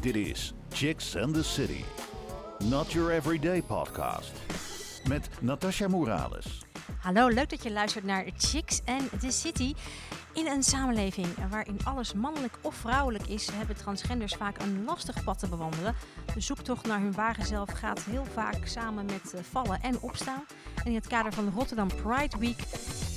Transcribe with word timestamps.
Dit 0.00 0.16
is 0.16 0.52
Chicks 0.68 1.16
and 1.16 1.34
the 1.34 1.42
City. 1.42 1.84
Not 2.64 2.92
your 2.92 3.12
everyday 3.12 3.62
podcast. 3.62 4.32
Met 5.08 5.28
Natasha 5.40 5.88
Morales. 5.88 6.62
Hallo, 7.00 7.28
leuk 7.28 7.50
dat 7.50 7.62
je 7.62 7.72
luistert 7.72 8.04
naar 8.04 8.24
Chicks 8.36 8.80
and 8.84 9.20
the 9.20 9.30
City. 9.30 9.74
In 10.32 10.46
een 10.46 10.62
samenleving 10.62 11.26
waarin 11.50 11.78
alles 11.84 12.12
mannelijk 12.12 12.58
of 12.60 12.74
vrouwelijk 12.74 13.26
is, 13.26 13.50
hebben 13.52 13.76
transgenders 13.76 14.34
vaak 14.34 14.58
een 14.58 14.84
lastig 14.84 15.24
pad 15.24 15.38
te 15.38 15.48
bewandelen. 15.48 15.94
De 16.34 16.40
zoektocht 16.40 16.86
naar 16.86 17.00
hun 17.00 17.12
ware 17.12 17.44
zelf 17.44 17.70
gaat 17.70 18.00
heel 18.00 18.24
vaak 18.24 18.66
samen 18.66 19.06
met 19.06 19.34
eh, 19.34 19.40
vallen 19.42 19.80
en 19.80 20.00
opstaan. 20.00 20.44
En 20.76 20.86
in 20.86 20.94
het 20.94 21.06
kader 21.06 21.32
van 21.32 21.52
Rotterdam 21.54 21.88
Pride 21.88 22.38
Week 22.38 22.60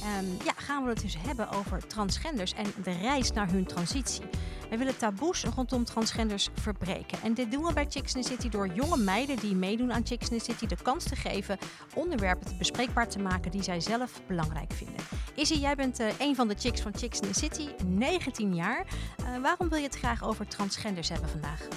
ehm, 0.04 0.26
ja, 0.46 0.54
gaan 0.56 0.84
we 0.84 0.90
het 0.90 1.02
dus 1.02 1.18
hebben 1.20 1.50
over 1.50 1.88
transgenders 1.88 2.54
en 2.54 2.66
de 2.84 2.92
reis 2.92 3.32
naar 3.32 3.50
hun 3.50 3.66
transitie. 3.66 4.22
Wij 4.70 4.78
willen 4.78 4.98
taboes 4.98 5.44
rondom 5.44 5.84
transgenders 5.84 6.50
verbreken. 6.54 7.22
En 7.24 7.34
dit 7.34 7.52
doen 7.52 7.64
we 7.64 7.74
bij 7.74 7.86
Chicks 7.90 8.16
in 8.16 8.22
the 8.22 8.28
City 8.28 8.50
door 8.50 8.68
jonge 8.68 8.98
meiden 8.98 9.38
die 9.38 9.56
meedoen 9.56 9.94
aan 9.94 10.06
Chicks 10.06 10.30
in 10.30 10.38
the 10.38 10.44
City 10.44 10.66
de 10.66 10.78
kans 10.82 11.04
te 11.04 11.16
geven 11.16 11.58
onderwerpen 11.94 12.58
bespreekbaar 12.58 13.10
te 13.10 13.20
maken 13.20 13.52
die 13.52 13.64
zij 13.64 13.80
zelf 13.80 14.22
belangrijk 14.28 14.74
vinden. 14.74 15.04
Izzy, 15.36 15.60
jij 15.60 15.76
bent 15.76 16.00
uh, 16.00 16.08
een 16.20 16.36
van 16.36 16.48
de 16.48 16.56
chicks 16.58 16.82
van 16.82 16.92
Chicks 16.96 17.20
in 17.20 17.32
the 17.32 17.40
City, 17.40 17.68
19 17.86 18.56
jaar. 18.56 18.86
Uh, 19.20 19.42
waarom 19.42 19.70
wil 19.70 19.78
je 19.78 19.84
het 19.84 19.98
graag 19.98 20.24
over 20.24 20.48
transgenders 20.48 21.10
hebben 21.10 21.30
vandaag? 21.30 21.68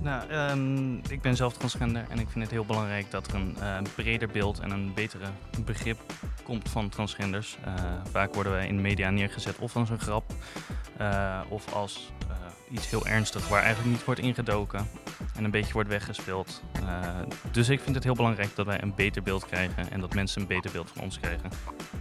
Nou, 0.00 0.32
um, 0.32 1.00
ik 1.08 1.20
ben 1.20 1.36
zelf 1.36 1.52
transgender 1.52 2.06
en 2.08 2.18
ik 2.18 2.28
vind 2.28 2.44
het 2.44 2.52
heel 2.52 2.64
belangrijk 2.64 3.10
dat 3.10 3.26
er 3.26 3.34
een 3.34 3.56
uh, 3.58 3.78
breder 3.94 4.28
beeld 4.28 4.58
en 4.58 4.70
een 4.70 4.94
betere 4.94 5.26
begrip 5.64 5.98
komt 6.42 6.70
van 6.70 6.88
transgenders. 6.88 7.58
vaak 8.10 8.34
worden 8.34 8.52
wij 8.52 8.66
in 8.66 8.76
de 8.76 8.82
media 8.82 9.10
neergezet 9.10 9.58
of 9.58 9.76
als 9.76 9.90
een 9.90 10.00
grap 10.00 10.32
of 11.48 11.72
als 11.72 12.12
uh, 12.42 12.50
iets 12.70 12.90
heel 12.90 13.06
ernstig 13.06 13.48
waar 13.48 13.62
eigenlijk 13.62 13.96
niet 13.96 14.04
wordt 14.04 14.20
ingedoken 14.20 14.88
en 15.36 15.44
een 15.44 15.50
beetje 15.50 15.72
wordt 15.72 15.88
weggespeeld. 15.88 16.62
Uh, 16.82 17.08
dus 17.50 17.68
ik 17.68 17.80
vind 17.80 17.94
het 17.94 18.04
heel 18.04 18.14
belangrijk 18.14 18.56
dat 18.56 18.66
wij 18.66 18.82
een 18.82 18.94
beter 18.94 19.22
beeld 19.22 19.46
krijgen 19.46 19.90
en 19.90 20.00
dat 20.00 20.14
mensen 20.14 20.40
een 20.40 20.46
beter 20.46 20.70
beeld 20.70 20.90
van 20.94 21.02
ons 21.02 21.20
krijgen. 21.20 21.50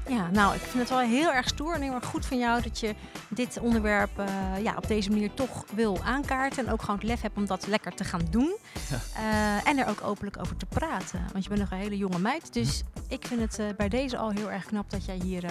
Ja, 0.07 0.29
nou, 0.31 0.55
ik 0.55 0.61
vind 0.61 0.79
het 0.79 0.89
wel 0.89 0.99
heel 0.99 1.33
erg 1.33 1.47
stoer 1.47 1.73
en 1.73 1.81
heel 1.81 1.93
erg 1.93 2.05
goed 2.05 2.25
van 2.25 2.37
jou 2.37 2.61
dat 2.61 2.79
je 2.79 2.95
dit 3.27 3.59
onderwerp 3.59 4.19
uh, 4.19 4.63
ja, 4.63 4.75
op 4.77 4.87
deze 4.87 5.09
manier 5.09 5.33
toch 5.33 5.65
wil 5.73 6.03
aankaarten. 6.03 6.65
En 6.65 6.71
ook 6.71 6.81
gewoon 6.81 6.95
het 6.95 7.07
lef 7.07 7.21
hebt 7.21 7.37
om 7.37 7.45
dat 7.45 7.67
lekker 7.67 7.93
te 7.95 8.03
gaan 8.03 8.27
doen. 8.29 8.57
Ja. 8.89 8.99
Uh, 9.19 9.67
en 9.67 9.77
er 9.77 9.87
ook 9.87 10.03
openlijk 10.03 10.39
over 10.39 10.57
te 10.57 10.65
praten. 10.65 11.25
Want 11.31 11.43
je 11.43 11.49
bent 11.49 11.61
nog 11.61 11.71
een 11.71 11.77
hele 11.77 11.97
jonge 11.97 12.19
meid. 12.19 12.53
Dus 12.53 12.83
ik 13.07 13.25
vind 13.27 13.57
het 13.57 13.77
bij 13.77 13.89
deze 13.89 14.17
al 14.17 14.29
heel 14.29 14.51
erg 14.51 14.65
knap 14.65 14.89
dat 14.89 15.05
jij 15.05 15.19
hier 15.23 15.43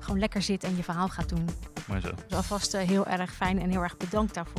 gewoon 0.00 0.18
lekker 0.18 0.42
zit 0.42 0.64
en 0.64 0.76
je 0.76 0.82
verhaal 0.82 1.08
gaat 1.08 1.28
doen. 1.28 1.48
Maar 1.86 2.00
zo. 2.00 2.10
Dus 2.26 2.36
alvast 2.36 2.72
heel 2.76 3.06
erg 3.06 3.34
fijn 3.34 3.60
en 3.60 3.70
heel 3.70 3.82
erg 3.82 3.96
bedankt 3.96 4.34
daarvoor. 4.34 4.55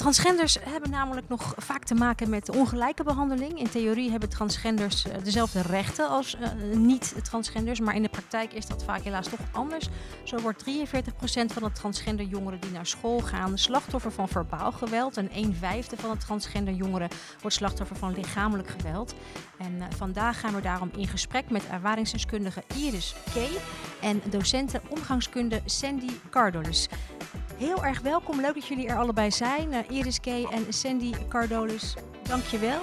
Transgenders 0.00 0.58
hebben 0.60 0.90
namelijk 0.90 1.28
nog 1.28 1.54
vaak 1.56 1.84
te 1.84 1.94
maken 1.94 2.30
met 2.30 2.50
ongelijke 2.50 3.02
behandeling. 3.02 3.58
In 3.58 3.70
theorie 3.70 4.10
hebben 4.10 4.28
transgenders 4.28 5.04
dezelfde 5.22 5.62
rechten 5.62 6.08
als 6.08 6.36
uh, 6.40 6.76
niet-transgenders, 6.76 7.80
maar 7.80 7.94
in 7.94 8.02
de 8.02 8.08
praktijk 8.08 8.52
is 8.52 8.66
dat 8.66 8.84
vaak 8.84 9.02
helaas 9.02 9.28
toch 9.28 9.40
anders. 9.52 9.88
Zo 10.24 10.38
wordt 10.38 10.64
43% 10.64 10.66
van 11.46 11.62
de 11.62 11.72
transgender 11.72 12.26
jongeren 12.26 12.60
die 12.60 12.70
naar 12.70 12.86
school 12.86 13.20
gaan 13.20 13.58
slachtoffer 13.58 14.12
van 14.12 14.28
verbaal 14.28 14.72
geweld. 14.72 15.16
En 15.16 15.30
1 15.30 15.54
vijfde 15.54 15.96
van 15.96 16.10
de 16.10 16.16
transgender 16.16 16.74
jongeren 16.74 17.08
wordt 17.40 17.56
slachtoffer 17.56 17.96
van 17.96 18.14
lichamelijk 18.14 18.68
geweld. 18.68 19.14
En 19.58 19.72
uh, 19.76 19.84
vandaag 19.96 20.40
gaan 20.40 20.54
we 20.54 20.60
daarom 20.60 20.90
in 20.96 21.08
gesprek 21.08 21.50
met 21.50 21.68
ervaringsdeskundige 21.68 22.62
Iris 22.76 23.14
K. 23.34 23.36
en 24.00 24.22
docenten 24.30 24.80
omgangskunde 24.88 25.62
Sandy 25.64 26.10
Cardolis. 26.30 26.88
Heel 27.60 27.84
erg 27.84 28.00
welkom. 28.00 28.40
Leuk 28.40 28.54
dat 28.54 28.66
jullie 28.66 28.88
er 28.88 28.96
allebei 28.96 29.30
zijn. 29.30 29.72
Uh, 29.72 29.78
Iris 29.88 30.20
Kay 30.20 30.46
en 30.50 30.72
Sandy 30.72 31.12
Cardolis, 31.28 31.94
dankjewel. 32.22 32.80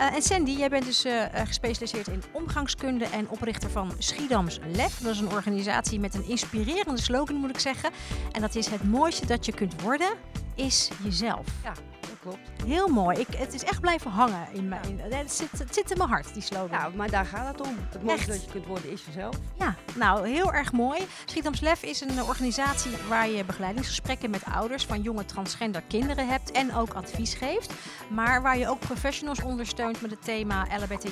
Uh, 0.00 0.14
en 0.14 0.22
Sandy, 0.22 0.50
jij 0.50 0.68
bent 0.68 0.84
dus 0.84 1.06
uh, 1.06 1.24
gespecialiseerd 1.34 2.08
in 2.08 2.22
omgangskunde 2.32 3.04
en 3.04 3.28
oprichter 3.28 3.70
van 3.70 3.92
Schiedams 3.98 4.58
Lef. 4.72 4.98
Dat 4.98 5.14
is 5.14 5.20
een 5.20 5.32
organisatie 5.32 6.00
met 6.00 6.14
een 6.14 6.28
inspirerende 6.28 7.00
slogan, 7.00 7.36
moet 7.36 7.50
ik 7.50 7.58
zeggen. 7.58 7.90
En 8.32 8.40
dat 8.40 8.54
is 8.54 8.66
het 8.66 8.84
mooiste 8.84 9.26
dat 9.26 9.46
je 9.46 9.52
kunt 9.52 9.82
worden, 9.82 10.10
is 10.54 10.90
jezelf. 11.02 11.46
Ja, 11.62 11.72
klopt. 12.20 12.38
Heel 12.66 12.88
mooi. 12.88 13.18
Ik, 13.18 13.26
het 13.36 13.54
is 13.54 13.64
echt 13.64 13.80
blijven 13.80 14.10
hangen 14.10 14.48
in 14.52 14.68
mijn. 14.68 14.82
In, 14.84 15.16
het, 15.16 15.32
zit, 15.32 15.58
het 15.58 15.74
zit 15.74 15.90
in 15.90 15.98
mijn 15.98 16.08
hart, 16.08 16.32
die 16.34 16.42
slogan. 16.42 16.78
Ja, 16.78 16.90
maar 16.94 17.10
daar 17.10 17.26
gaat 17.26 17.46
het 17.56 17.68
om. 17.68 17.76
Het 17.90 18.02
mooiste 18.02 18.26
dat 18.26 18.44
je 18.44 18.50
kunt 18.50 18.66
worden 18.66 18.90
is 18.90 19.04
jezelf. 19.04 19.36
Ja, 19.58 19.74
nou 19.94 20.28
heel 20.28 20.52
erg 20.52 20.72
mooi. 20.72 21.00
Schiedams 21.24 21.60
Lef 21.60 21.82
is 21.82 22.00
een 22.00 22.22
organisatie 22.22 22.90
waar 23.08 23.28
je 23.28 23.44
begeleidingsgesprekken 23.44 24.30
met 24.30 24.42
ouders 24.52 24.86
van 24.86 25.02
jonge 25.02 25.24
transgender 25.24 25.82
kinderen 25.88 26.28
hebt 26.28 26.50
en 26.50 26.74
ook 26.74 26.94
advies 26.94 27.34
geeft. 27.34 27.72
Maar 28.08 28.42
waar 28.42 28.58
je 28.58 28.68
ook 28.68 28.78
professionals 28.78 29.42
ondersteunt 29.42 30.00
met 30.00 30.10
het 30.10 30.24
thema 30.24 30.66
LHBTI 30.78 31.10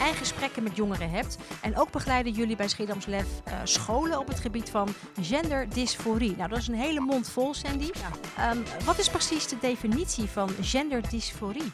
en 0.00 0.14
gesprekken 0.14 0.62
met 0.62 0.76
jongeren 0.76 1.10
hebt. 1.10 1.36
En 1.60 1.76
ook 1.76 1.90
begeleiden 1.90 2.32
jullie 2.32 2.56
bij 2.56 2.68
Schiedams 2.68 3.06
Lef 3.06 3.26
uh, 3.48 3.54
scholen 3.64 4.18
op 4.18 4.28
het 4.28 4.40
gebied 4.40 4.70
van 4.70 4.88
genderdysforie. 5.20 6.36
Nou, 6.36 6.48
dat 6.48 6.58
is 6.58 6.68
een 6.68 6.74
hele 6.74 7.00
mond 7.00 7.28
vol, 7.28 7.54
Sandy. 7.54 7.90
Ja. 8.36 8.50
Um, 8.50 8.62
wat 8.84 8.98
is 8.98 9.10
precies 9.10 9.48
de 9.48 9.56
definitie 9.60 10.28
van 10.30 10.50
genderdysforie? 10.60 11.72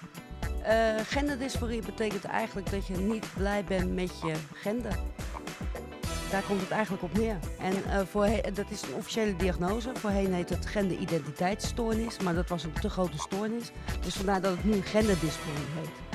Uh, 0.66 1.00
genderdysforie 1.04 1.82
betekent 1.82 2.24
eigenlijk 2.24 2.70
dat 2.70 2.86
je 2.86 2.96
niet 2.96 3.26
blij 3.34 3.64
bent 3.64 3.94
met 3.94 4.20
je 4.20 4.34
gender. 4.52 4.98
Daar 6.30 6.42
komt 6.42 6.60
het 6.60 6.70
eigenlijk 6.70 7.02
op 7.02 7.18
neer. 7.18 7.36
En 7.58 7.74
uh, 8.14 8.54
dat 8.54 8.70
is 8.70 8.82
een 8.82 8.94
officiële 8.94 9.36
diagnose. 9.36 9.90
Voorheen 9.94 10.34
heet 10.34 10.48
het 10.48 10.66
genderidentiteitsstoornis, 10.66 12.18
maar 12.18 12.34
dat 12.34 12.48
was 12.48 12.64
een 12.64 12.72
te 12.72 12.90
grote 12.90 13.18
stoornis. 13.18 13.70
Dus 14.00 14.14
vandaar 14.14 14.40
dat 14.40 14.56
het 14.56 14.64
nu 14.64 14.82
genderdysforie 14.82 15.66
heet. 15.74 16.05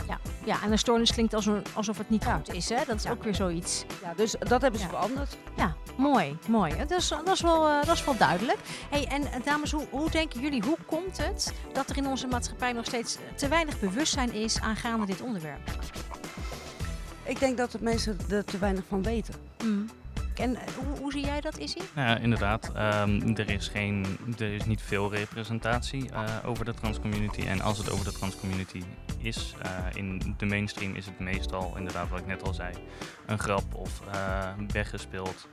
Ja, 0.43 0.61
en 0.63 0.71
een 0.71 0.79
stoornis 0.79 1.13
klinkt 1.13 1.33
alsof 1.73 1.97
het 1.97 2.09
niet 2.09 2.23
ja. 2.23 2.35
goed 2.35 2.53
is. 2.53 2.69
Hè? 2.69 2.85
Dat 2.87 2.95
is 2.95 3.03
ja. 3.03 3.11
ook 3.11 3.23
weer 3.23 3.35
zoiets. 3.35 3.85
Ja, 4.01 4.13
dus 4.13 4.35
dat 4.39 4.61
hebben 4.61 4.79
ze 4.79 4.87
veranderd. 4.87 5.37
Ja, 5.55 5.75
mooi, 5.97 6.37
mooi. 6.47 6.77
Dat 6.77 6.91
is, 6.91 7.07
dat 7.07 7.27
is, 7.27 7.41
wel, 7.41 7.69
uh, 7.69 7.83
dat 7.83 7.95
is 7.95 8.03
wel 8.03 8.17
duidelijk. 8.17 8.57
Hey, 8.89 9.05
en 9.07 9.23
dames, 9.43 9.71
hoe, 9.71 9.87
hoe 9.89 10.09
denken 10.09 10.41
jullie, 10.41 10.63
hoe 10.63 10.77
komt 10.85 11.17
het 11.17 11.53
dat 11.73 11.89
er 11.89 11.97
in 11.97 12.07
onze 12.07 12.27
maatschappij 12.27 12.71
nog 12.71 12.85
steeds 12.85 13.17
te 13.35 13.47
weinig 13.47 13.79
bewustzijn 13.79 14.33
is 14.33 14.59
aangaande 14.59 15.05
dit 15.05 15.21
onderwerp? 15.21 15.69
Ik 17.23 17.39
denk 17.39 17.57
dat 17.57 17.71
de 17.71 17.77
mensen 17.81 18.17
er 18.29 18.45
te 18.45 18.57
weinig 18.57 18.83
van 18.87 19.03
weten. 19.03 19.33
Mm. 19.63 19.89
En 20.41 20.57
hoe, 20.75 20.97
hoe, 20.99 21.11
zie 21.11 21.25
jij 21.25 21.41
dat, 21.41 21.57
Izzy? 21.57 21.79
Ja, 21.95 22.17
inderdaad. 22.17 22.71
Um, 22.75 23.37
er, 23.37 23.49
is 23.49 23.67
geen, 23.67 24.05
er 24.39 24.53
is 24.53 24.65
niet 24.65 24.81
veel 24.81 25.13
representatie 25.13 26.09
uh, 26.11 26.23
over 26.45 26.65
de 26.65 26.73
transcommunity. 26.73 27.41
En 27.41 27.61
als 27.61 27.77
het 27.77 27.89
over 27.89 28.05
de 28.05 28.11
transcommunity 28.11 28.83
is, 29.17 29.53
uh, 29.65 29.69
in 29.93 30.35
de 30.37 30.45
mainstream 30.45 30.95
is 30.95 31.05
het 31.05 31.19
meestal, 31.19 31.77
inderdaad 31.77 32.09
wat 32.09 32.19
ik 32.19 32.25
net 32.25 32.43
al 32.43 32.53
zei, 32.53 32.73
een 33.25 33.39
grap 33.39 33.75
of 33.75 34.01
uh, 34.07 34.47
weggespeeld. 34.67 35.47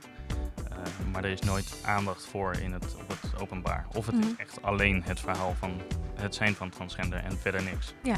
maar 1.11 1.23
er 1.23 1.31
is 1.31 1.41
nooit 1.41 1.79
aandacht 1.85 2.25
voor 2.25 2.55
in 2.55 2.71
het, 2.71 2.95
op 2.95 3.07
het 3.07 3.41
openbaar. 3.41 3.85
Of 3.93 4.05
het 4.05 4.15
mm 4.15 4.21
-hmm. 4.21 4.29
is 4.29 4.37
echt 4.37 4.61
alleen 4.61 5.03
het 5.03 5.19
verhaal 5.19 5.55
van 5.59 5.81
het 6.15 6.35
zijn 6.35 6.55
van 6.55 6.69
transgender 6.69 7.23
en 7.23 7.37
verder 7.37 7.63
niks. 7.63 7.93
Ja. 8.03 8.15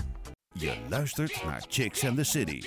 Je 0.54 0.78
luistert 0.90 1.44
naar 1.44 1.64
Chicks 1.68 2.06
and 2.06 2.18
the 2.18 2.24
City. 2.24 2.62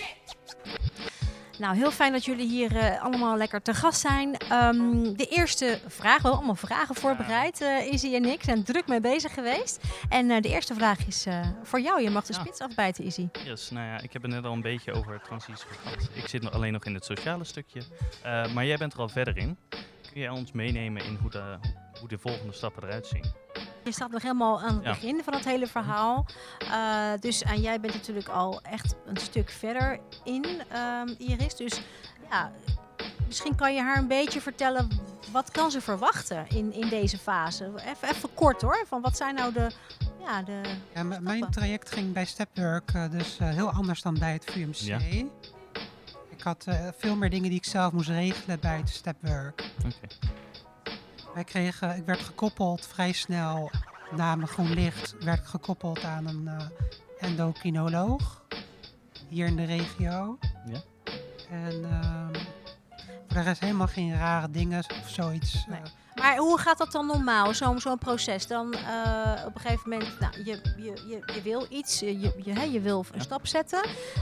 Nou, 1.58 1.76
heel 1.76 1.90
fijn 1.90 2.12
dat 2.12 2.24
jullie 2.24 2.48
hier 2.48 2.72
uh, 2.72 3.02
allemaal 3.02 3.36
lekker 3.36 3.62
te 3.62 3.74
gast 3.74 4.00
zijn. 4.00 4.36
Um, 4.52 5.16
de 5.16 5.26
eerste 5.26 5.80
vraag, 5.86 6.16
we 6.16 6.22
hebben 6.22 6.32
allemaal 6.32 6.54
vragen 6.54 6.94
voorbereid. 6.94 7.60
Uh, 7.60 7.92
Izzy 7.92 8.14
en 8.14 8.24
ik 8.24 8.42
zijn 8.42 8.64
druk 8.64 8.86
mee 8.86 9.00
bezig 9.00 9.34
geweest. 9.34 9.82
En 10.08 10.30
uh, 10.30 10.40
de 10.40 10.48
eerste 10.48 10.74
vraag 10.74 11.06
is 11.06 11.26
voor 11.62 11.80
jou. 11.80 12.02
Je 12.02 12.10
mag 12.10 12.24
de 12.24 12.32
spits 12.32 12.60
afbijten, 12.60 13.04
Izzy. 13.04 13.28
Yes, 13.44 13.70
nou 13.70 13.86
ja, 13.86 14.00
ik 14.00 14.12
heb 14.12 14.22
het 14.22 14.30
net 14.30 14.44
al 14.44 14.52
een 14.52 14.60
beetje 14.60 14.92
over 14.92 15.20
transitie 15.20 15.66
gehad. 15.68 16.08
Ik 16.12 16.28
zit 16.28 16.42
nog 16.42 16.52
alleen 16.52 16.72
nog 16.72 16.84
in 16.84 16.94
het 16.94 17.04
sociale 17.04 17.44
stukje. 17.44 17.82
maar 18.54 18.64
jij 18.64 18.76
bent 18.76 18.92
er 18.92 18.98
al 18.98 19.08
verder 19.08 19.36
in. 19.36 19.58
Kun 20.12 20.20
jij 20.20 20.30
ons 20.30 20.52
meenemen 20.52 21.04
in 21.04 21.18
hoe 21.20 21.30
de, 21.30 21.58
hoe 22.04 22.12
de 22.16 22.28
volgende 22.28 22.52
stappen 22.52 22.82
eruit 22.82 23.06
zien? 23.06 23.24
Je 23.84 23.92
staat 23.92 24.10
nog 24.10 24.22
helemaal 24.22 24.60
aan 24.60 24.74
het 24.74 24.84
ja. 24.84 24.90
begin 24.90 25.22
van 25.24 25.34
het 25.34 25.44
hele 25.44 25.66
verhaal. 25.66 26.26
Uh, 26.62 27.10
dus 27.20 27.42
en 27.42 27.60
jij 27.60 27.80
bent 27.80 27.94
natuurlijk 27.94 28.28
al 28.28 28.62
echt 28.62 28.94
een 29.06 29.16
stuk 29.16 29.50
verder 29.50 30.00
in, 30.24 30.44
um, 30.44 31.14
Iris. 31.18 31.54
Dus 31.56 31.80
ja, 32.30 32.52
misschien 33.26 33.54
kan 33.54 33.74
je 33.74 33.80
haar 33.80 33.98
een 33.98 34.08
beetje 34.08 34.40
vertellen 34.40 34.88
wat 35.32 35.50
kan 35.50 35.70
ze 35.70 35.80
verwachten 35.80 36.46
in, 36.48 36.72
in 36.72 36.88
deze 36.88 37.18
fase? 37.18 37.72
Even, 37.76 38.08
even 38.08 38.34
kort 38.34 38.62
hoor, 38.62 38.84
van 38.86 39.00
wat 39.00 39.16
zijn 39.16 39.34
nou 39.34 39.52
de... 39.52 39.70
Ja, 40.20 40.42
de 40.42 40.60
Ja, 40.94 41.02
mijn 41.02 41.50
traject 41.50 41.90
ging 41.90 42.12
bij 42.12 42.24
Stepwork 42.24 42.90
eh, 42.94 43.10
dus 43.10 43.38
eh, 43.38 43.48
heel 43.48 43.70
anders 43.70 44.02
dan 44.02 44.18
bij 44.18 44.32
het 44.32 44.44
VUMC. 44.44 44.74
Ja. 44.74 44.98
Ik 46.28 46.42
had 46.42 46.64
eh, 46.66 46.88
veel 46.96 47.16
meer 47.16 47.30
dingen 47.30 47.48
die 47.48 47.58
ik 47.58 47.64
zelf 47.64 47.92
moest 47.92 48.08
regelen 48.08 48.60
bij 48.60 48.76
het 48.76 48.88
Stepwork. 48.88 49.70
Oké. 49.78 50.42
Wij 51.34 51.44
kregen, 51.44 51.96
ik 51.96 52.04
werd 52.04 52.20
gekoppeld 52.20 52.86
vrij 52.86 53.12
snel 53.12 53.70
na 54.16 54.34
mijn 54.34 54.48
groen 54.48 54.72
licht, 54.72 55.14
werd 55.24 55.38
ik 55.38 55.44
gekoppeld 55.44 56.04
aan 56.04 56.26
een 56.26 56.48
eh, 56.48 56.66
endocrinoloog 57.18 58.44
hier 59.28 59.46
in 59.46 59.56
de 59.56 59.64
regio. 59.64 60.38
Ja. 60.66 60.82
En 61.50 61.84
ehm, 61.84 62.34
voor 63.26 63.36
de 63.36 63.40
rest 63.40 63.60
helemaal 63.60 63.86
geen 63.86 64.14
rare 64.14 64.50
dingen 64.50 64.84
of 65.00 65.08
zoiets. 65.08 65.66
Nee. 65.66 65.80
Maar 66.14 66.36
hoe 66.36 66.58
gaat 66.58 66.78
dat 66.78 66.92
dan 66.92 67.06
normaal, 67.06 67.54
zo'n 67.54 67.80
zo'n 67.80 67.98
proces? 67.98 68.46
Dan 68.46 68.72
eh, 68.74 69.46
op 69.46 69.54
een 69.54 69.60
gegeven 69.60 69.90
moment, 69.90 70.20
nou, 70.20 70.32
je, 70.44 70.60
je, 70.76 70.92
je, 71.08 71.32
je 71.34 71.42
wil 71.42 71.66
iets, 71.68 72.00
je, 72.00 72.20
je, 72.20 72.32
je, 72.44 72.52
hè, 72.52 72.62
je 72.62 72.80
wil 72.80 73.04
een 73.14 73.20
stap 73.20 73.46
zetten. 73.46 73.80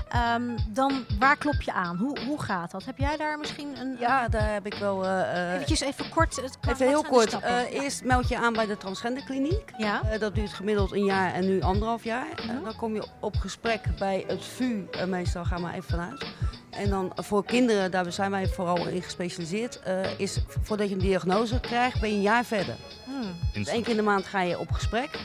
Ehm, 0.09 0.43
dan, 0.69 1.05
waar 1.19 1.37
klop 1.37 1.63
je 1.63 1.73
aan? 1.73 1.97
Hoe, 1.97 2.19
hoe 2.27 2.43
gaat 2.43 2.71
dat? 2.71 2.85
Heb 2.85 2.99
jij 2.99 3.17
daar 3.17 3.39
misschien 3.39 3.81
een... 3.81 3.97
Ja, 3.99 4.29
daar 4.29 4.53
heb 4.53 4.67
ik 4.67 4.75
wel... 4.75 5.07
eh, 5.07 5.53
Eventjes 5.55 5.81
even 5.81 6.09
kort. 6.09 6.37
Het, 6.37 6.59
wat 6.61 6.75
even 6.75 6.87
heel 6.89 7.03
kort. 7.05 7.37
eerst 7.71 8.05
meld 8.05 8.29
je 8.29 8.39
aan 8.39 8.53
bij 8.53 8.67
de 8.67 8.77
transgenderkliniek. 8.77 9.73
ja? 9.77 10.01
Dat 10.19 10.35
duurt 10.35 10.53
gemiddeld 10.53 10.93
een 10.93 11.05
jaar 11.05 11.33
en 11.35 11.45
nu 11.47 11.61
anderhalf 11.63 12.05
jaar. 12.05 12.27
Mhm. 12.47 12.65
dan 12.65 12.77
kom 12.77 12.95
je 12.95 13.07
op 13.21 13.37
gesprek 13.37 13.81
bij 13.99 14.25
het 14.27 14.45
VU, 14.45 14.85
meestal 15.07 15.45
gaan 15.45 15.63
we 15.63 15.69
even 15.71 15.83
vanuit. 15.91 16.25
En 16.73 16.91
dan 16.91 17.13
voor 17.15 17.45
kinderen, 17.45 17.91
daar 17.91 18.13
zijn 18.13 18.31
wij 18.31 18.49
vooral 18.49 18.89
in 18.89 19.03
gespecialiseerd, 19.03 19.81
eh, 19.81 20.19
is 20.19 20.39
voordat 20.63 20.89
je 20.89 20.95
een 20.95 21.01
diagnose 21.01 21.61
krijgt, 21.61 22.01
ben 22.01 22.11
je 22.11 22.17
een 22.17 22.23
jaar 22.23 22.45
verder. 22.45 22.75
Hmm. 23.05 23.35
Dus 23.53 23.69
één 23.69 23.83
keer 23.83 23.91
in 23.91 23.97
de 23.97 24.03
maand 24.03 24.27
ga 24.27 24.41
je 24.41 24.59
op 24.59 24.73
gesprek. 24.73 25.19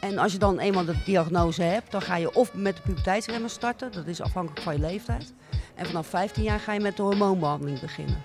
En 0.00 0.18
als 0.18 0.32
je 0.32 0.38
dan 0.38 0.58
eenmaal 0.58 0.84
de 0.84 1.02
diagnose 1.04 1.62
hebt, 1.62 1.90
dan 1.90 2.02
ga 2.02 2.16
je 2.16 2.34
of 2.34 2.54
met 2.54 2.76
de 2.76 2.82
puberteitsremmen 2.82 3.50
starten, 3.50 3.92
dat 3.92 4.06
is 4.06 4.20
afhankelijk 4.20 4.62
van 4.62 4.72
je 4.72 4.80
leeftijd. 4.80 5.32
En 5.74 5.86
vanaf 5.86 6.06
15 6.06 6.42
jaar 6.42 6.60
ga 6.60 6.72
je 6.72 6.80
met 6.80 6.96
de 6.96 7.02
hormoonbehandeling 7.02 7.80
beginnen. 7.80 8.22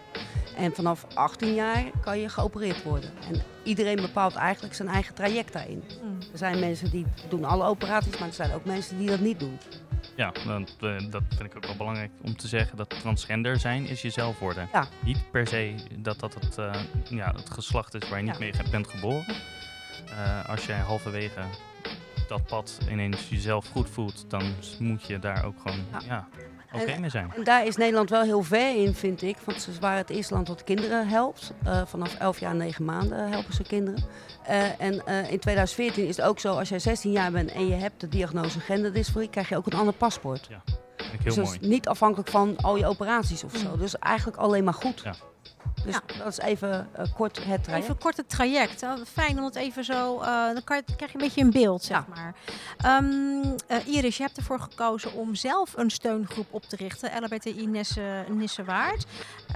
En 0.56 0.74
vanaf 0.74 1.06
18 1.14 1.54
jaar 1.54 1.84
kan 2.02 2.20
je 2.20 2.30
geopereerd 2.30 2.84
worden. 2.84 3.10
En 3.32 3.42
iedereen 3.64 3.96
bepaalt 3.96 4.36
eigenlijk 4.36 4.76
zijn 4.76 4.88
eigen 4.88 5.14
traject 5.14 5.54
daarin. 5.54 5.84
Hmm. 6.02 6.18
Er 6.32 6.38
zijn 6.38 6.60
mensen 6.60 6.92
die 6.92 7.06
doen 7.30 7.44
alle 7.44 7.64
operaties, 7.64 8.18
maar 8.18 8.28
er 8.28 8.34
zijn 8.34 8.54
ook 8.54 8.66
mensen 8.66 8.98
die 8.98 9.08
dat 9.08 9.20
niet 9.20 9.40
doen. 9.40 9.58
Ja, 10.20 10.32
dat, 10.46 10.76
eh, 10.80 11.10
dat 11.10 11.22
vind 11.30 11.42
ik 11.50 11.56
ook 11.56 11.66
wel 11.66 11.76
belangrijk 11.76 12.12
om 12.22 12.36
te 12.38 12.48
zeggen. 12.48 12.78
Dat 12.78 12.90
transgender 12.90 13.60
zijn 13.60 13.86
is 13.88 14.02
jezelf 14.02 14.40
worden. 14.40 14.70
Ja. 14.74 14.88
Niet 15.00 15.32
per 15.32 15.48
se 15.48 15.76
dat 15.98 16.20
dat 16.20 16.34
het, 16.34 16.58
eh, 16.58 16.82
ja, 17.10 17.32
het 17.36 17.50
geslacht 17.50 17.94
is 17.94 18.10
waar 18.10 18.18
je 18.20 18.24
niet 18.26 18.34
Ja. 18.34 18.40
mee 18.40 18.54
bent 18.72 18.88
geboren. 18.88 19.36
Eh, 20.10 20.50
als 20.50 20.66
jij 20.66 20.78
halverwege 20.78 21.42
dat 22.28 22.46
pad 22.46 22.78
ineens 22.90 23.30
jezelf 23.30 23.68
goed 23.68 23.90
voelt, 23.90 24.26
dan 24.30 24.54
moet 24.80 25.08
je 25.08 25.20
daar 25.20 25.46
ook 25.46 25.56
gewoon 25.62 25.86
Ja. 26.08 26.28
Ja. 26.72 26.82
oké 26.82 27.00
mee 27.00 27.10
zijn. 27.10 27.32
En 27.36 27.44
daar 27.44 27.66
is 27.66 27.76
Nederland 27.76 28.10
wel 28.10 28.22
heel 28.22 28.44
ver 28.44 28.76
in, 28.76 28.94
vind 28.94 29.22
ik. 29.22 29.38
Want 29.46 29.62
ze 29.62 29.72
waren 29.80 29.98
het 29.98 30.10
eerste 30.10 30.34
land 30.34 30.48
dat 30.48 30.64
kinderen 30.64 31.08
helpt. 31.08 31.54
Eh, 31.64 31.82
vanaf 31.86 32.16
11 32.16 32.40
jaar 32.40 32.52
en 32.52 32.58
9 32.58 32.86
maanden 32.86 33.30
helpen 33.30 33.54
ze 33.54 33.64
kinderen. 33.64 34.04
Eh, 34.44 34.82
en 34.82 35.06
eh, 35.06 35.32
in 35.32 35.40
2014 35.40 36.08
is 36.08 36.18
het 36.18 36.26
ook 36.26 36.40
zo, 36.40 36.58
als 36.58 36.70
jij 36.70 36.80
16 36.80 37.12
jaar 37.12 37.32
bent 37.32 37.52
en 37.52 37.68
je 37.68 37.76
hebt 37.76 38.02
de 38.02 38.08
diagnose 38.08 38.60
genderdysforie, 38.60 39.30
krijg 39.30 39.50
je 39.50 39.58
ook 39.58 39.66
een 39.66 39.80
ander 39.80 39.94
paspoort. 39.94 40.50
Ik 41.14 41.20
heel 41.24 41.36
dus 41.36 41.46
mooi. 41.46 41.58
niet 41.62 41.88
afhankelijk 41.88 42.30
van 42.30 42.58
al 42.58 42.78
je 42.78 42.86
operaties 42.86 43.44
of 43.44 43.56
zo. 43.56 43.72
Mm. 43.74 43.80
Dus 43.80 43.98
eigenlijk 43.98 44.38
alleen 44.38 44.64
maar 44.64 44.74
goed. 44.74 45.02
Ja. 45.04 45.14
Dus 45.86 45.94
Ja. 45.94 46.02
dat 46.18 46.28
is 46.28 46.38
even 46.38 46.88
eh, 46.94 47.06
kort 47.16 47.36
het 47.44 47.64
traject. 47.64 47.84
Even 47.84 47.98
kort 47.98 48.18
het 48.18 48.30
traject. 48.30 48.82
hè. 48.82 49.06
Fijn 49.06 49.38
om 49.38 49.44
het 49.46 49.56
even 49.56 49.84
zo. 49.84 50.20
eh, 50.20 50.26
dan 50.54 50.64
kan 50.64 50.78
je, 50.78 50.84
krijg 50.96 51.12
je 51.12 51.18
een 51.18 51.24
beetje 51.24 51.42
een 51.42 51.50
beeld, 51.52 51.84
zeg 51.84 51.98
Ja. 51.98 52.06
maar. 52.16 52.36
Ehm, 52.78 53.56
eh, 53.68 53.88
Iris, 53.88 54.18
je 54.18 54.24
hebt 54.24 54.38
ervoor 54.38 54.60
gekozen 54.60 55.14
om 55.14 55.36
zelf 55.36 55.78
een 55.78 55.90
steungroep 55.90 56.48
op 56.54 56.64
te 56.64 56.76
richten. 56.76 57.12
LHBTI 57.24 57.68
Nisse, 57.68 58.26
Nisse 58.30 58.64
Waard. 58.64 59.06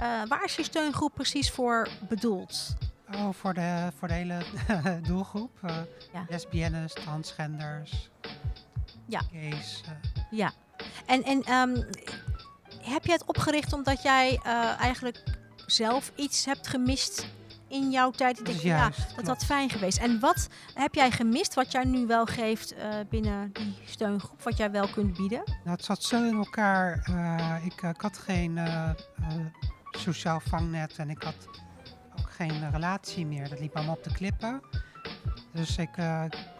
waar 0.28 0.44
is 0.44 0.56
je 0.56 0.62
steungroep 0.62 1.14
precies 1.14 1.50
voor 1.50 1.88
bedoeld? 2.08 2.74
Oh, 3.14 3.28
voor 3.32 3.54
de, 3.54 3.92
voor 3.98 4.08
de 4.08 4.14
hele 4.14 4.38
doelgroep. 5.08 5.50
eh 5.62 5.76
Ja. 6.12 6.24
lesbiennes, 6.28 6.92
transgenders, 6.92 8.10
Ja. 9.06 9.20
gays. 9.32 9.80
eh. 9.86 9.92
Ja. 10.30 10.52
En, 11.06 11.22
en 11.22 11.42
ehm, 11.42 11.82
heb 12.82 13.04
je 13.04 13.12
het 13.12 13.24
opgericht 13.24 13.72
omdat 13.72 14.02
jij 14.02 14.40
eh, 14.44 14.80
eigenlijk 14.80 15.22
zelf 15.66 16.12
iets 16.14 16.44
hebt 16.44 16.66
gemist 16.68 17.26
in 17.68 17.90
jouw 17.90 18.10
tijd? 18.10 18.38
Ik 18.38 18.44
Dat 18.44 18.54
denk 18.54 18.66
ja, 18.66 18.76
juist, 18.78 18.98
dat 18.98 19.06
klopt. 19.12 19.26
had 19.28 19.44
fijn 19.44 19.70
geweest. 19.70 19.98
En 19.98 20.20
wat 20.20 20.48
heb 20.74 20.94
jij 20.94 21.10
gemist 21.10 21.54
wat 21.54 21.72
jij 21.72 21.84
nu 21.84 22.06
wel 22.06 22.26
geeft 22.26 22.74
eh, 22.74 22.88
binnen 23.10 23.50
die 23.52 23.74
steungroep? 23.84 24.42
Wat 24.42 24.56
jij 24.56 24.70
wel 24.70 24.88
kunt 24.88 25.16
bieden? 25.16 25.42
Nou, 25.46 25.76
het 25.76 25.84
zat 25.84 26.02
zo 26.02 26.24
in 26.28 26.36
elkaar. 26.36 27.02
eh, 27.04 27.64
ik, 27.64 27.82
eh, 27.82 27.90
ik 27.90 28.00
had 28.00 28.18
geen 28.18 28.58
sociaal 29.90 30.40
vangnet 30.40 30.96
en 30.96 31.10
ik 31.10 31.22
had 31.22 31.34
ook 32.20 32.30
geen 32.30 32.70
relatie 32.70 33.26
meer. 33.26 33.48
Dat 33.48 33.60
liep 33.60 33.76
allemaal 33.76 33.94
op 33.96 34.04
de 34.04 34.12
klippen. 34.12 34.62
Dus 35.52 35.76
ik, 35.76 35.90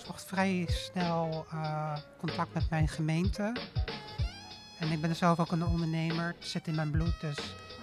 zocht 0.07 0.25
vrij 0.25 0.65
snel 0.69 1.47
contact 2.19 2.55
met 2.55 2.71
mijn 2.71 2.89
gemeente. 2.89 3.57
En 4.79 4.91
ik 4.93 5.01
ben 5.01 5.17
zelf 5.17 5.41
ook 5.41 5.51
een 5.53 5.65
ondernemer. 5.65 6.27
Het 6.39 6.49
zit 6.49 6.67
in 6.67 6.75
mijn 6.75 6.91
bloed. 6.91 7.21
Dus 7.21 7.37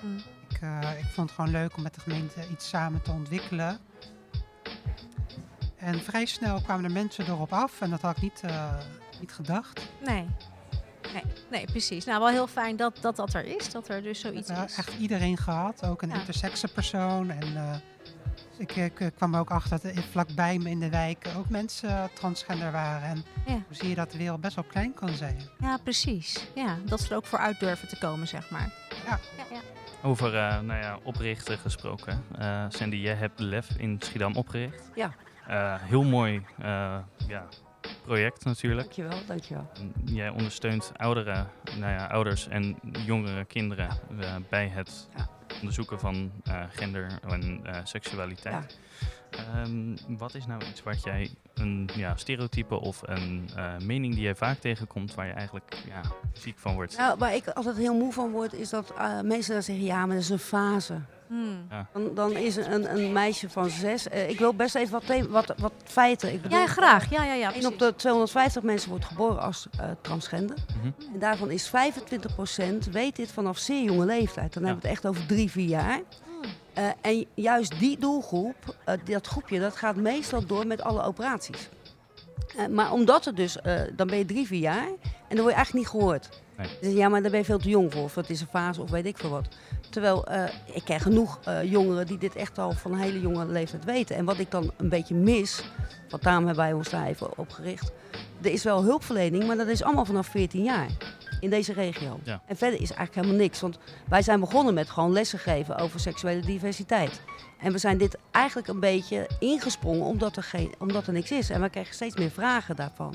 Mm. 0.03 0.21
Ik, 0.61 0.67
eh, 0.83 0.99
ik 0.99 1.05
vond 1.05 1.29
het 1.29 1.35
gewoon 1.39 1.51
leuk 1.51 1.75
om 1.77 1.83
met 1.83 1.93
de 1.93 2.01
gemeente 2.01 2.47
iets 2.51 2.69
samen 2.69 3.01
te 3.01 3.11
ontwikkelen. 3.11 3.79
En 5.77 5.99
vrij 5.99 6.25
snel 6.25 6.61
kwamen 6.61 6.83
er 6.85 6.91
mensen 6.91 7.25
erop 7.27 7.53
af. 7.53 7.81
En 7.81 7.89
dat 7.89 8.01
had 8.01 8.15
ik 8.15 8.21
niet, 8.21 8.41
eh, 8.43 8.77
niet 9.19 9.31
gedacht. 9.33 9.81
Nee. 10.05 10.27
Nee, 11.13 11.23
nee, 11.51 11.65
precies. 11.65 12.05
Nou, 12.05 12.19
wel 12.19 12.29
heel 12.29 12.47
fijn 12.47 12.75
dat, 12.75 12.97
dat 13.01 13.15
dat 13.15 13.33
er 13.33 13.45
is. 13.45 13.71
Dat 13.71 13.89
er 13.89 14.01
dus 14.03 14.19
zoiets 14.19 14.49
heb 14.49 14.65
is. 14.69 14.77
echt 14.77 14.93
iedereen 14.99 15.37
gehad, 15.37 15.85
ook 15.85 16.01
een 16.01 16.09
Ja. 16.09 16.15
intersexe 16.15 16.67
persoon. 16.67 17.29
En 17.29 17.55
eh, 17.55 17.75
ik, 18.57 18.75
ik, 18.75 19.11
kwam 19.15 19.35
ook 19.35 19.49
achter 19.51 19.79
dat 19.81 20.03
vlakbij 20.11 20.57
me 20.57 20.69
in 20.69 20.79
de 20.79 20.89
wijk 20.89 21.27
ook 21.37 21.49
mensen 21.49 22.09
transgender 22.13 22.71
waren. 22.71 23.07
En 23.09 23.23
Ja. 23.45 23.53
hoe 23.53 23.63
zie 23.75 23.89
je 23.89 23.95
dat 23.95 24.11
de 24.11 24.17
wereld 24.17 24.41
best 24.41 24.55
wel 24.55 24.63
klein 24.65 24.93
kan 24.93 25.09
zijn. 25.09 25.41
Ja, 25.59 25.77
precies. 25.77 26.45
Ja, 26.55 26.77
dat 26.85 27.01
ze 27.01 27.09
er 27.09 27.15
ook 27.15 27.25
voor 27.25 27.39
uit 27.39 27.59
durven 27.59 27.87
te 27.87 27.97
komen, 27.97 28.27
zeg 28.27 28.49
maar. 28.49 28.73
Ja. 29.05 29.19
ja, 29.37 29.43
ja. 29.51 29.59
Over 30.03 30.35
eh, 30.35 30.59
nou 30.61 30.79
ja, 30.79 30.99
oprichten 31.03 31.57
gesproken. 31.57 32.23
Eh, 32.37 32.65
Sandy, 32.69 32.95
jij 32.95 33.13
hebt 33.13 33.39
Lef 33.39 33.69
in 33.77 33.97
Schiedam 33.99 34.35
opgericht. 34.35 34.89
Ja. 34.95 35.13
Eh, 35.47 35.75
heel 35.79 36.03
mooi 36.03 36.45
ja, 37.27 37.47
project 38.03 38.45
natuurlijk. 38.45 38.81
Dankjewel, 38.81 39.25
dankjewel. 39.27 39.71
Jij 40.05 40.29
ondersteunt 40.29 40.91
ouderen, 40.95 41.47
nou 41.77 41.91
ja, 41.93 42.05
ouders 42.07 42.47
en 42.47 42.79
jongere 43.05 43.45
kinderen 43.45 43.89
bij 44.49 44.67
het 44.67 45.09
onderzoeken 45.59 45.99
van 45.99 46.31
gender 46.69 47.07
en 47.27 47.61
seksualiteit. 47.83 48.79
Ehm, 49.31 49.95
wat 50.17 50.35
is 50.35 50.45
nou 50.45 50.61
iets 50.69 50.83
wat 50.83 51.03
jij, 51.03 51.29
een 51.53 51.89
ja, 51.95 52.15
stereotype 52.15 52.79
of 52.79 53.01
een 53.05 53.49
eh, 53.55 53.77
mening 53.83 54.13
die 54.13 54.23
jij 54.23 54.35
vaak 54.35 54.57
tegenkomt 54.59 55.15
waar 55.15 55.25
je 55.27 55.33
eigenlijk 55.33 55.75
ja, 55.87 56.01
ziek 56.33 56.57
van 56.57 56.73
wordt? 56.73 56.97
Nou, 56.97 57.17
waar 57.17 57.35
ik 57.35 57.47
altijd 57.47 57.77
heel 57.77 57.93
moe 57.97 58.13
van 58.13 58.31
word, 58.31 58.53
is 58.53 58.69
dat 58.69 58.93
eh, 58.97 59.21
mensen 59.21 59.53
dan 59.53 59.63
zeggen, 59.63 59.85
ja, 59.85 60.05
maar 60.05 60.15
dat 60.15 60.23
is 60.23 60.29
een 60.29 60.39
fase. 60.39 60.99
Hmm. 61.27 61.67
Dan, 61.93 62.15
dan 62.15 62.31
is 62.31 62.55
een, 62.55 62.95
een 62.97 63.11
meisje 63.11 63.49
van 63.49 63.69
zes. 63.69 64.07
eh, 64.09 64.29
ik 64.29 64.39
wil 64.39 64.53
best 64.53 64.75
even 64.75 64.91
wat, 64.91 65.27
wat, 65.29 65.53
wat 65.57 65.73
feiten. 65.83 66.33
Ik 66.33 66.41
bedoel, 66.41 66.59
Ja, 66.59 66.67
graag. 66.67 67.09
Ja, 67.09 67.23
ja, 67.23 67.33
ja. 67.33 67.53
1 67.53 67.65
op 67.65 67.79
de 67.79 67.93
250 67.95 68.63
mensen 68.63 68.89
wordt 68.89 69.05
geboren 69.05 69.41
als 69.41 69.67
eh, 69.79 69.89
transgender. 70.01 70.57
Mhm. 70.77 70.91
En 71.13 71.19
daarvan 71.19 71.51
is 71.51 71.67
25% 71.69 71.71
weet 72.91 73.15
dit 73.15 73.31
vanaf 73.31 73.57
zeer 73.57 73.83
jonge 73.83 74.05
leeftijd. 74.05 74.53
Dan 74.53 74.61
Ja. 74.63 74.67
hebben 74.69 74.83
we 74.83 74.89
het 74.89 74.97
echt 74.97 75.07
over 75.15 75.25
drie, 75.25 75.51
vier 75.51 75.67
jaar. 75.67 75.99
Eh, 76.73 76.85
en 77.01 77.25
juist 77.33 77.79
die 77.79 77.97
doelgroep, 77.99 78.75
eh, 78.85 78.95
dat 79.03 79.27
groepje, 79.27 79.59
dat 79.59 79.75
gaat 79.75 79.95
meestal 79.95 80.45
door 80.45 80.67
met 80.67 80.81
alle 80.81 81.03
operaties. 81.03 81.69
Eh, 82.57 82.67
maar 82.67 82.91
omdat 82.91 83.25
het 83.25 83.35
dus, 83.35 83.57
dan 83.95 84.07
ben 84.07 84.17
je 84.17 84.25
drie, 84.25 84.47
vier 84.47 84.59
jaar 84.59 84.87
en 85.27 85.35
dan 85.35 85.39
word 85.39 85.49
je 85.49 85.55
eigenlijk 85.55 85.73
niet 85.73 85.87
gehoord. 85.87 86.29
Nee. 86.81 86.95
Ja, 86.95 87.09
maar 87.09 87.21
daar 87.21 87.31
ben 87.31 87.39
je 87.39 87.45
veel 87.45 87.59
te 87.59 87.69
jong 87.69 87.93
voor, 87.93 88.03
of 88.03 88.15
het 88.15 88.29
is 88.29 88.41
een 88.41 88.47
fase 88.47 88.81
of 88.81 88.89
weet 88.89 89.05
ik 89.05 89.17
veel 89.17 89.29
wat. 89.29 89.47
Terwijl 89.89 90.25
ik 90.73 90.83
ken 90.83 90.99
genoeg 90.99 91.39
jongeren 91.63 92.07
die 92.07 92.17
dit 92.17 92.35
echt 92.35 92.57
al 92.57 92.71
van 92.71 92.91
een 92.91 92.99
hele 92.99 93.21
jonge 93.21 93.45
leeftijd 93.45 93.85
weten. 93.85 94.15
En 94.15 94.25
wat 94.25 94.37
ik 94.37 94.51
dan 94.51 94.71
een 94.77 94.89
beetje 94.89 95.15
mis, 95.15 95.63
want 96.09 96.23
daarom 96.23 96.45
hebben 96.45 96.63
wij 96.63 96.73
ons 96.73 96.89
daar 96.89 97.07
even 97.07 97.37
opgericht. 97.37 97.91
Er 98.41 98.51
is 98.51 98.63
wel 98.63 98.83
hulpverlening, 98.83 99.47
maar 99.47 99.57
dat 99.57 99.67
is 99.67 99.83
allemaal 99.83 100.05
vanaf 100.05 100.27
14 100.27 100.63
jaar 100.63 100.89
in 101.41 101.49
deze 101.49 101.73
regio. 101.73 102.19
Ja. 102.23 102.41
En 102.45 102.57
verder 102.57 102.81
is 102.81 102.91
eigenlijk 102.91 103.15
helemaal 103.15 103.45
niks. 103.45 103.61
Want 103.61 103.77
wij 104.07 104.21
zijn 104.21 104.39
begonnen 104.39 104.73
met 104.73 104.89
gewoon 104.89 105.11
lessen 105.11 105.39
geven 105.39 105.77
over 105.77 105.99
seksuele 105.99 106.41
diversiteit. 106.41 107.21
En 107.59 107.71
we 107.71 107.77
zijn 107.77 107.97
dit 107.97 108.17
eigenlijk 108.31 108.67
een 108.67 108.79
beetje 108.79 109.29
ingesprongen 109.39 110.05
omdat 110.05 110.35
er, 110.35 110.43
geen, 110.43 110.73
omdat 110.77 111.07
er 111.07 111.13
niks 111.13 111.31
is. 111.31 111.49
En 111.49 111.61
we 111.61 111.69
krijgen 111.69 111.93
steeds 111.93 112.15
meer 112.15 112.31
vragen 112.31 112.75
daarvan. 112.75 113.13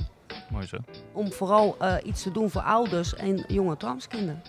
Mooi 0.51 0.67
zo. 0.67 0.77
Om 1.13 1.33
vooral 1.33 1.77
eh, 1.79 1.95
iets 2.05 2.23
te 2.23 2.33
doen 2.33 2.51
voor 2.51 2.63
ouders 2.63 3.15
en 3.15 3.45
jonge 3.49 3.77
transkinderen. 3.77 4.43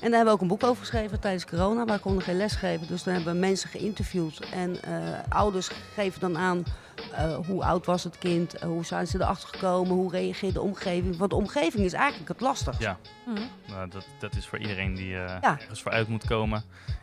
En 0.00 0.10
daar 0.10 0.16
hebben 0.16 0.24
we 0.24 0.30
ook 0.30 0.40
een 0.40 0.58
boek 0.58 0.64
over 0.64 0.80
geschreven 0.80 1.20
tijdens 1.20 1.46
corona. 1.46 1.84
Waar 1.84 1.98
konden 1.98 2.22
geen 2.22 2.36
les 2.36 2.54
geven. 2.54 2.86
Dus 2.86 3.02
dan 3.02 3.14
hebben 3.14 3.32
we 3.32 3.38
mensen 3.38 3.68
geïnterviewd. 3.68 4.40
En 4.52 4.82
eh, 4.82 4.92
ouders 5.28 5.70
geven 5.94 6.20
dan 6.20 6.38
aan 6.38 6.64
eh, 7.12 7.36
hoe 7.46 7.64
oud 7.64 7.86
was 7.86 8.04
het 8.04 8.18
kind. 8.18 8.54
eh, 8.54 8.68
hoe 8.68 8.84
zijn 8.84 9.06
ze 9.06 9.20
erachter 9.20 9.48
gekomen. 9.48 9.94
Hoe 9.94 10.10
reageert 10.10 10.54
de 10.54 10.60
omgeving. 10.60 11.16
Want 11.16 11.30
de 11.30 11.36
omgeving 11.36 11.84
is 11.84 11.92
eigenlijk 11.92 12.28
het 12.28 12.40
lastigste. 12.40 12.82
Ja. 12.82 12.98
Mhm. 13.26 13.40
Nou, 13.66 13.88
dat, 13.88 14.06
dat 14.18 14.36
is 14.36 14.46
voor 14.46 14.58
iedereen 14.58 14.94
die 14.94 15.14
eh, 15.14 15.36
Ja. 15.40 15.58
ergens 15.60 15.82
voor 15.82 15.92
uit 15.92 16.08
moet 16.08 16.26
komen, 16.26 16.62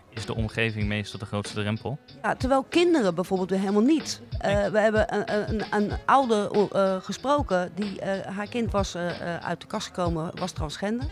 is 0.10 0.26
de 0.26 0.36
omgeving 0.36 0.88
meestal 0.88 1.20
de 1.20 1.26
grootste 1.26 1.56
drempel. 1.62 1.98
Ja, 2.22 2.36
terwijl 2.36 2.64
kinderen 2.64 3.16
bijvoorbeeld 3.16 3.50
weer 3.50 3.60
helemaal 3.60 3.82
niet. 3.82 4.22
Eh, 4.40 4.66
we 4.68 4.80
hebben 4.80 5.14
een, 5.16 5.50
een, 5.52 5.64
een 5.72 5.92
ouder 6.06 6.70
eh, 6.72 6.96
gesproken, 7.02 7.72
die, 7.76 8.00
eh, 8.00 8.36
haar 8.36 8.48
kind 8.48 8.72
was 8.72 8.96
uit 9.42 9.62
de 9.62 9.68
kast 9.68 9.88
gekomen, 9.88 10.32
was 10.40 10.52
transgender. 10.52 11.06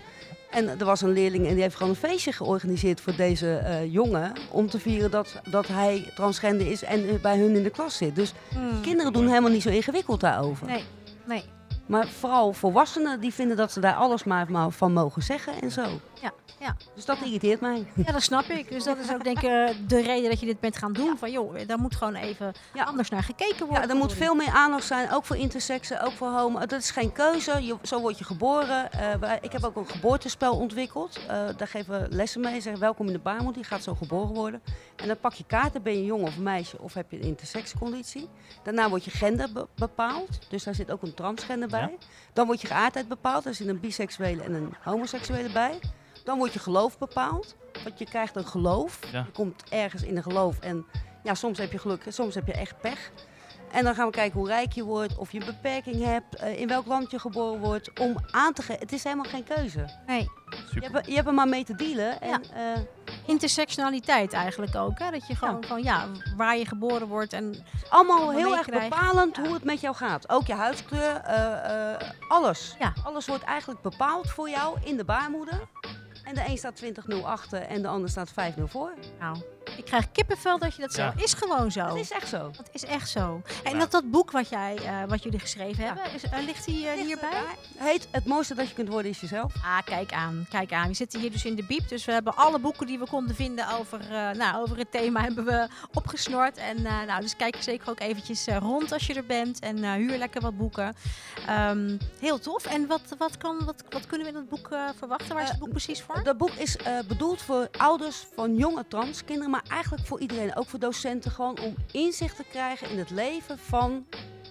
En 0.54 0.80
er 0.80 0.86
was 0.86 1.02
een 1.02 1.12
leerling 1.14 1.48
en 1.48 1.54
die 1.54 1.62
heeft 1.62 1.76
gewoon 1.76 1.92
een 1.92 2.10
feestje 2.10 2.32
georganiseerd 2.32 3.02
voor 3.02 3.16
deze 3.16 3.56
eh, 3.58 3.94
jongen. 3.94 4.34
Om 4.52 4.70
te 4.70 4.80
vieren 4.80 5.12
dat, 5.12 5.42
dat 5.50 5.68
hij 5.68 6.12
transgender 6.16 6.72
is 6.72 6.84
en 6.84 7.10
eh, 7.10 7.16
bij 7.22 7.38
hun 7.38 7.56
in 7.56 7.64
de 7.64 7.70
klas 7.70 7.98
zit. 7.98 8.16
Dus 8.16 8.34
Mm. 8.56 8.82
kinderen 8.82 9.14
doen 9.14 9.28
helemaal 9.28 9.52
niet 9.52 9.62
zo 9.62 9.70
ingewikkeld 9.70 10.20
daarover. 10.20 10.68
Nee, 10.68 10.84
nee. 11.26 11.44
Maar 11.86 12.08
vooral 12.08 12.54
volwassenen 12.54 13.20
die 13.20 13.34
vinden 13.34 13.58
dat 13.58 13.72
ze 13.72 13.80
daar 13.80 13.94
alles 13.96 14.24
maar, 14.24 14.52
maar 14.52 14.72
van 14.72 14.94
mogen 14.94 15.24
zeggen 15.24 15.54
en 15.62 15.72
zo. 15.72 15.86
Ja, 16.22 16.32
ja. 16.64 16.76
Dus 16.96 17.06
dat 17.06 17.18
irriteert 17.22 17.62
mij. 17.62 17.88
Ja, 18.06 18.12
dat 18.12 18.22
snap 18.22 18.44
ik. 18.44 18.70
Dus 18.70 18.84
dat 18.84 18.98
is 18.98 19.12
ook 19.12 19.24
denk 19.24 19.38
ik 19.38 19.44
eh, 19.44 19.70
de 19.88 20.02
reden 20.02 20.30
dat 20.30 20.40
je 20.40 20.46
dit 20.46 20.60
bent 20.60 20.78
gaan 20.78 20.94
doen. 20.94 21.18
Van 21.18 21.32
joh, 21.32 21.56
daar 21.68 21.78
moet 21.80 21.96
gewoon 21.96 22.16
even 22.16 22.54
Ja. 22.74 22.84
anders 22.84 23.10
naar 23.10 23.24
gekeken 23.24 23.66
worden. 23.68 23.84
Ja, 23.88 23.90
er 23.90 23.96
moet 24.00 24.14
veel 24.14 24.36
meer 24.36 24.52
aandacht 24.54 24.84
zijn, 24.86 25.12
ook 25.12 25.26
voor 25.26 25.36
intersexen, 25.38 26.02
ook 26.02 26.12
voor 26.12 26.30
homo. 26.30 26.60
Dat 26.60 26.72
is 26.80 26.92
geen 26.92 27.12
keuze, 27.12 27.66
je, 27.66 27.76
zo 27.82 28.00
word 28.00 28.18
je 28.18 28.24
geboren. 28.24 28.92
Eh, 28.92 29.32
ik 29.42 29.52
heb 29.52 29.64
ook 29.64 29.76
een 29.76 29.90
geboortespel 29.90 30.56
ontwikkeld. 30.58 31.20
Eh, 31.28 31.28
daar 31.58 31.68
geven 31.68 32.02
we 32.02 32.16
lessen 32.16 32.42
mee, 32.42 32.62
zeggen 32.62 32.82
welkom 32.82 33.08
in 33.08 33.14
de 33.14 33.20
baarmoeder, 33.20 33.54
die 33.62 33.64
gaat 33.72 33.84
zo 33.84 33.96
geboren 33.96 34.34
worden. 34.34 34.62
En 34.96 35.08
dan 35.08 35.18
pak 35.20 35.34
je 35.34 35.44
kaarten, 35.48 35.84
ben 35.84 35.94
je 35.94 36.06
jongen 36.06 36.28
of 36.28 36.38
meisje 36.38 36.78
of 36.80 36.94
heb 36.94 37.12
je 37.12 37.18
een 37.18 37.24
intersexconditie. 37.28 38.30
Daarna 38.64 38.90
wordt 38.90 39.06
je 39.06 39.12
gender 39.12 39.52
be- 39.54 39.68
bepaald, 39.76 40.30
dus 40.50 40.64
daar 40.64 40.76
zit 40.76 40.92
ook 40.92 41.02
een 41.02 41.14
transgender 41.14 41.68
bij. 41.70 41.98
Dan 42.34 42.46
wordt 42.46 42.62
je 42.62 42.68
geaardheid 42.68 43.08
bepaald, 43.08 43.44
daar 43.44 43.54
zit 43.54 43.68
een 43.68 43.80
biseksuele 43.80 44.44
en 44.44 44.54
een 44.54 44.74
homoseksuele 44.84 45.50
bij. 45.52 45.80
Dan 46.24 46.38
wordt 46.38 46.54
je 46.54 46.60
geloof 46.60 46.98
bepaald, 46.98 47.56
want 47.84 48.00
je 48.00 48.06
krijgt 48.06 48.36
een 48.36 48.46
geloof. 48.48 49.00
Ja. 49.12 49.20
Je 49.26 49.32
komt 49.32 49.64
ergens 49.70 50.04
in 50.04 50.18
een 50.18 50.24
geloof 50.24 50.60
en 50.60 50.86
ja, 51.24 51.34
soms 51.34 51.58
heb 51.58 51.72
je 51.72 51.78
geluk, 51.78 52.04
soms 52.08 52.36
heb 52.36 52.48
je 52.48 52.54
echt 52.54 52.82
pech. 52.82 53.12
En 53.72 53.84
dan 53.84 53.96
gaan 53.96 54.06
we 54.06 54.12
kijken 54.12 54.40
hoe 54.40 54.48
rijk 54.48 54.72
je 54.72 54.84
wordt, 54.84 55.18
of 55.18 55.32
je 55.32 55.40
een 55.40 55.46
beperking 55.46 56.04
hebt, 56.04 56.36
eh, 56.36 56.60
in 56.60 56.68
welk 56.68 56.86
land 56.86 57.12
je 57.12 57.20
geboren 57.20 57.60
wordt, 57.60 58.00
om 58.00 58.16
aan 58.32 58.54
te 58.54 58.62
geven. 58.62 58.82
Het 58.82 58.92
is 58.92 59.04
helemaal 59.04 59.26
geen 59.26 59.44
keuze. 59.44 59.86
Nee, 60.08 60.20
Je 60.50 60.56
Super. 60.70 60.82
hebt, 60.92 60.96
er- 60.96 61.10
je 61.10 61.16
hebt 61.16 61.28
er 61.28 61.34
maar 61.34 61.48
mee 61.48 61.64
te 61.64 61.76
dealen. 61.76 62.22
En, 62.22 62.42
eh, 62.54 62.82
intersectionaliteit 63.26 64.34
eigenlijk 64.34 64.76
ook. 64.76 65.00
Hè? 65.00 65.12
Dat 65.12 65.28
je 65.28 65.36
gewoon 65.36 65.64
van 65.64 65.84
ja, 65.84 66.06
waar 66.38 66.58
je 66.58 66.66
geboren 66.66 67.08
wordt 67.08 67.34
en 67.34 67.66
allemaal 67.90 68.18
Allemaal 68.18 68.36
heel 68.38 68.58
erg 68.58 68.70
bepalend 68.70 69.36
Ja. 69.36 69.44
hoe 69.44 69.54
het 69.54 69.64
met 69.64 69.82
jou 69.82 69.96
gaat. 69.96 70.30
Ook 70.30 70.46
je 70.48 70.54
huidskleur, 70.54 71.16
eh, 71.16 71.92
eh, 71.94 72.02
alles. 72.28 72.76
Ja. 72.80 72.94
Alles 73.04 73.28
wordt 73.28 73.44
eigenlijk 73.44 73.82
bepaald 73.82 74.30
voor 74.30 74.50
jou 74.50 74.78
in 74.84 74.98
de 74.98 75.04
baarmoeder. 75.06 75.60
En 76.24 76.36
de 76.36 76.44
een 76.48 76.58
staat 76.58 76.84
20.0 76.84 77.24
achter 77.24 77.62
en 77.62 77.82
de 77.82 77.88
ander 77.88 78.10
staat 78.10 78.32
5-0 78.32 78.34
voor. 78.64 78.94
nou, 79.20 79.38
ik 79.78 79.86
krijg 79.86 80.12
kippenvel 80.12 80.58
dat 80.60 80.76
je 80.76 80.82
dat 80.82 80.96
Ja. 80.96 81.14
zo. 81.18 81.24
Is 81.24 81.34
gewoon 81.34 81.72
zo. 81.72 81.88
Dat 81.88 81.98
is 81.98 82.12
echt 82.12 82.28
zo. 82.30 82.52
Dat 82.58 82.70
is 82.72 82.84
echt 82.86 83.10
zo. 83.10 83.42
En 83.64 83.74
Ja. 83.74 83.80
dat, 83.80 83.92
dat 83.92 84.12
boek 84.12 84.32
wat, 84.32 84.50
jij, 84.50 84.76
eh, 84.76 85.04
wat 85.08 85.24
jullie 85.24 85.40
geschreven 85.40 85.84
Ja. 85.84 85.94
hebben, 85.94 86.14
is, 86.14 86.24
eh, 86.24 86.40
ligt 86.46 86.66
die 86.66 86.88
eh, 86.88 86.94
Ligt 86.96 87.06
hierbij? 87.08 87.30
erbij. 87.30 87.56
Heet 87.92 88.08
het 88.12 88.26
mooiste 88.26 88.56
dat 88.56 88.68
je 88.68 88.74
kunt 88.74 88.88
worden 88.90 89.12
is 89.12 89.20
jezelf. 89.20 89.54
Ah, 89.64 89.78
kijk 89.86 90.12
aan, 90.14 90.46
kijk 90.50 90.72
aan. 90.74 90.88
We 90.88 90.94
zitten 90.94 91.20
hier 91.20 91.32
dus 91.32 91.46
in 91.46 91.56
de 91.56 91.64
biep, 91.66 91.88
dus 91.90 92.06
we 92.06 92.12
hebben 92.12 92.36
alle 92.36 92.60
boeken 92.60 92.88
die 92.88 93.00
we 93.00 93.08
konden 93.08 93.36
vinden 93.36 93.70
over, 93.80 94.00
eh, 94.02 94.30
nou, 94.32 94.62
over 94.64 94.78
het 94.78 94.92
thema 94.92 95.22
hebben 95.28 95.46
we 95.46 95.68
opgesnort. 95.94 96.58
En 96.58 96.86
eh, 96.86 97.02
nou, 97.08 97.22
dus 97.22 97.36
kijk 97.36 97.56
zeker 97.60 97.90
ook 97.90 98.00
eventjes 98.00 98.48
eh, 98.48 98.58
rond 98.58 98.92
als 98.92 99.08
je 99.08 99.14
er 99.14 99.26
bent 99.26 99.60
en 99.60 99.84
eh, 99.84 99.92
huur 99.92 100.18
lekker 100.18 100.42
wat 100.42 100.58
boeken. 100.58 100.96
Ehm, 101.48 101.98
heel 102.20 102.40
tof. 102.40 102.66
En 102.66 102.88
wat, 102.88 103.02
wat, 103.18 103.38
kan, 103.38 103.66
wat, 103.66 103.84
wat 103.90 104.08
kunnen 104.08 104.28
we 104.28 104.34
in 104.34 104.40
het 104.40 104.50
boek 104.50 104.68
eh, 104.72 104.90
verwachten? 104.98 105.34
Waar 105.34 105.44
is 105.44 105.50
het 105.50 105.60
boek 105.60 105.70
precies 105.70 106.02
voor? 106.02 106.24
Dat 106.24 106.38
boek 106.38 106.50
is 106.52 106.78
eh, 106.78 107.00
bedoeld 107.08 107.42
voor 107.42 107.68
ouders 107.78 108.26
van 108.36 108.56
jonge 108.56 108.86
transkinderen, 108.88 109.50
maar 109.54 109.64
eigenlijk 109.68 110.06
voor 110.06 110.20
iedereen, 110.20 110.56
ook 110.56 110.68
voor 110.68 110.80
docenten, 110.80 111.32
gewoon 111.32 111.60
om 111.60 111.76
inzicht 111.92 112.36
te 112.36 112.44
krijgen 112.50 112.90
in 112.90 112.98
het 112.98 113.10
leven 113.10 113.58
van 113.58 114.06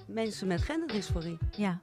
mensen 0.07 0.47
met 0.47 0.63
genderdysforie. 0.63 1.39
Ja. 1.57 1.79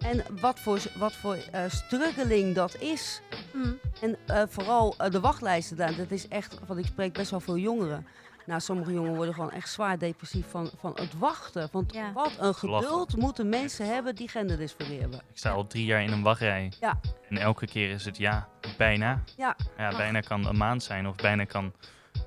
En 0.00 0.24
wat 0.40 0.60
voor, 0.60 0.82
wat 0.98 1.12
voor 1.12 1.36
eh, 1.52 1.62
struggeling 1.68 2.54
dat 2.54 2.76
is. 2.80 3.20
Mm. 3.52 3.78
En 4.00 4.16
eh, 4.26 4.42
vooral 4.48 4.94
eh, 4.98 5.10
de 5.10 5.20
wachtlijsten 5.20 5.76
daar, 5.76 5.96
dat 5.96 6.10
is 6.10 6.28
echt, 6.28 6.58
want 6.66 6.78
ik 6.78 6.86
spreek 6.86 7.12
best 7.12 7.30
wel 7.30 7.40
veel 7.40 7.58
jongeren. 7.58 8.06
Nou, 8.46 8.60
sommige 8.60 8.92
jongeren 8.92 9.16
worden 9.16 9.34
gewoon 9.34 9.50
echt 9.50 9.68
zwaar 9.68 9.98
depressief 9.98 10.46
van, 10.50 10.70
van 10.78 10.92
het 10.94 11.18
wachten. 11.18 11.68
Want 11.72 11.92
Ja. 11.92 12.12
wat 12.12 12.32
een 12.38 12.54
geduld 12.54 13.16
moeten 13.16 13.48
mensen 13.48 13.86
hebben 13.86 14.14
die 14.14 14.28
genderdysforie 14.28 15.00
hebben. 15.00 15.18
Ik 15.18 15.38
sta 15.38 15.50
al 15.50 15.66
drie 15.66 15.84
jaar 15.84 16.02
in 16.02 16.12
een 16.12 16.22
wachtrij. 16.22 16.72
Ja. 16.80 17.00
En 17.28 17.36
elke 17.38 17.66
keer 17.66 17.90
is 17.90 18.04
het 18.04 18.16
ja, 18.16 18.48
bijna. 18.76 19.22
Ja. 19.36 19.56
Ja, 19.76 19.96
bijna 19.96 20.20
kan 20.20 20.46
een 20.46 20.56
maand 20.56 20.82
zijn 20.82 21.06
of 21.08 21.16
bijna 21.16 21.44
kan 21.44 21.72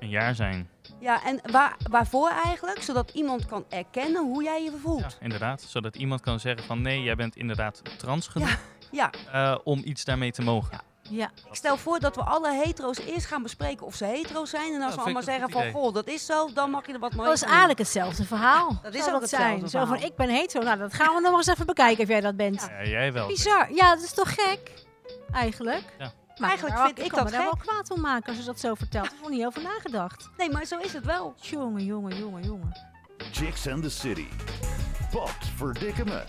een 0.00 0.08
jaar 0.08 0.34
zijn. 0.34 0.68
Ja, 1.00 1.24
en 1.24 1.40
waar, 1.50 1.76
waarvoor 1.90 2.30
eigenlijk? 2.44 2.82
Zodat 2.82 3.10
iemand 3.10 3.46
kan 3.46 3.64
erkennen 3.68 4.22
hoe 4.24 4.42
jij 4.42 4.62
je 4.62 4.72
voelt. 4.82 5.00
Ja, 5.00 5.08
inderdaad. 5.20 5.60
Zodat 5.62 5.96
iemand 5.96 6.20
kan 6.20 6.40
zeggen 6.40 6.64
van 6.66 6.82
nee, 6.82 7.02
jij 7.02 7.14
bent 7.14 7.36
inderdaad 7.36 7.82
trans 7.98 8.28
genoeg 8.28 8.58
Ja. 8.90 9.10
eh, 9.32 9.58
om 9.64 9.80
iets 9.84 10.04
daarmee 10.04 10.32
te 10.32 10.42
mogen. 10.42 10.80
Ja. 11.10 11.30
Ik 11.48 11.54
stel 11.54 11.76
voor 11.76 11.98
dat 11.98 12.16
we 12.16 12.22
alle 12.22 12.62
hetero's 12.64 12.98
eerst 12.98 13.26
gaan 13.26 13.42
bespreken 13.42 13.86
of 13.86 13.94
ze 13.94 14.04
hetero 14.04 14.44
zijn. 14.44 14.74
En 14.74 14.80
als 14.82 14.90
Ja, 14.90 14.96
we 14.98 15.02
allemaal 15.04 15.22
zeggen 15.22 15.50
van, 15.50 15.70
goh, 15.70 15.94
dat 15.94 16.06
is 16.08 16.26
zo, 16.26 16.52
dan 16.54 16.70
mag 16.70 16.86
je 16.86 16.92
er 16.92 16.98
wat 16.98 17.14
mee 17.14 17.24
Dat 17.24 17.34
is 17.34 17.42
eigenlijk 17.42 17.78
hetzelfde 17.78 18.24
verhaal. 18.24 18.78
Dat 18.82 18.94
is 18.94 19.08
ook 19.08 19.20
hetzelfde 19.20 19.26
zijn. 19.68 19.68
Zo 19.68 19.84
van, 19.84 20.02
ik 20.02 20.16
ben 20.16 20.28
hetero. 20.28 20.64
Nou, 20.64 20.78
dat 20.78 20.94
gaan 20.94 21.14
we 21.14 21.20
nog 21.20 21.36
eens 21.36 21.46
even 21.46 21.66
bekijken 21.66 22.02
of 22.02 22.08
jij 22.08 22.20
dat 22.20 22.36
bent. 22.36 22.68
Ja, 22.70 22.84
jij 22.88 23.12
wel. 23.12 23.26
Bizar. 23.26 23.72
Ja, 23.74 23.94
dat 23.94 24.04
is 24.04 24.12
toch 24.12 24.34
gek? 24.34 24.86
Eigenlijk. 25.32 25.94
Ja. 25.98 26.12
Maar 26.38 26.48
Eigenlijk 26.48 26.78
vind 26.80 26.98
ik 26.98 27.08
kan 27.08 27.18
dat 27.18 27.24
me 27.24 27.30
daar 27.30 27.40
gek. 27.46 27.54
wel 27.64 27.74
kwaad 27.74 27.90
om 27.90 28.00
maken 28.00 28.28
als 28.28 28.38
je 28.38 28.44
dat 28.44 28.60
zo 28.60 28.74
vertelt. 28.74 29.06
Er 29.06 29.12
is 29.12 29.20
nog 29.20 29.30
niet 29.30 29.44
over 29.44 29.62
nagedacht. 29.62 30.30
Nee, 30.36 30.50
maar 30.50 30.64
zo 30.64 30.78
is 30.78 30.92
het 30.92 31.04
wel. 31.04 31.34
Jongen, 31.40 31.84
jongen, 31.84 32.18
jongen, 32.18 32.42
jongen. 32.42 32.76
Chicks 33.32 33.66
and 33.68 33.82
the 33.82 33.90
City. 33.90 34.26
Pot 35.10 35.30
verdikke 35.56 36.04
me. 36.04 36.24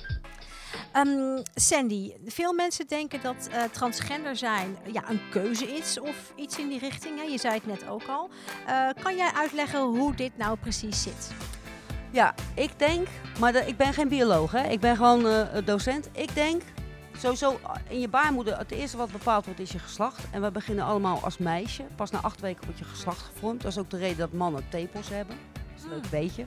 Ehm, 0.92 1.44
Sandy, 1.56 2.12
veel 2.26 2.54
mensen 2.54 2.88
denken 2.88 3.22
dat 3.22 3.48
eh, 3.52 3.64
transgender 3.64 4.36
zijn 4.36 4.78
ja, 4.92 5.10
een 5.10 5.22
keuze 5.32 5.66
is 5.78 6.00
of 6.00 6.34
iets 6.36 6.58
in 6.58 6.70
die 6.70 6.80
richting. 6.80 7.18
Hè? 7.18 7.24
Je 7.24 7.38
zei 7.38 7.54
het 7.54 7.66
net 7.66 7.88
ook 7.88 8.04
al. 8.08 8.30
Eh, 8.68 8.88
kan 9.04 9.16
jij 9.16 9.32
uitleggen 9.36 9.82
hoe 9.82 10.16
dit 10.16 10.38
nou 10.38 10.58
precies 10.58 11.02
zit? 11.04 11.32
Ja, 12.12 12.36
ik 12.56 12.80
denk, 12.80 13.08
maar 13.40 13.52
de- 13.52 13.66
ik 13.68 13.78
ben 13.78 13.94
geen 13.94 14.08
bioloog, 14.08 14.52
hè. 14.52 14.68
ik 14.68 14.80
ben 14.80 14.96
gewoon 14.96 15.28
eh, 15.28 15.66
docent. 15.66 16.10
Ik 16.12 16.36
denk, 16.36 16.62
sowieso 17.20 17.52
uh, 17.64 17.70
in 17.88 18.00
je 18.00 18.08
baarmoeder, 18.08 18.58
het 18.58 18.72
eerste 18.72 18.98
wat 18.98 19.12
bepaald 19.12 19.46
wordt 19.46 19.60
is 19.60 19.72
je 19.72 19.80
geslacht. 19.80 20.24
En 20.32 20.42
we 20.42 20.52
beginnen 20.52 20.86
allemaal 20.86 21.20
als 21.24 21.38
meisje. 21.38 21.84
Pas 21.96 22.12
na 22.12 22.20
acht 22.20 22.40
weken 22.42 22.64
wordt 22.64 22.80
je 22.80 22.86
geslacht 22.86 23.22
gevormd. 23.22 23.62
Dat 23.62 23.72
is 23.72 23.78
ook 23.78 23.90
de 23.90 23.98
reden 23.98 24.18
dat 24.18 24.32
mannen 24.34 24.64
tepels 24.70 25.10
hebben. 25.10 25.36
Dat 25.54 25.78
is 25.78 25.84
een 25.84 25.90
leuk 25.90 26.00
Hmm. 26.02 26.10
beetje. 26.10 26.46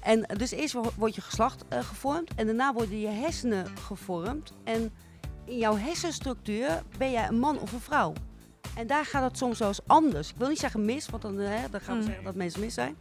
En 0.00 0.26
eh, 0.26 0.36
dus 0.38 0.50
eerst 0.50 0.72
wo- 0.74 0.92
wordt 0.96 1.14
je 1.14 1.20
geslacht 1.20 1.64
eh, 1.68 1.78
gevormd 1.78 2.34
en 2.34 2.46
daarna 2.46 2.72
worden 2.72 3.00
je 3.00 3.06
hersenen 3.08 3.66
gevormd. 3.86 4.52
En 4.64 4.92
in 5.44 5.58
jouw 5.58 5.76
hersenstructuur 5.76 6.82
ben 6.98 7.10
jij 7.10 7.28
een 7.28 7.38
man 7.38 7.58
of 7.58 7.72
een 7.72 7.80
vrouw. 7.80 8.12
En 8.76 8.86
daar 8.86 9.04
gaat 9.04 9.22
het 9.22 9.38
soms 9.38 9.58
wel 9.58 9.68
eens 9.68 9.80
anders. 9.86 10.28
Ik 10.30 10.34
wil 10.38 10.48
niet 10.48 10.58
zeggen 10.58 10.84
mis, 10.84 11.08
want 11.08 11.22
dan, 11.22 11.38
eh, 11.40 11.60
dan 11.70 11.80
gaan 11.80 11.94
we 11.94 12.00
Mm. 12.00 12.06
zeggen 12.06 12.24
dat 12.24 12.34
mensen 12.34 12.60
mis 12.60 12.74
zijn. 12.74 12.96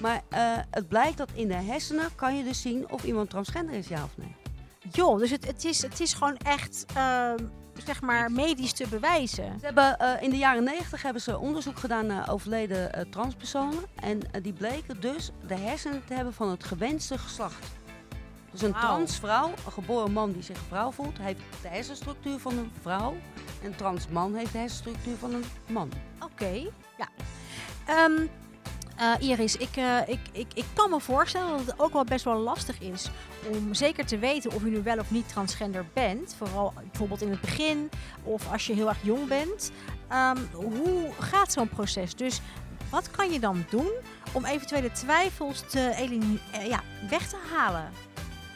Maar 0.00 0.22
eh, 0.28 0.40
het 0.70 0.88
blijkt 0.88 1.16
dat 1.16 1.30
in 1.34 1.48
de 1.48 1.54
hersenen 1.54 2.14
kan 2.14 2.36
je 2.36 2.44
dus 2.44 2.60
zien 2.60 2.90
of 2.90 3.04
iemand 3.04 3.30
transgender 3.30 3.74
is, 3.74 3.88
ja 3.88 4.04
of 4.04 4.16
nee. 4.16 4.34
Joh, 4.92 5.18
dus 5.18 5.30
het, 5.30 5.46
het, 5.46 5.64
is, 5.64 5.82
het 5.82 6.00
is 6.00 6.12
gewoon 6.12 6.36
echt, 6.36 6.84
ehm, 6.94 7.44
zeg 7.84 8.00
maar, 8.00 8.30
medisch 8.32 8.72
te 8.72 8.88
bewijzen. 8.88 9.58
Ze 9.58 9.64
hebben, 9.64 9.98
eh, 9.98 10.22
in 10.22 10.30
de 10.30 10.36
jaren 10.36 10.64
90 10.64 11.02
hebben 11.02 11.22
ze 11.22 11.38
onderzoek 11.38 11.78
gedaan 11.78 12.06
naar 12.06 12.30
overleden 12.30 12.92
eh, 12.92 13.02
transpersonen. 13.10 13.82
En 13.94 14.32
eh, 14.32 14.42
die 14.42 14.52
bleken 14.52 15.00
dus 15.00 15.30
de 15.46 15.54
hersenen 15.54 16.04
te 16.04 16.14
hebben 16.14 16.32
van 16.32 16.48
het 16.48 16.64
gewenste 16.64 17.18
geslacht. 17.18 17.66
Dus 18.50 18.62
een 18.62 18.72
transvrouw, 18.72 19.48
een 19.48 19.72
geboren 19.72 20.12
man 20.12 20.32
die 20.32 20.42
zich 20.42 20.58
vrouw 20.68 20.90
voelt, 20.90 21.18
heeft 21.18 21.40
de 21.62 21.68
hersenstructuur 21.68 22.38
van 22.38 22.58
een 22.58 22.70
vrouw. 22.80 23.16
En 23.62 23.66
een 23.66 23.76
trans 23.76 24.08
man 24.08 24.34
heeft 24.34 24.52
de 24.52 24.58
hersenstructuur 24.58 25.16
van 25.16 25.34
een 25.34 25.44
man. 25.66 25.92
Oké, 26.20 26.70
ja. 26.96 27.08
Ehm, 27.86 28.26
eh, 28.98 29.28
Iris, 29.28 29.56
ik, 29.56 29.76
eh, 29.76 29.98
ik, 30.06 30.20
ik, 30.32 30.46
ik 30.54 30.64
kan 30.74 30.90
me 30.90 31.00
voorstellen 31.00 31.50
dat 31.50 31.66
het 31.66 31.74
ook 31.76 31.92
wel 31.92 32.04
best 32.04 32.24
wel 32.24 32.38
lastig 32.38 32.80
is 32.80 33.10
om 33.52 33.74
zeker 33.74 34.06
te 34.06 34.18
weten 34.18 34.52
of 34.52 34.64
je 34.64 34.70
nu 34.70 34.82
wel 34.82 34.98
of 34.98 35.10
niet 35.10 35.28
transgender 35.28 35.86
bent. 35.92 36.34
Vooral 36.38 36.72
bijvoorbeeld 36.90 37.22
in 37.22 37.30
het 37.30 37.40
begin 37.40 37.90
of 38.22 38.52
als 38.52 38.66
je 38.66 38.74
heel 38.74 38.88
erg 38.88 39.02
jong 39.02 39.28
bent. 39.28 39.70
Ehm, 40.08 40.36
hoe 40.52 41.10
gaat 41.18 41.52
zo'n 41.52 41.68
proces? 41.68 42.14
Dus 42.14 42.40
wat 42.90 43.10
kan 43.10 43.32
je 43.32 43.40
dan 43.40 43.64
doen 43.70 43.90
om 44.32 44.44
eventuele 44.44 44.92
twijfels 44.92 45.64
te 45.68 45.80
eh, 45.80 46.66
ja, 46.66 46.80
weg 47.10 47.28
te 47.28 47.36
halen? 47.54 47.90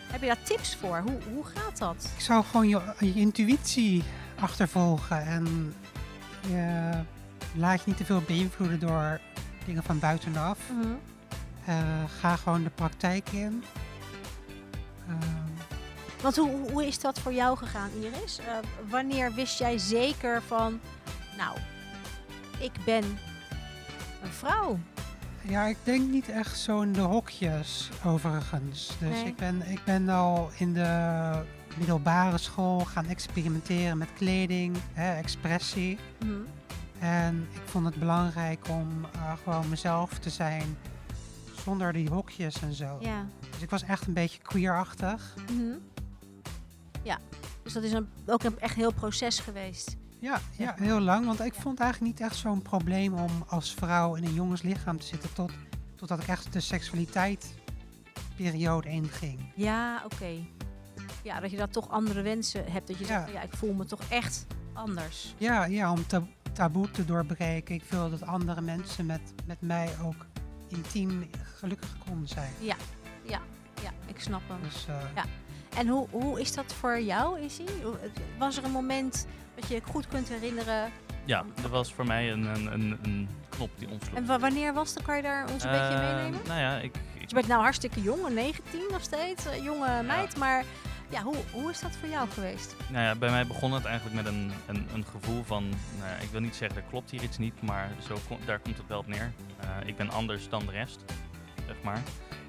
Heb 0.06 0.20
je 0.20 0.26
daar 0.26 0.42
tips 0.42 0.76
voor? 0.76 0.98
Hoe, 0.98 1.18
hoe 1.34 1.44
gaat 1.44 1.78
dat? 1.78 2.10
Ik 2.16 2.22
zou 2.22 2.44
gewoon 2.44 2.68
je, 2.68 2.80
je 2.98 3.14
intuïtie 3.14 4.02
achtervolgen. 4.40 5.26
En 5.26 5.74
eh, 6.42 6.98
laat 7.54 7.78
je 7.78 7.84
niet 7.84 7.96
te 7.96 8.04
veel 8.04 8.22
beïnvloeden 8.26 8.80
door 8.80 9.20
dingen 9.66 9.82
van 9.82 9.98
buitenaf. 9.98 10.58
Mhm. 10.70 10.88
Eh, 11.64 11.76
ga 12.20 12.36
gewoon 12.36 12.62
de 12.62 12.70
praktijk 12.70 13.28
in. 13.30 13.64
Ehm, 15.08 15.18
Want 16.22 16.36
hoe, 16.36 16.70
hoe- 16.70 16.86
is 16.86 16.98
dat 17.00 17.18
voor 17.18 17.32
jou 17.32 17.56
gegaan, 17.56 17.90
Iris? 18.00 18.38
Eh, 18.38 18.44
wanneer 18.88 19.32
wist 19.34 19.58
jij 19.58 19.78
zeker 19.78 20.42
van, 20.46 20.80
nou, 21.36 21.56
ik 22.58 22.72
ben 22.84 23.04
een 24.22 24.32
vrouw? 24.32 24.78
Ja, 25.42 25.64
ik 25.64 25.76
denk 25.82 26.10
niet 26.10 26.28
echt 26.28 26.58
zo 26.58 26.80
in 26.80 26.92
de 26.92 27.00
hokjes 27.00 27.90
overigens. 28.04 28.86
Dus 28.98 29.08
Nee. 29.08 29.24
ik, 29.24 29.36
ben, 29.36 29.62
ik 29.70 29.84
ben 29.84 30.08
al 30.08 30.50
in 30.56 30.72
de 30.72 31.32
middelbare 31.76 32.38
school 32.38 32.78
gaan 32.80 33.06
experimenteren 33.06 33.98
met 33.98 34.08
kleding, 34.16 34.76
hè, 34.92 35.14
expressie. 35.16 35.98
Mhm. 36.24 36.32
En 37.02 37.48
ik 37.52 37.62
vond 37.64 37.84
het 37.84 37.94
belangrijk 37.94 38.68
om 38.68 39.04
eh, 39.12 39.32
gewoon 39.42 39.68
mezelf 39.68 40.18
te 40.18 40.30
zijn 40.30 40.76
zonder 41.64 41.92
die 41.92 42.08
hokjes 42.08 42.62
en 42.62 42.74
zo. 42.74 42.98
Ja. 43.00 43.26
Dus 43.50 43.62
ik 43.62 43.70
was 43.70 43.82
echt 43.82 44.06
een 44.06 44.12
beetje 44.12 44.42
queerachtig. 44.42 45.34
Mhm. 45.52 45.76
Ja, 47.02 47.18
dus 47.62 47.72
dat 47.72 47.82
is 47.82 47.92
een, 47.92 48.08
ook 48.26 48.42
een 48.42 48.58
echt 48.58 48.74
heel 48.74 48.92
proces 48.92 49.38
geweest. 49.38 49.96
Ja, 50.18 50.40
ja, 50.58 50.74
heel 50.78 51.00
lang. 51.00 51.26
Want 51.26 51.40
ik 51.40 51.54
vond 51.54 51.80
eigenlijk 51.80 52.12
niet 52.12 52.28
echt 52.28 52.36
zo'n 52.36 52.62
probleem 52.62 53.14
om 53.14 53.44
als 53.46 53.74
vrouw 53.74 54.14
in 54.14 54.24
een 54.24 54.34
jongenslichaam 54.34 54.98
te 54.98 55.06
zitten. 55.06 55.32
Tot, 55.32 55.52
totdat 55.94 56.20
ik 56.20 56.28
echt 56.28 56.52
de 56.52 56.60
seksualiteit 56.60 57.54
periode 58.36 58.88
inging. 58.88 59.52
Ja, 59.54 60.02
oké. 60.04 60.44
Ja, 61.22 61.40
dat 61.40 61.50
je 61.50 61.56
dan 61.56 61.70
toch 61.70 61.90
andere 61.90 62.22
wensen 62.22 62.72
hebt. 62.72 62.86
Dat 62.88 62.98
je 62.98 63.04
zegt, 63.04 63.32
ja, 63.32 63.42
ik 63.42 63.52
voel 63.52 63.72
me 63.72 63.84
toch 63.84 64.00
echt 64.08 64.46
anders. 64.72 65.34
Ja, 65.38 65.64
ja 65.64 65.90
om 65.92 66.06
ta- 66.06 66.26
taboe 66.52 66.90
te 66.90 67.04
doorbreken. 67.04 67.74
Ik 67.74 67.82
wil 67.88 68.10
dat 68.10 68.26
andere 68.26 68.60
mensen 68.60 69.06
met, 69.06 69.20
met 69.46 69.60
mij 69.60 69.88
ook 70.04 70.26
intiem 70.68 71.30
gelukkig 71.56 71.88
konden 72.08 72.28
zijn. 72.28 72.50
Ja, 72.60 72.76
ik 74.06 74.20
snap 74.20 74.40
hem. 74.46 74.58
Dus 74.62 74.86
eh, 74.88 74.94
Ja. 75.14 75.24
En 75.76 75.88
hoe, 75.88 76.06
hoe 76.10 76.40
is 76.40 76.54
dat 76.54 76.74
voor 76.74 77.00
jou, 77.00 77.40
Izzy? 77.40 77.64
Was 78.38 78.56
er 78.56 78.64
een 78.64 78.70
moment 78.70 79.26
dat 79.54 79.68
je 79.68 79.74
je 79.74 79.80
goed 79.90 80.08
kunt 80.08 80.28
herinneren? 80.28 80.90
Ja, 81.24 81.44
er 81.62 81.68
was 81.68 81.92
voor 81.92 82.06
mij 82.06 82.32
een, 82.32 82.44
een, 82.44 82.72
een, 82.72 82.98
een 83.02 83.28
knop 83.48 83.70
die 83.78 83.88
omsloeg. 83.88 84.14
En 84.18 84.26
wa- 84.26 84.38
wanneer 84.38 84.74
was 84.74 84.94
dat? 84.94 85.02
Kan 85.02 85.16
je 85.16 85.22
daar 85.22 85.50
ons 85.52 85.64
een 85.64 85.70
beetje 85.70 85.86
Eh, 85.94 86.14
meenemen? 86.14 86.40
Nou 86.46 86.60
ja, 86.60 86.76
ik, 86.78 86.96
ik 87.18 87.28
Je 87.28 87.34
bent 87.34 87.46
nou 87.46 87.62
hartstikke 87.62 88.02
jong, 88.02 88.28
19 88.34 88.80
nog 88.90 89.02
steeds, 89.02 89.44
een 89.44 89.62
jonge 89.62 90.02
meid. 90.02 90.36
Maar 90.36 90.64
ja, 91.12 91.22
hoe, 91.22 91.36
hoe 91.52 91.70
is 91.70 91.80
dat 91.80 91.96
voor 91.96 92.08
jou 92.08 92.28
geweest? 92.28 92.76
Nou 92.90 93.04
ja, 93.04 93.14
bij 93.14 93.30
mij 93.30 93.46
begon 93.46 93.72
het 93.72 93.84
eigenlijk 93.84 94.16
met 94.16 94.26
een, 94.26 94.52
een, 94.66 94.86
een 94.94 95.04
gevoel 95.04 95.42
van, 95.44 95.68
nou 95.98 96.22
ik 96.22 96.28
wil 96.28 96.40
niet 96.40 96.54
zeggen 96.56 96.78
er 96.78 96.88
klopt 96.88 97.10
hier 97.10 97.22
iets 97.22 97.38
niet, 97.38 97.62
maar 97.62 97.90
zo 98.06 98.18
daar 98.44 98.58
komt 98.58 98.76
het 98.76 98.86
wel 98.86 98.98
op 98.98 99.06
neer. 99.06 99.32
Eh, 99.60 99.68
ik 99.88 99.96
ben 99.96 100.10
anders 100.10 100.48
dan 100.48 100.66
de 100.66 100.72
rest, 100.72 101.04
zeg 101.66 101.82
maar. 101.82 102.02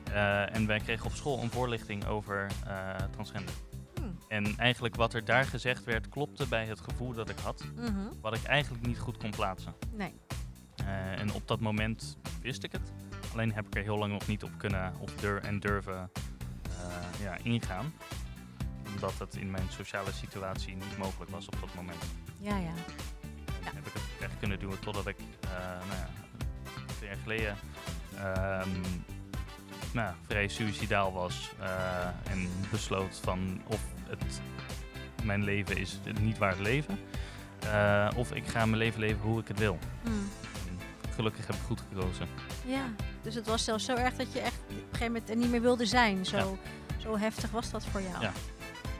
Eh, 0.03 0.55
en 0.55 0.67
wij 0.67 0.79
kregen 0.79 1.05
op 1.05 1.11
school 1.11 1.41
een 1.41 1.51
voorlichting 1.51 2.05
over 2.05 2.47
eh, 2.67 2.95
transgender. 3.11 3.53
Hmm. 3.95 4.17
En 4.27 4.57
eigenlijk 4.57 4.95
wat 4.95 5.13
er 5.13 5.25
daar 5.25 5.45
gezegd 5.45 5.83
werd, 5.83 6.09
klopte 6.09 6.47
bij 6.47 6.65
het 6.65 6.79
gevoel 6.79 7.13
dat 7.13 7.29
ik 7.29 7.37
had, 7.43 7.63
Mhm. 7.75 8.07
wat 8.21 8.35
ik 8.35 8.43
eigenlijk 8.43 8.87
niet 8.87 8.99
goed 8.99 9.17
kon 9.17 9.29
plaatsen. 9.29 9.73
Nee. 9.91 10.13
En 11.17 11.33
op 11.33 11.47
dat 11.47 11.59
moment 11.59 12.17
wist 12.41 12.63
ik 12.63 12.71
het. 12.71 12.91
Alleen 13.33 13.53
heb 13.53 13.65
ik 13.65 13.75
er 13.75 13.83
heel 13.83 13.97
lang 13.97 14.11
nog 14.11 14.27
niet 14.27 14.43
op 14.43 14.51
kunnen 14.57 14.93
of 14.99 15.15
dur 15.15 15.43
en 15.43 15.59
durven 15.59 16.11
ja, 17.21 17.37
ingaan. 17.43 17.93
Omdat 18.93 19.13
het 19.19 19.35
in 19.35 19.51
mijn 19.51 19.67
sociale 19.69 20.11
situatie 20.11 20.75
niet 20.75 20.97
mogelijk 20.97 21.31
was 21.31 21.45
op 21.45 21.55
dat 21.59 21.73
moment. 21.75 22.03
Ja, 22.39 22.57
ja. 22.57 22.67
En 22.67 22.73
Ja. 23.63 23.71
heb 23.73 23.85
ik 23.87 23.93
het 23.93 24.03
echt 24.29 24.39
kunnen 24.39 24.59
doen 24.59 24.79
totdat 24.79 25.07
ik 25.07 25.17
eh, 25.41 25.49
nou 25.87 25.99
ja, 25.99 26.09
twee 26.97 27.09
jaar 27.09 27.17
geleden 27.23 27.57
ehm, 28.15 28.69
nou, 29.93 30.13
vrij 30.27 30.47
suicidaal 30.47 31.13
was. 31.13 31.51
eh, 31.59 32.07
en 32.31 32.49
besloot 32.71 33.19
van 33.23 33.61
of 33.67 33.79
het, 34.07 34.41
mijn 35.23 35.43
leven 35.43 35.77
is 35.77 35.99
niet 36.21 36.37
waard 36.37 36.59
leven. 36.59 36.99
eh, 37.59 38.07
of 38.15 38.31
ik 38.33 38.47
ga 38.47 38.65
mijn 38.65 38.77
leven 38.77 38.99
leven 38.99 39.21
hoe 39.21 39.39
ik 39.39 39.47
het 39.47 39.59
wil. 39.59 39.77
Hmm. 40.03 40.29
Gelukkig 41.15 41.47
heb 41.47 41.55
ik 41.55 41.61
goed 41.65 41.81
gekozen. 41.89 42.27
Ja, 42.65 42.83
dus 43.21 43.35
het 43.35 43.47
was 43.47 43.63
zelfs 43.63 43.85
zo 43.85 43.95
erg 43.95 44.13
dat 44.15 44.33
je 44.33 44.39
echt 44.39 44.59
op 44.59 44.69
een 44.69 44.75
gegeven 44.91 45.05
moment 45.05 45.29
er 45.29 45.35
niet 45.35 45.49
meer 45.49 45.61
wilde 45.61 45.85
zijn. 45.85 46.25
Zo, 46.25 46.57
zo 47.01 47.17
heftig 47.17 47.51
was 47.51 47.71
dat 47.71 47.85
voor 47.85 48.01
jou. 48.01 48.21
Ja. 48.21 48.31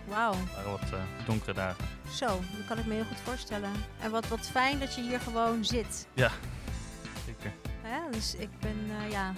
Wauw, 0.07 0.33
waren 0.55 0.71
wat 0.71 0.91
eh, 0.91 1.25
donkere 1.25 1.53
dagen. 1.53 1.85
zo, 2.11 2.25
dat 2.27 2.65
kan 2.67 2.77
ik 2.77 2.85
me 2.85 2.93
heel 2.93 3.05
goed 3.05 3.19
voorstellen. 3.23 3.71
En 3.99 4.11
wat, 4.11 4.27
wat 4.27 4.49
fijn 4.49 4.79
dat 4.79 4.95
je 4.95 5.01
hier 5.01 5.19
gewoon 5.19 5.65
zit. 5.65 6.07
Zeker. 7.25 7.53
Hè? 7.81 8.11
Dus 8.11 8.35
ik 8.35 8.49
ben, 8.59 8.77
eh, 8.99 9.11
ja, 9.11 9.33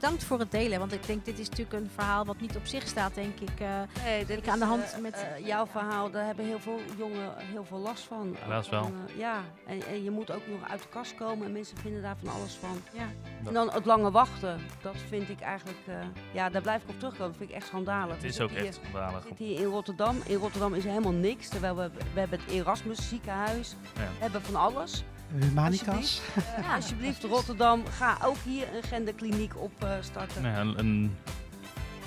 bedankt 0.00 0.24
voor 0.24 0.38
het 0.38 0.50
delen. 0.50 0.78
Want 0.78 0.92
ik 0.92 1.06
denk, 1.06 1.24
dit 1.24 1.38
is 1.38 1.48
natuurlijk 1.48 1.76
een 1.84 1.90
verhaal 1.94 2.24
wat 2.24 2.40
niet 2.40 2.56
op 2.56 2.66
zich 2.66 2.86
staat, 2.86 3.14
denk 3.14 3.40
ik. 3.40 3.60
eh. 3.60 3.80
Nee, 4.04 4.24
dit 4.26 4.38
Ik 4.38 4.48
aan 4.48 4.58
de 4.58 4.64
hand 4.64 4.92
eh, 4.92 5.00
met- 5.00 5.14
eh, 5.36 5.46
jouw 5.46 5.66
verhaal, 5.66 6.10
daar 6.10 6.24
hebben 6.26 6.44
heel 6.44 6.60
veel 6.60 6.80
jongen 6.98 7.32
heel 7.36 7.64
veel 7.64 7.78
last 7.78 8.02
van. 8.04 8.36
Helaas 8.38 8.68
wel. 8.68 8.82
eh, 8.84 9.18
ja, 9.18 9.40
en, 9.66 9.82
en 9.86 10.02
je 10.04 10.10
moet 10.10 10.30
ook 10.30 10.46
nog 10.46 10.68
uit 10.70 10.82
de 10.82 10.88
kast 10.88 11.14
komen 11.14 11.46
en 11.46 11.52
mensen 11.52 11.76
vinden 11.76 12.02
daar 12.02 12.16
van 12.24 12.34
alles 12.34 12.54
van. 12.54 12.80
ja. 12.92 13.06
En 13.46 13.52
dan 13.54 13.70
het 13.72 13.84
lange 13.84 14.10
wachten, 14.10 14.60
dat 14.82 14.94
vind 15.08 15.28
ik 15.28 15.40
eigenlijk, 15.40 15.78
eh, 15.86 15.94
ja, 16.32 16.50
daar 16.50 16.62
blijf 16.62 16.82
ik 16.82 16.88
op 16.88 16.98
terugkomen. 16.98 17.28
Dat 17.28 17.36
vind 17.36 17.50
ik 17.50 17.56
echt 17.56 17.66
schandalig. 17.66 18.12
Het 18.12 18.22
We 18.22 18.28
is 18.28 18.40
ook 18.40 18.50
hier- 18.50 18.64
echt 18.66 18.74
schandalig. 18.84 19.22
We 19.22 19.28
zitten 19.28 19.44
hier 19.46 19.58
in 19.58 19.64
Rotterdam. 19.64 20.16
In 20.26 20.36
Rotterdam 20.36 20.74
is 20.74 20.84
er 20.84 20.90
helemaal 20.90 21.12
niks. 21.12 21.48
Terwijl 21.48 21.76
we, 21.76 21.90
we 22.14 22.20
hebben 22.20 22.38
het 22.40 22.50
Erasmus 22.50 23.08
ziekenhuis. 23.08 23.74
Ja. 23.94 24.00
We 24.00 24.06
hebben 24.18 24.42
van 24.42 24.56
alles. 24.56 25.04
Humanitas. 25.38 26.20
Eh, 26.36 26.64
Ja, 26.64 26.74
alsjeblieft, 26.74 27.22
Rotterdam, 27.24 27.82
ga 27.86 28.18
ook 28.24 28.36
hier 28.44 28.66
een 28.76 28.82
genderkliniek 28.82 29.52
opstarten. 29.56 30.42
Nou 30.42 30.54
ja, 30.54 30.60
een, 30.60 30.78
een 30.78 31.16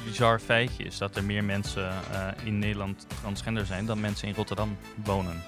bizar 0.05 0.39
feitje 0.39 0.83
is 0.83 0.97
dat 0.97 1.15
er 1.15 1.23
meer 1.23 1.43
mensen 1.43 1.89
eh, 1.89 2.27
in 2.43 2.59
Nederland 2.59 3.05
transgender 3.21 3.65
zijn 3.65 3.85
dan 3.85 3.99
mensen 3.99 4.27
in 4.27 4.33
Rotterdam 4.33 4.77
wonen. 5.03 5.41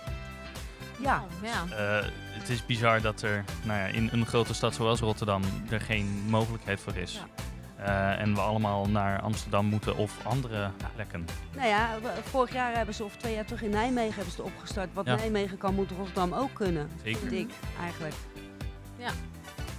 Ja, 0.99 1.23
Oh, 1.43 1.49
ja. 1.49 1.77
Eh, 1.99 2.05
het 2.39 2.49
is 2.49 2.65
bizar 2.65 3.01
dat 3.01 3.21
er 3.21 3.43
nou 3.63 3.79
ja, 3.79 3.85
in 3.85 4.09
een 4.11 4.25
grote 4.25 4.53
stad 4.53 4.75
zoals 4.75 4.99
Rotterdam 4.99 5.41
er 5.69 5.81
geen 5.81 6.23
mogelijkheid 6.29 6.79
voor 6.79 6.95
is. 6.95 7.13
Ja. 7.13 7.43
Eh, 7.85 8.19
en 8.19 8.33
we 8.33 8.39
allemaal 8.41 8.85
naar 8.85 9.21
Amsterdam 9.21 9.65
moeten 9.65 9.97
of 9.97 10.25
andere 10.25 10.71
plekken. 10.93 11.25
nou 11.55 11.67
ja, 11.67 11.97
vorig 12.23 12.53
jaar 12.53 12.75
hebben 12.75 12.95
ze, 12.95 13.03
of 13.03 13.15
twee 13.15 13.33
jaar 13.33 13.45
terug 13.45 13.61
in 13.61 13.69
Nijmegen 13.69 14.15
hebben 14.15 14.33
ze 14.33 14.41
het 14.41 14.51
opgestart. 14.51 14.93
Wat 14.93 15.05
Ja. 15.05 15.15
Nijmegen 15.15 15.57
kan, 15.57 15.75
moet 15.75 15.91
Rotterdam 15.91 16.33
ook 16.33 16.53
kunnen. 16.53 16.89
Zeker. 17.03 17.19
Vind 17.19 17.31
ik 17.31 17.49
eigenlijk. 17.81 18.13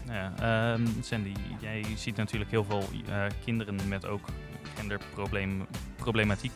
Nou 0.05 0.19
ja, 0.19 0.33
ehm, 0.39 0.87
Sandy, 1.01 1.33
jij 1.61 1.85
ziet 1.97 2.17
natuurlijk 2.17 2.51
heel 2.51 2.65
veel 2.65 2.85
eh, 3.09 3.25
kinderen 3.45 3.89
met 3.89 4.07
ook 4.07 4.29
genderproblematiek, 4.77 6.53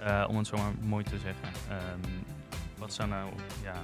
eh, 0.00 0.24
om 0.28 0.36
het 0.36 0.46
zo 0.46 0.56
maar 0.56 0.72
mooi 0.80 1.04
te 1.04 1.18
zeggen. 1.18 1.48
Ehm, 1.68 2.10
wat 2.78 2.92
zijn 2.92 3.08
nou 3.08 3.32
ja, 3.62 3.74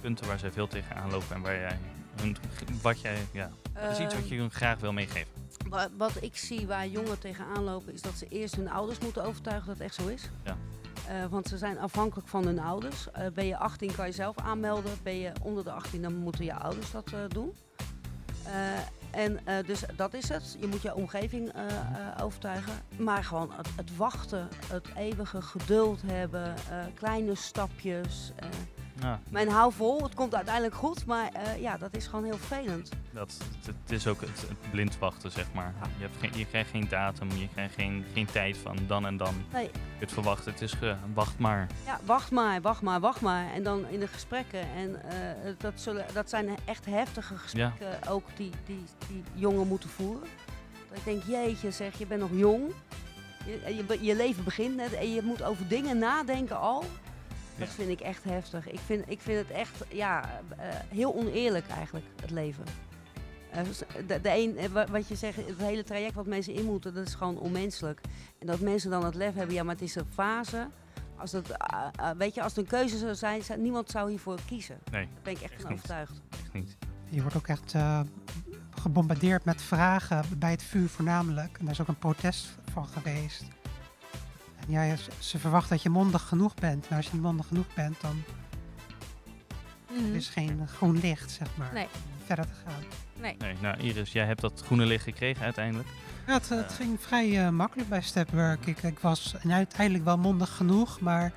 punten 0.00 0.26
waar 0.26 0.38
zij 0.38 0.50
veel 0.50 0.68
tegenaan 0.68 1.10
lopen 1.10 1.36
en 1.36 1.42
waar 1.42 1.58
jij 1.58 1.78
hun, 2.20 2.36
wat 2.82 3.00
jij, 3.00 3.16
ja, 3.32 3.50
dat 3.72 3.90
is 3.90 3.98
iets 3.98 4.14
wat 4.14 4.28
je 4.28 4.36
hun 4.36 4.50
graag 4.50 4.78
wil 4.78 4.92
meegeven. 4.92 5.39
Wa- 5.68 5.88
Wat 5.96 6.12
ik 6.22 6.36
zie 6.36 6.66
waar 6.66 6.86
jongeren 6.86 7.18
tegenaan 7.18 7.64
lopen, 7.64 7.92
is 7.92 8.02
dat 8.02 8.14
ze 8.14 8.26
eerst 8.28 8.56
hun 8.56 8.70
ouders 8.70 8.98
moeten 8.98 9.24
overtuigen 9.24 9.66
dat 9.66 9.76
het 9.76 9.86
echt 9.86 9.94
zo 9.94 10.06
is. 10.06 10.28
Ja. 10.44 10.56
Eh, 11.08 11.26
want 11.30 11.46
ze 11.48 11.58
zijn 11.58 11.78
afhankelijk 11.78 12.28
van 12.28 12.44
hun 12.46 12.58
ouders. 12.58 13.10
Eh, 13.10 13.26
ben 13.34 13.46
je 13.46 13.56
18 13.56 13.94
kan 13.94 14.06
je 14.06 14.12
zelf 14.12 14.38
aanmelden. 14.38 14.92
Ben 15.02 15.16
je 15.18 15.32
onder 15.42 15.64
de 15.64 15.72
18 15.72 16.02
dan 16.02 16.16
moeten 16.16 16.44
je 16.44 16.54
ouders 16.54 16.90
dat 16.90 17.12
eh, 17.12 17.20
doen. 17.28 17.54
En 19.10 19.38
dus 19.66 19.82
dat 19.96 20.14
is 20.14 20.28
het. 20.28 20.56
Je 20.60 20.66
moet 20.66 20.82
je 20.82 20.94
omgeving 20.94 21.52
overtuigen. 22.22 22.72
Maar 22.98 23.24
gewoon 23.24 23.52
het, 23.52 23.68
het 23.76 23.96
wachten, 23.96 24.48
het 24.66 24.88
eeuwige 24.96 25.42
geduld 25.42 26.02
hebben, 26.06 26.54
kleine 26.94 27.34
stapjes. 27.34 28.32
Mijn 29.28 29.48
hou 29.48 29.72
vol, 29.72 30.02
het 30.02 30.14
komt 30.14 30.34
uiteindelijk 30.34 30.74
goed. 30.74 31.06
Maar 31.06 31.32
eh, 31.32 31.60
ja, 31.60 31.76
dat 31.76 31.96
is 31.96 32.06
gewoon 32.06 32.24
heel 32.24 32.36
vervelend. 32.36 32.90
dat, 33.10 33.34
het, 33.64 33.66
het 33.66 33.92
is 33.92 34.06
ook 34.06 34.20
het, 34.20 34.40
het 34.48 34.70
blind 34.70 34.98
wachten, 34.98 35.30
zeg 35.30 35.46
maar. 35.54 35.74
Je, 35.98 36.02
hebt 36.02 36.16
geen, 36.20 36.30
je 36.38 36.46
krijgt 36.46 36.70
geen 36.70 36.88
datum, 36.88 37.30
je 37.30 37.48
krijgt 37.48 37.74
geen, 37.74 38.04
geen 38.12 38.26
tijd 38.26 38.56
van 38.56 38.76
dan 38.86 39.06
en 39.06 39.16
dan. 39.16 39.34
Nee, 39.52 39.64
Je 39.64 39.98
kunt 39.98 40.12
verwachten, 40.12 40.52
het 40.52 40.62
is 40.62 40.74
wacht 41.14 41.38
maar. 41.38 41.66
Ja, 41.86 42.00
wacht 42.04 42.30
maar, 42.30 42.60
wacht 42.60 42.82
maar, 42.82 43.00
wacht 43.00 43.20
maar. 43.20 43.52
En 43.52 43.62
dan 43.62 43.88
in 43.88 44.00
de 44.00 44.06
gesprekken. 44.06 44.60
En 44.76 45.02
eh, 45.10 45.52
dat, 45.58 45.72
zullen, 45.74 46.04
dat 46.12 46.30
zijn 46.30 46.48
echt 46.64 46.84
heftige 46.84 47.36
gesprekken 47.36 48.08
ook 48.08 48.24
die, 48.36 48.50
die, 48.66 48.84
die 49.08 49.22
jongen 49.34 49.66
moeten 49.66 49.90
voeren. 49.90 50.28
Dat 50.88 50.98
ik 50.98 51.04
denk, 51.04 51.22
jeetje 51.22 51.70
zeg, 51.70 51.98
je 51.98 52.06
bent 52.06 52.20
nog 52.20 52.30
jong. 52.32 52.72
Je, 53.46 54.00
je, 54.00 54.16
leven 54.16 54.44
begint 54.44 54.76
net 54.76 54.92
en 54.92 55.12
je 55.12 55.22
moet 55.22 55.42
over 55.42 55.68
dingen 55.68 55.98
nadenken 55.98 56.58
al. 56.58 56.84
Dat 57.60 57.68
Ja. 57.68 57.74
vind 57.74 57.88
ik 57.88 58.00
echt 58.00 58.24
heftig. 58.24 58.68
Ik 58.70 58.78
vind, 58.86 59.04
ik 59.10 59.20
vind 59.20 59.38
het 59.38 59.50
echt 59.56 59.84
ja, 59.88 60.40
eh, 60.56 60.66
heel 60.88 61.14
oneerlijk 61.14 61.68
eigenlijk, 61.68 62.06
het 62.20 62.30
leven. 62.30 62.64
Eh, 63.50 63.62
de, 64.06 64.20
de 64.20 64.30
een, 64.38 64.56
eh, 64.56 64.66
wa- 64.68 64.86
wat 64.90 65.08
je 65.08 65.14
zegt, 65.16 65.36
het 65.36 65.58
hele 65.58 65.84
traject 65.84 66.14
wat 66.14 66.26
mensen 66.26 66.54
in 66.54 66.64
moeten, 66.64 66.94
dat 66.94 67.06
is 67.06 67.14
gewoon 67.14 67.38
onmenselijk. 67.38 68.00
En 68.38 68.46
dat 68.46 68.60
mensen 68.60 68.90
dan 68.90 69.04
het 69.04 69.14
lef 69.14 69.34
hebben, 69.34 69.54
ja, 69.54 69.62
maar 69.62 69.74
het 69.74 69.84
is 69.84 69.94
een 69.94 70.06
fase. 70.14 70.68
Als 71.16 71.32
het, 71.32 71.50
eh, 71.50 72.10
weet 72.18 72.34
je, 72.34 72.42
als 72.42 72.54
het 72.54 72.64
een 72.64 72.70
keuze 72.70 72.98
zou 72.98 73.14
zijn, 73.14 73.42
zou- 73.42 73.60
niemand 73.60 73.90
zou 73.90 74.10
hiervoor 74.10 74.38
kiezen. 74.46 74.78
Nee, 74.90 75.04
Daar 75.04 75.22
ben 75.22 75.32
ik 75.32 75.40
echt 75.40 75.52
Echt 75.52 75.60
van 75.62 75.70
niet. 75.70 75.78
overtuigd. 75.78 76.20
echt 76.42 76.52
niet. 76.52 76.76
Je 77.08 77.20
wordt 77.20 77.36
ook 77.36 77.46
echt 77.48 77.74
eh, 77.74 78.00
gebombardeerd 78.70 79.44
met 79.44 79.62
vragen 79.62 80.24
bij 80.38 80.50
het 80.50 80.62
vuur 80.62 80.88
voornamelijk. 80.88 81.58
En 81.58 81.64
daar 81.64 81.74
is 81.74 81.80
ook 81.80 81.88
een 81.88 81.98
protest 81.98 82.48
van 82.72 82.86
geweest. 82.88 83.44
Ja, 84.70 84.96
ze- 85.18 85.38
verwachten 85.38 85.70
dat 85.70 85.82
je 85.82 85.88
mondig 85.90 86.22
genoeg 86.28 86.54
bent. 86.54 86.82
Nou, 86.82 86.94
als 86.96 87.04
je 87.06 87.12
niet 87.12 87.22
mondig 87.22 87.46
genoeg 87.46 87.74
bent, 87.74 88.00
dan 88.00 88.22
Mhm. 89.90 90.14
is 90.14 90.28
geen 90.28 90.68
groen 90.68 90.98
licht, 91.00 91.30
zeg 91.30 91.48
maar, 91.56 91.70
Nee. 91.72 91.84
om 91.84 92.24
verder 92.26 92.44
te 92.46 92.52
gaan. 92.66 92.82
Nee. 93.20 93.36
Nee, 93.38 93.54
nou 93.60 93.78
Iris, 93.80 94.12
jij 94.12 94.26
hebt 94.26 94.40
dat 94.40 94.62
groene 94.64 94.86
licht 94.86 95.04
gekregen 95.04 95.44
uiteindelijk. 95.44 95.88
Ja, 96.26 96.32
het, 96.32 96.48
het 96.48 96.72
ging 96.72 97.00
vrij 97.00 97.44
eh, 97.46 97.48
makkelijk 97.50 97.88
bij 97.88 98.00
stepwork. 98.02 98.66
Ik, 98.66 98.82
ik 98.82 98.98
was 98.98 99.34
uiteindelijk 99.48 100.04
wel 100.04 100.18
mondig 100.18 100.56
genoeg, 100.56 101.00
maar 101.00 101.32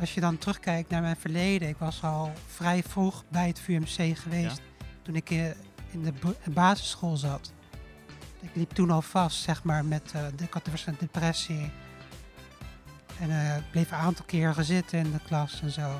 als 0.00 0.14
je 0.14 0.20
dan 0.20 0.38
terugkijkt 0.38 0.90
naar 0.90 1.02
mijn 1.02 1.16
verleden, 1.16 1.68
ik 1.68 1.76
was 1.78 2.02
al 2.02 2.32
vrij 2.46 2.82
vroeg 2.82 3.24
bij 3.28 3.46
het 3.46 3.60
VUMC 3.60 4.16
geweest 4.18 4.60
toen 5.02 5.14
ik 5.16 5.30
eh, 5.30 5.46
in 5.90 6.02
de 6.02 6.12
basisschool 6.50 7.16
zat. 7.16 7.52
Ik 8.40 8.50
liep 8.54 8.70
toen 8.70 8.90
al 8.90 9.02
vast, 9.02 9.42
zeg 9.42 9.62
maar, 9.62 9.84
met 9.84 10.12
eh, 10.14 10.22
de, 10.36 10.44
ik 10.44 10.52
had 10.52 10.64
depressie. 10.98 11.70
En 13.24 13.30
eh, 13.30 13.62
bleef 13.70 13.90
een 13.90 13.96
aantal 13.96 14.24
keren 14.24 14.64
zitten 14.64 14.98
in 14.98 15.12
de 15.12 15.18
klas 15.26 15.60
en 15.62 15.70
zo. 15.70 15.98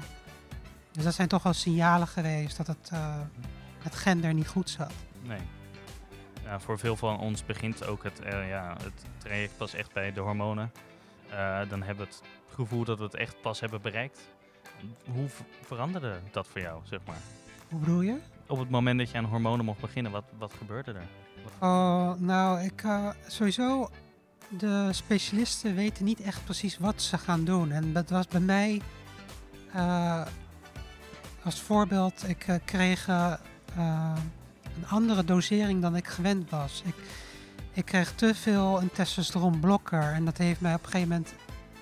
Dus 0.93 1.05
dat 1.05 1.15
zijn 1.15 1.29
toch 1.29 1.43
wel 1.43 1.53
signalen 1.53 2.07
geweest 2.07 2.57
dat 2.57 2.67
het 2.67 2.91
uh, 2.93 3.17
met 3.83 3.95
gender 3.95 4.35
niet 4.35 4.49
goed 4.49 4.71
zat. 4.71 4.93
Nee. 5.23 5.41
Ja, 6.45 6.61
voor 6.61 6.79
veel 6.79 6.97
van 6.97 7.19
ons 7.19 7.45
begint 7.45 7.87
ook 7.87 8.03
het, 8.03 8.21
uh, 8.21 8.49
ja, 8.49 8.77
het 8.83 9.05
traject 9.19 9.57
pas 9.57 9.75
echt 9.75 9.93
bij 9.93 10.13
de 10.13 10.21
hormonen. 10.21 10.73
Dan 11.69 11.83
hebben 11.83 12.07
we 12.07 12.13
het 12.13 12.23
gevoel 12.55 12.85
dat 12.85 12.99
we 12.99 13.05
het 13.05 13.15
echt 13.15 13.41
pas 13.41 13.61
hebben 13.61 13.83
bereikt. 13.83 14.21
Hoe 15.13 15.29
veranderde 15.63 16.21
dat 16.31 16.49
voor 16.49 16.61
jou, 16.61 16.81
zeg 16.85 17.01
maar? 17.07 17.17
Hoe 17.69 17.79
bedoel 17.79 18.01
je? 18.01 18.19
Op 18.47 18.59
het 18.59 18.71
moment 18.71 18.99
dat 18.99 19.11
je 19.11 19.19
aan 19.19 19.25
hormonen 19.25 19.65
mocht 19.65 19.81
beginnen, 19.81 20.13
wat, 20.13 20.25
wat 20.39 20.53
gebeurde 20.55 20.93
er? 20.93 21.07
Oh, 21.61 22.15
nou, 22.15 22.61
ik 22.61 22.85
sowieso. 23.27 23.91
De 24.49 24.89
specialisten 24.93 25.75
weten 25.75 26.05
niet 26.05 26.21
echt 26.21 26.45
precies 26.45 26.79
wat 26.79 27.03
ze 27.03 27.19
gaan 27.19 27.45
doen. 27.45 27.71
En 27.71 27.93
dat 27.93 28.11
was 28.11 28.27
bij 28.27 28.41
mij. 28.41 28.81
Uh, 29.77 30.23
als 31.43 31.61
voorbeeld, 31.61 32.29
ik 32.29 32.47
uh, 32.49 32.57
kreeg 32.65 33.07
een 33.07 34.89
andere 34.89 35.25
dosering 35.25 35.83
dan 35.83 35.97
ik 35.97 36.07
gewend 36.07 36.51
was. 36.51 36.83
Ik, 36.85 36.95
ik 37.73 37.85
kreeg 37.85 38.13
te 38.15 38.35
veel 38.35 38.81
een 38.81 38.93
testosteronblokker. 38.93 40.13
En 40.13 40.25
dat 40.25 40.39
heeft 40.39 40.61
mij 40.61 40.75
op 40.75 40.85
een 40.85 40.91
gegeven 40.91 41.09
moment 41.09 41.35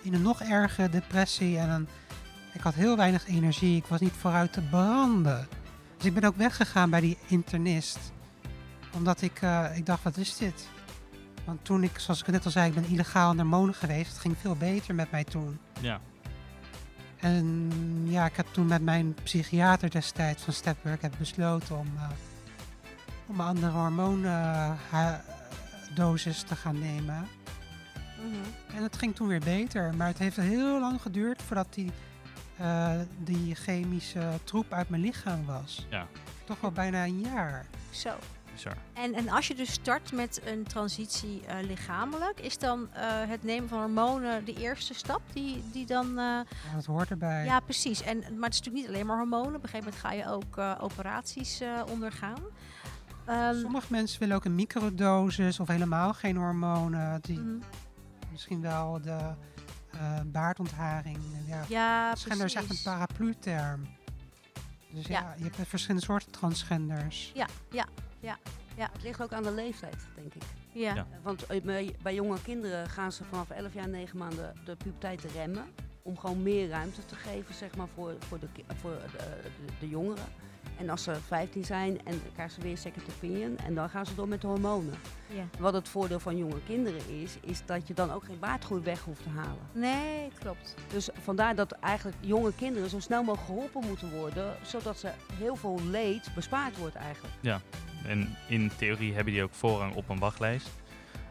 in 0.02 0.14
een 0.14 0.22
nog 0.22 0.42
erge 0.42 0.88
depressie. 0.88 1.58
En 1.58 1.70
een, 1.70 1.88
ik 2.52 2.60
had 2.60 2.74
heel 2.74 2.96
weinig 2.96 3.28
energie. 3.28 3.76
Ik 3.76 3.86
was 3.86 4.00
niet 4.00 4.14
vooruit 4.18 4.52
te 4.52 4.60
branden. 4.60 5.48
Dus 5.96 6.06
ik 6.06 6.14
ben 6.14 6.24
ook 6.24 6.36
weggegaan 6.36 6.90
bij 6.90 7.00
die 7.00 7.18
internist 7.26 7.98
omdat 8.94 9.22
ik, 9.22 9.40
ik 9.74 9.86
dacht, 9.86 10.02
wat 10.02 10.16
is 10.16 10.36
dit? 10.36 10.68
Want 11.44 11.64
toen 11.64 11.82
ik, 11.82 11.98
zoals 11.98 12.20
ik 12.20 12.26
net 12.26 12.44
al 12.44 12.50
zei, 12.50 12.68
ik 12.68 12.74
ben 12.74 12.84
illegaal 12.84 13.36
hormonen 13.36 13.74
geweest. 13.74 14.10
Het 14.10 14.20
ging 14.20 14.36
veel 14.38 14.56
beter 14.56 14.94
met 14.94 15.10
mij 15.10 15.24
toen. 15.24 15.58
Ja. 15.80 16.00
En 17.16 17.70
ja, 18.04 18.26
ik 18.26 18.36
heb 18.36 18.46
toen 18.50 18.66
met 18.66 18.82
mijn 18.82 19.14
psychiater 19.22 19.90
destijds 19.90 20.42
van 20.42 20.52
Stepwork 20.52 21.02
heb 21.02 21.14
besloten 21.18 21.78
om, 21.78 21.86
uh, 21.94 22.08
om 23.26 23.40
een 23.40 23.46
andere 23.46 23.72
hormoondosis 23.72 26.42
te 26.42 26.56
gaan 26.56 26.78
nemen. 26.78 27.14
Mhm. 27.14 27.24
Mm 28.26 28.32
-hmm. 28.32 28.76
En 28.76 28.82
het 28.82 28.96
ging 28.96 29.14
toen 29.14 29.28
weer 29.28 29.40
beter. 29.40 29.94
Maar 29.94 30.06
het 30.06 30.18
heeft 30.18 30.36
heel 30.36 30.80
lang 30.80 31.02
geduurd 31.02 31.42
voordat 31.42 31.66
die, 31.70 31.90
uh, 32.60 32.92
die 33.18 33.54
chemische 33.54 34.30
troep 34.44 34.72
uit 34.72 34.88
mijn 34.88 35.02
lichaam 35.02 35.44
was. 35.44 35.86
Ja. 35.90 36.06
Toch 36.44 36.60
wel 36.60 36.72
bijna 36.72 37.04
een 37.04 37.20
jaar. 37.20 37.66
Zo. 37.90 38.10
Bizar. 38.52 38.76
En, 38.92 39.14
en 39.14 39.28
als 39.28 39.48
je 39.48 39.54
dus 39.54 39.72
start 39.72 40.12
met 40.12 40.40
een 40.44 40.64
transitie 40.64 41.42
uh, 41.48 41.66
lichamelijk, 41.66 42.40
is 42.40 42.58
dan 42.58 42.80
uh, 42.80 42.88
het 43.04 43.42
nemen 43.42 43.68
van 43.68 43.78
hormonen 43.78 44.44
de 44.44 44.54
eerste 44.54 44.94
stap 44.94 45.20
die, 45.32 45.62
die 45.72 45.86
dan... 45.86 46.06
Uh, 46.06 46.14
ja, 46.14 46.44
dat 46.74 46.84
hoort 46.84 47.10
erbij. 47.10 47.44
Ja, 47.44 47.60
precies. 47.60 48.02
En, 48.02 48.16
maar 48.18 48.26
het 48.28 48.52
is 48.52 48.58
natuurlijk 48.58 48.74
niet 48.74 48.86
alleen 48.86 49.06
maar 49.06 49.16
hormonen. 49.16 49.54
Op 49.54 49.62
een 49.62 49.68
gegeven 49.68 49.84
moment 49.84 50.00
ga 50.00 50.12
je 50.12 50.26
ook 50.26 50.56
uh, 50.56 50.74
operaties 50.80 51.62
ondergaan. 51.90 52.40
Um, 53.28 53.60
Sommige 53.60 53.86
mensen 53.90 54.20
willen 54.20 54.36
ook 54.36 54.44
een 54.44 54.54
microdosis 54.54 55.60
of 55.60 55.68
helemaal 55.68 56.12
geen 56.14 56.36
hormonen. 56.36 57.20
Die 57.20 57.38
Mhm. 57.38 57.46
mm 57.48 57.60
-hmm. 57.60 57.80
Misschien 58.30 58.60
wel 58.60 59.00
de 59.02 59.34
baardontharing. 60.26 61.18
Ja, 61.46 61.64
ja 61.68 62.06
Transgender 62.06 62.46
is 62.46 62.54
echt 62.54 62.70
een 62.70 62.82
paraplu-term. 62.84 63.86
Dus 64.92 65.06
ja. 65.06 65.20
ja, 65.20 65.34
je 65.36 65.42
hebt 65.42 65.68
verschillende 65.68 66.04
soorten 66.04 66.30
transgenders. 66.30 67.30
Ja, 67.34 67.46
ja, 67.70 67.86
ja. 68.22 68.38
Ja. 68.76 68.88
Het 68.92 69.02
ligt 69.02 69.22
ook 69.22 69.32
aan 69.32 69.42
de 69.42 69.52
leeftijd, 69.52 69.96
denk 70.14 70.34
ik. 70.34 70.42
Ja. 70.72 70.94
Ja. 70.94 71.06
Want 71.22 71.46
eh, 71.46 71.62
bij, 72.02 72.14
jonge 72.14 72.42
kinderen 72.42 72.88
gaan 72.88 73.12
ze 73.12 73.24
vanaf 73.24 73.50
11 73.50 73.74
jaar, 73.74 73.88
9 73.88 74.18
maanden 74.18 74.54
de 74.64 74.76
puberteit 74.76 75.20
te 75.20 75.28
remmen. 75.28 75.64
Om 76.02 76.18
gewoon 76.18 76.42
meer 76.42 76.68
ruimte 76.68 77.04
te 77.04 77.14
geven 77.14 77.54
zeg 77.54 77.76
maar, 77.76 77.88
voor, 77.94 78.14
voor, 78.18 78.38
de, 78.38 78.46
voor 78.74 78.90
de, 78.90 79.18
de, 79.18 79.72
de 79.80 79.88
jongeren. 79.88 80.24
En 80.78 80.90
als 80.90 81.02
ze 81.02 81.14
15 81.14 81.64
zijn, 81.64 82.06
en 82.06 82.22
krijgen 82.32 82.54
ze 82.54 82.60
weer 82.60 82.78
second 82.78 83.04
opinion. 83.16 83.58
En 83.58 83.74
dan 83.74 83.88
gaan 83.88 84.06
ze 84.06 84.14
door 84.14 84.28
met 84.28 84.40
de 84.40 84.46
hormonen. 84.46 84.94
Ja. 85.26 85.44
Wat 85.58 85.72
het 85.72 85.88
voordeel 85.88 86.20
van 86.20 86.36
jonge 86.36 86.62
kinderen 86.66 87.08
is, 87.08 87.36
is 87.40 87.66
dat 87.66 87.88
je 87.88 87.94
dan 87.94 88.12
ook 88.12 88.24
geen 88.24 88.38
baardgroei 88.38 88.82
weg 88.82 89.00
hoeft 89.00 89.22
te 89.22 89.28
halen. 89.28 89.66
Nee, 89.72 90.28
klopt. 90.38 90.74
Dus 90.92 91.08
vandaar 91.22 91.54
dat 91.54 91.72
eigenlijk 91.72 92.16
jonge 92.20 92.54
kinderen 92.54 92.90
zo 92.90 93.00
snel 93.00 93.22
mogelijk 93.22 93.46
geholpen 93.46 93.88
moeten 93.88 94.10
worden. 94.10 94.56
Zodat 94.62 94.98
ze 94.98 95.10
heel 95.32 95.56
veel 95.56 95.80
leed 95.90 96.30
bespaard 96.34 96.76
wordt 96.76 96.94
eigenlijk. 96.94 97.34
Ja, 97.40 97.60
en 98.06 98.36
in 98.48 98.70
theorie 98.76 99.14
hebben 99.14 99.32
die 99.32 99.42
ook 99.42 99.54
voorrang 99.54 99.94
op 99.94 100.08
een 100.08 100.18
wachtlijst. 100.18 100.70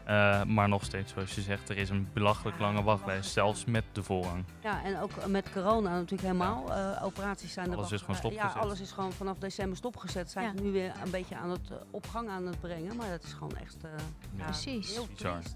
Uh, 0.08 0.44
maar 0.44 0.68
nog 0.68 0.84
steeds, 0.84 1.12
zoals 1.12 1.34
je 1.34 1.40
zegt, 1.40 1.68
er 1.68 1.76
is 1.76 1.88
een 1.88 2.08
belachelijk 2.12 2.58
lange 2.58 2.82
wachtlijst, 2.82 3.32
zelfs 3.32 3.64
met 3.64 3.84
de 3.92 4.02
voorrang. 4.02 4.44
Ja, 4.62 4.84
en 4.84 4.98
ook 4.98 5.26
met 5.26 5.52
corona 5.52 5.90
natuurlijk 5.90 6.22
helemaal. 6.22 6.68
Ja. 6.68 6.96
Uh, 6.96 7.04
operaties 7.04 7.52
zijn 7.52 7.74
alles 7.74 7.86
er 7.86 7.94
is 7.94 8.00
gewoon 8.00 8.16
stopgezet. 8.16 8.52
Ja, 8.52 8.60
alles 8.60 8.80
is 8.80 8.90
gewoon 8.90 9.12
vanaf 9.12 9.38
december 9.38 9.76
stopgezet. 9.76 10.30
Zijn 10.30 10.56
ja. 10.56 10.62
nu 10.62 10.70
weer 10.70 10.92
een 11.04 11.10
beetje 11.10 11.36
aan 11.36 11.50
het 11.50 11.70
uh, 11.70 11.76
op 11.90 12.08
gang 12.08 12.28
aan 12.28 12.46
het 12.46 12.60
brengen. 12.60 12.96
Maar 12.96 13.10
dat 13.10 13.22
is 13.22 13.32
gewoon 13.32 13.56
echt 13.56 13.76
uh, 13.84 13.90
ja. 14.36 14.44
Precies. 14.44 14.94
heel 14.94 15.08
triest. 15.14 15.54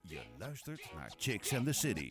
Je 0.00 0.20
luistert 0.38 0.90
naar 0.94 1.12
Chicks 1.16 1.54
and 1.54 1.66
the 1.66 1.72
City. 1.72 2.10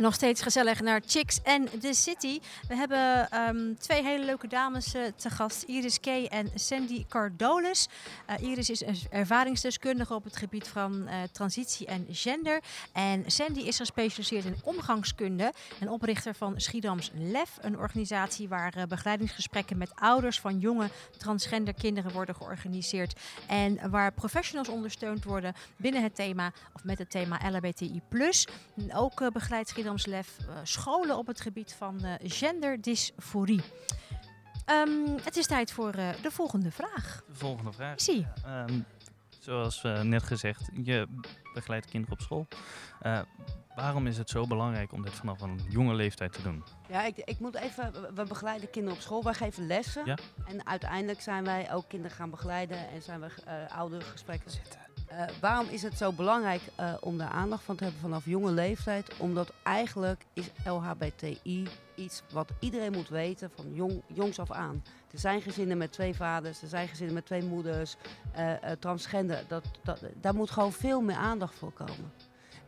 Nog 0.00 0.14
steeds 0.14 0.42
gezellig 0.42 0.80
naar 0.80 1.00
Chicks 1.06 1.40
and 1.44 1.80
the 1.80 1.92
City. 1.94 2.40
We 2.68 2.74
hebben 2.74 3.28
um, 3.48 3.78
twee 3.78 4.02
hele 4.02 4.24
leuke 4.24 4.46
dames 4.46 4.94
uh, 4.94 5.02
te 5.16 5.30
gast. 5.30 5.62
Iris 5.62 6.00
Kay 6.00 6.26
en 6.26 6.50
Sandy 6.54 7.04
Cardolis. 7.08 7.88
Uh, 8.30 8.48
Iris 8.48 8.70
is 8.70 8.86
een 8.86 8.96
ervaringsdeskundige 9.10 10.14
op 10.14 10.24
het 10.24 10.36
gebied 10.36 10.68
van 10.68 11.02
uh, 11.02 11.14
transitie 11.32 11.86
en 11.86 12.06
gender. 12.10 12.60
En 12.92 13.24
Sandy 13.26 13.60
is 13.60 13.76
gespecialiseerd 13.76 14.44
in 14.44 14.56
omgangskunde. 14.62 15.52
En 15.78 15.90
oprichter 15.90 16.34
van 16.34 16.60
Schiedams 16.60 17.10
LEF. 17.14 17.58
Een 17.60 17.78
organisatie 17.78 18.48
waar 18.48 18.86
begeleidingsgesprekken 18.88 19.78
met 19.78 19.90
ouders 19.94 20.40
van 20.40 20.58
jonge 20.58 20.88
transgender 21.18 21.74
kinderen 21.74 22.12
worden 22.12 22.34
georganiseerd. 22.34 23.20
En 23.46 23.90
waar 23.90 24.12
professionals 24.12 24.68
ondersteund 24.68 25.24
worden 25.24 25.54
binnen 25.76 26.02
het 26.02 26.14
thema 26.14 26.52
of 26.74 26.84
met 26.84 26.98
het 26.98 27.10
thema 27.10 27.50
LHBTI+. 27.50 28.02
Ook 28.94 29.22
Schiedams 29.62 29.89
LEF 30.04 30.36
uh, 30.40 30.56
scholen 30.62 31.18
op 31.18 31.26
het 31.26 31.40
gebied 31.40 31.74
van 31.78 32.00
uh, 32.04 32.14
genderdysforie. 32.18 33.62
Um, 34.70 35.16
het 35.22 35.36
is 35.36 35.46
tijd 35.46 35.72
voor 35.72 35.96
uh, 35.96 36.08
de 36.22 36.30
volgende 36.30 36.70
vraag. 36.70 37.22
De 37.26 37.34
volgende 37.34 37.72
vraag. 37.72 38.00
Zie. 38.00 38.26
Um, 38.68 38.84
zoals 39.38 39.82
net 40.02 40.22
gezegd, 40.22 40.70
je 40.82 41.08
begeleidt 41.54 41.86
kinderen 41.86 42.16
op 42.16 42.20
school. 42.20 42.46
waarom 43.74 44.06
is 44.06 44.18
het 44.18 44.30
zo 44.30 44.46
belangrijk 44.46 44.92
om 44.92 45.02
dit 45.02 45.12
vanaf 45.12 45.40
een 45.40 45.60
jonge 45.68 45.94
leeftijd 45.94 46.32
te 46.32 46.42
doen? 46.42 46.64
Ja, 46.88 47.04
ik, 47.04 47.16
ik 47.16 47.38
moet 47.38 47.54
even. 47.54 48.14
We 48.14 48.24
begeleiden 48.24 48.70
kinderen 48.70 48.96
op 48.98 49.02
school. 49.02 49.22
Wij 49.22 49.34
geven 49.34 49.66
lessen. 49.66 50.06
Ja? 50.06 50.18
En 50.46 50.66
uiteindelijk 50.66 51.20
zijn 51.20 51.44
wij 51.44 51.72
ook 51.72 51.88
kinderen 51.88 52.16
gaan 52.16 52.30
begeleiden 52.30 52.88
en 52.88 53.02
zijn 53.02 53.20
we 53.20 53.30
oudergesprekken 53.68 54.50
zitten. 54.50 54.89
Uh, 55.12 55.22
waarom 55.40 55.68
is 55.68 55.82
het 55.82 55.96
zo 55.96 56.12
belangrijk 56.12 56.62
uh, 56.80 56.94
om 57.00 57.18
daar 57.18 57.28
aandacht 57.28 57.64
van 57.64 57.76
te 57.76 57.84
hebben 57.84 58.02
vanaf 58.02 58.24
jonge 58.24 58.50
leeftijd? 58.50 59.16
Omdat 59.18 59.52
eigenlijk 59.62 60.24
is 60.32 60.50
LHBTI 60.64 61.68
iets 61.94 62.22
wat 62.32 62.50
iedereen 62.60 62.92
moet 62.92 63.08
weten 63.08 63.50
van 63.56 63.74
jong, 63.74 64.02
jongs 64.06 64.38
af 64.38 64.50
aan. 64.50 64.84
Er 65.12 65.18
zijn 65.18 65.40
gezinnen 65.40 65.78
met 65.78 65.92
twee 65.92 66.14
vaders, 66.14 66.62
er 66.62 66.68
zijn 66.68 66.88
gezinnen 66.88 67.14
met 67.14 67.26
twee 67.26 67.42
moeders, 67.42 67.96
uh, 68.38 68.52
transgender. 68.78 69.44
Dat, 69.48 69.64
dat, 69.82 70.02
daar 70.20 70.34
moet 70.34 70.50
gewoon 70.50 70.72
veel 70.72 71.00
meer 71.00 71.16
aandacht 71.16 71.54
voor 71.54 71.72
komen. 71.72 72.12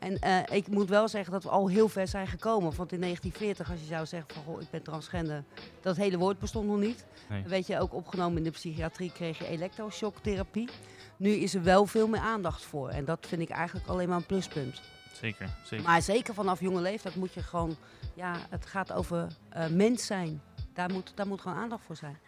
En 0.02 0.46
ik 0.52 0.68
moet 0.68 0.88
wel 0.88 1.08
zeggen 1.08 1.32
dat 1.32 1.42
we 1.42 1.48
al 1.48 1.68
heel 1.68 1.88
ver 1.88 2.08
zijn 2.08 2.26
gekomen. 2.26 2.74
Want 2.76 2.92
in 2.92 3.00
1940, 3.00 3.70
als 3.70 3.80
je 3.80 3.86
zou 3.86 4.06
zeggen 4.06 4.34
van 4.34 4.42
goh, 4.42 4.60
ik 4.60 4.70
ben 4.70 4.82
transgender, 4.82 5.44
dat 5.80 5.96
hele 5.96 6.18
woord 6.18 6.38
bestond 6.38 6.66
nog 6.66 6.78
niet. 6.78 7.04
Nee. 7.28 7.42
Weet 7.42 7.66
je, 7.66 7.78
ook 7.80 7.94
opgenomen 7.94 8.38
in 8.38 8.44
de 8.44 8.50
psychiatrie 8.50 9.12
kreeg 9.12 9.38
je 9.38 9.46
elektroshocktherapie. 9.46 10.68
Nu 11.16 11.30
is 11.30 11.54
er 11.54 11.62
wel 11.62 11.86
veel 11.86 12.08
meer 12.08 12.20
aandacht 12.20 12.62
voor. 12.62 12.88
En 12.88 13.04
dat 13.04 13.26
vind 13.26 13.42
ik 13.42 13.50
eigenlijk 13.50 13.86
alleen 13.88 14.08
maar 14.08 14.16
een 14.16 14.26
pluspunt. 14.26 14.80
Zeker, 15.12 15.48
zeker. 15.64 15.84
Maar 15.86 16.02
zeker 16.02 16.34
vanaf 16.34 16.60
jonge 16.60 16.80
leeftijd 16.80 17.14
moet 17.16 17.34
je 17.34 17.42
gewoon, 17.42 17.76
ja, 18.14 18.36
het 18.50 18.66
gaat 18.66 18.92
over 18.92 19.26
eh, 19.48 19.66
mens 19.68 20.06
zijn. 20.06 20.42
Daar 20.74 20.92
moet, 20.92 21.12
daar 21.14 21.26
moet 21.26 21.40
gewoon 21.40 21.56
aandacht 21.58 21.84
voor 21.84 21.96
zijn. 21.96 22.18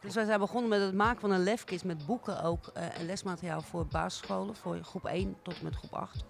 Dus 0.00 0.14
wij 0.14 0.24
zijn 0.24 0.38
begonnen 0.38 0.68
met 0.70 0.80
het 0.80 0.94
maken 0.94 1.20
van 1.20 1.30
een 1.30 1.42
lefkist 1.42 1.84
met 1.84 2.06
boeken 2.06 2.42
ook. 2.42 2.66
eh, 2.66 2.98
en 2.98 3.06
lesmateriaal 3.06 3.62
voor 3.62 3.86
basisscholen, 3.86 4.56
voor 4.56 4.78
groep 4.82 5.04
1 5.06 5.36
tot 5.42 5.58
en 5.58 5.64
met 5.64 5.74
groep 5.76 5.94
8. 5.94 6.24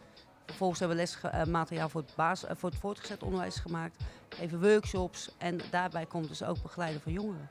Vervolgens 0.48 0.80
hebben 0.80 0.96
we 0.96 1.02
lesmateriaal 1.22 1.88
voor, 1.88 2.00
het 2.00 2.14
bas- 2.14 2.44
eh, 2.44 2.56
voor 2.56 2.70
het 2.70 2.78
voortgezet 2.78 3.22
onderwijs 3.22 3.56
gemaakt. 3.56 3.96
Even 4.40 4.60
workshops. 4.60 5.30
En 5.38 5.60
daarbij 5.70 6.06
komt 6.06 6.28
dus 6.28 6.42
ook 6.42 6.62
begeleiden 6.62 7.00
van 7.00 7.12
jongeren. 7.12 7.48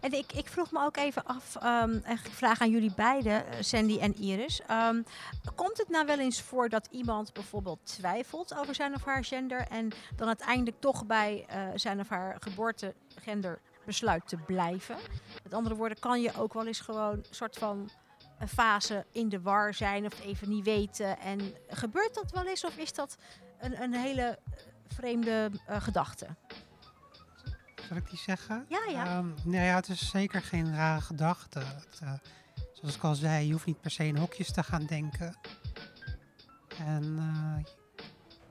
En 0.00 0.12
ik, 0.12 0.32
ik 0.32 0.48
vroeg 0.48 0.70
me 0.70 0.84
ook 0.84 0.96
even 0.96 1.24
af, 1.24 1.56
ehm 1.56 1.98
en 2.02 2.12
ik 2.12 2.30
vraag 2.30 2.60
aan 2.60 2.70
jullie 2.70 2.92
beiden, 2.96 3.46
eh, 3.46 3.56
Sandy 3.60 3.98
en 3.98 4.14
Iris. 4.14 4.60
Ehm, 4.66 5.02
komt 5.54 5.78
het 5.78 5.88
nou 5.88 6.06
wel 6.06 6.18
eens 6.18 6.40
voor 6.40 6.68
dat 6.68 6.88
iemand 6.90 7.32
bijvoorbeeld 7.32 7.78
twijfelt 7.82 8.54
over 8.54 8.74
zijn 8.74 8.94
of 8.94 9.04
haar 9.04 9.24
gender 9.24 9.66
en 9.70 9.92
dan 10.16 10.26
uiteindelijk 10.26 10.80
toch 10.80 11.06
bij 11.06 11.44
eh, 11.48 11.68
zijn 11.74 12.00
of 12.00 12.08
haar 12.08 12.36
geboortegender 12.40 13.60
besluit 13.84 14.28
te 14.28 14.36
blijven? 14.36 14.96
Met 15.42 15.54
andere 15.54 15.74
woorden, 15.74 15.98
kan 15.98 16.20
je 16.20 16.34
ook 16.38 16.52
wel 16.52 16.66
eens 16.66 16.80
gewoon 16.80 17.12
een 17.12 17.24
soort 17.30 17.56
van 17.56 17.90
een 18.38 18.48
fase 18.48 19.06
in 19.12 19.28
de 19.28 19.40
war 19.40 19.74
zijn 19.74 20.04
of 20.06 20.20
even 20.20 20.48
niet 20.48 20.64
weten? 20.64 21.18
En 21.20 21.40
gebeurt 21.68 22.14
dat 22.14 22.30
wel 22.30 22.46
eens 22.46 22.64
of 22.64 22.76
is 22.76 22.92
dat 22.92 23.16
een, 23.58 23.82
een 23.82 23.94
hele 23.94 24.38
vreemde 24.88 25.50
eh, 25.66 25.80
gedachte? 25.80 26.26
Zal 27.88 27.96
ik 27.96 28.10
die 28.10 28.18
zeggen? 28.18 28.66
Ja, 28.68 28.80
ja. 28.90 29.04
Ehm, 29.06 29.28
nou 29.44 29.64
ja, 29.64 29.74
het 29.74 29.88
is 29.88 30.08
zeker 30.10 30.42
geen 30.42 30.74
rare 30.74 31.00
gedachte. 31.00 31.58
Het, 31.58 31.98
eh, 32.02 32.12
zoals 32.72 32.96
ik 32.96 33.02
al 33.04 33.14
zei, 33.14 33.46
je 33.46 33.52
hoeft 33.52 33.66
niet 33.66 33.80
per 33.80 33.90
se 33.90 34.06
in 34.06 34.16
hokjes 34.16 34.52
te 34.52 34.62
gaan 34.62 34.84
denken. 34.86 35.36
En 36.78 37.02
eh, 37.18 37.64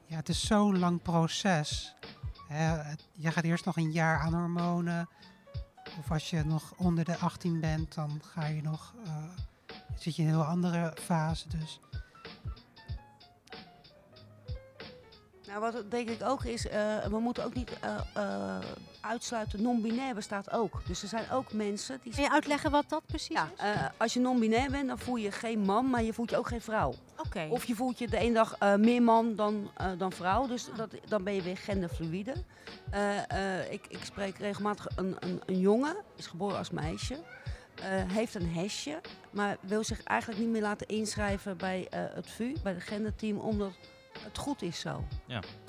ja, 0.06 0.16
het 0.16 0.30
is 0.30 0.46
zo'n 0.48 0.80
lang 0.80 1.02
proces. 1.02 1.96
Hè, 2.48 2.64
het- 2.64 3.08
je 3.14 3.32
gaat 3.32 3.44
eerst 3.44 3.66
nog 3.66 3.78
een 3.78 3.92
jaar 3.92 4.20
aan 4.20 4.34
hormonen. 4.34 5.10
Of 6.00 6.12
als 6.12 6.30
je 6.30 6.44
nog 6.44 6.74
onder 6.78 7.04
de 7.06 7.18
18 7.18 7.60
bent, 7.60 7.94
dan 7.96 8.22
ga 8.24 8.46
je 8.46 8.62
nog, 8.62 8.94
zit 9.98 10.16
je 10.16 10.22
in 10.22 10.28
een 10.28 10.34
heel 10.34 10.44
andere 10.44 10.94
fase. 11.02 11.48
Dus 11.60 11.80
Nou, 15.48 15.60
wat 15.74 15.92
denk 15.92 16.10
ik 16.10 16.24
ook 16.24 16.44
is, 16.44 16.68
eh, 16.68 17.06
we 17.06 17.20
moeten 17.20 17.44
ook 17.46 17.54
niet 17.54 17.80
eh, 17.80 17.96
eh, 18.14 18.58
uitsluiten, 19.02 19.62
non-binair 19.62 20.16
bestaat 20.16 20.52
ook. 20.52 20.82
Dus 20.88 21.02
er 21.02 21.08
zijn 21.08 21.30
ook 21.32 21.54
mensen 21.54 22.00
die... 22.04 22.14
Kun 22.14 22.24
je 22.24 22.32
uitleggen 22.32 22.72
wat 22.72 22.90
dat 22.90 23.06
precies 23.06 23.28
Ja, 23.36 23.50
is? 23.56 23.60
eh, 23.62 23.86
als 23.98 24.14
je 24.14 24.20
non-binair 24.20 24.72
bent, 24.72 24.88
dan 24.88 25.00
voel 25.00 25.16
je 25.16 25.32
geen 25.32 25.60
man, 25.60 25.90
maar 25.90 26.04
je 26.04 26.14
voelt 26.14 26.30
je 26.30 26.38
ook 26.38 26.48
geen 26.48 26.62
vrouw. 26.62 26.94
Oké. 27.26 27.48
Of 27.50 27.66
je 27.66 27.76
voelt 27.76 27.98
je 28.00 28.08
de 28.08 28.18
ene 28.18 28.34
dag 28.34 28.56
eh, 28.58 28.76
meer 28.76 29.02
man 29.02 29.36
dan, 29.36 29.72
eh, 29.78 29.88
dan 29.98 30.12
vrouw, 30.12 30.48
dus 30.48 30.68
dat, 30.76 30.90
dan 31.08 31.24
ben 31.24 31.34
je 31.34 31.42
weer 31.42 31.58
genderfluïde. 31.58 32.34
Eh, 32.92 33.32
eh, 33.62 33.72
ik, 33.72 33.86
ik 33.88 34.04
spreek 34.04 34.38
regelmatig 34.38 34.88
een, 34.96 35.16
een, 35.20 35.42
een 35.46 35.60
jongen, 35.60 35.96
is 36.16 36.28
geboren 36.28 36.58
als 36.58 36.70
meisje, 36.70 37.24
heeft 37.84 38.36
een 38.36 38.54
hesje, 38.54 39.02
maar 39.30 39.58
wil 39.62 39.84
zich 39.84 40.04
eigenlijk 40.04 40.40
niet 40.40 40.50
meer 40.50 40.62
laten 40.62 40.88
inschrijven 40.88 41.58
bij 41.58 41.88
eh, 41.90 42.00
het 42.14 42.30
VU, 42.32 42.54
bij 42.64 42.74
het 42.74 42.84
genderteam, 42.84 43.38
omdat 43.38 43.72
het 44.24 44.38
goed 44.38 44.62
is 44.62 44.80
zo. 44.80 45.04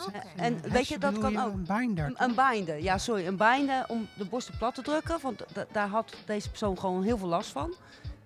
Oké. 0.06 0.22
En 0.36 0.54
een 0.64 0.70
weet 0.70 0.88
je, 0.88 0.98
dat 0.98 1.18
kan 1.18 1.36
ook. 1.38 1.52
Een 1.52 1.64
binder. 1.78 2.04
Een, 2.06 2.22
een 2.22 2.34
binder, 2.34 2.82
ja 2.82 2.98
sorry, 2.98 3.26
een 3.26 3.36
binder 3.36 3.84
om 3.88 4.08
de 4.16 4.24
borsten 4.24 4.58
plat 4.58 4.74
te 4.74 4.82
drukken, 4.82 5.20
want 5.22 5.44
da- 5.52 5.66
daar 5.72 5.88
had 5.88 6.14
deze 6.26 6.48
persoon 6.48 6.78
gewoon 6.78 7.02
heel 7.02 7.18
veel 7.18 7.28
last 7.28 7.50
van. 7.50 7.74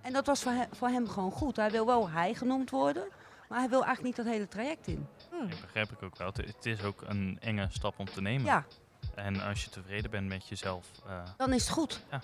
En 0.01 0.12
dat 0.12 0.27
was 0.27 0.43
voor, 0.43 0.53
he- 0.53 0.66
voor 0.73 0.88
hem 0.88 1.09
gewoon 1.09 1.31
goed. 1.33 1.57
Hij 1.57 1.71
wil 1.71 1.87
wel 1.87 2.11
hij 2.11 2.35
genoemd 2.35 2.71
worden, 2.71 3.05
maar 3.49 3.59
hij 3.59 3.69
wil 3.69 3.85
eigenlijk 3.85 4.16
niet 4.16 4.27
dat 4.27 4.35
hele 4.35 4.49
traject 4.49 4.87
in. 4.87 5.07
Hmm. 5.31 5.49
Dat 5.51 5.61
begrijp 5.61 5.90
ik 5.93 6.03
ook 6.03 6.16
wel. 6.19 6.27
Het, 6.27 6.37
het 6.37 6.66
is 6.66 6.83
ook 6.83 7.03
een 7.07 7.38
enge 7.40 7.66
stap 7.71 7.99
om 7.99 8.07
te 8.11 8.21
nemen. 8.21 8.45
Ja, 8.47 8.64
En 9.14 9.40
als 9.40 9.64
je 9.64 9.71
tevreden 9.71 10.11
bent 10.11 10.29
met 10.29 10.49
jezelf, 10.49 10.87
eh, 11.07 11.23
dan 11.37 11.53
is 11.53 11.62
het 11.62 11.71
goed. 11.73 12.01
Ja. 12.11 12.21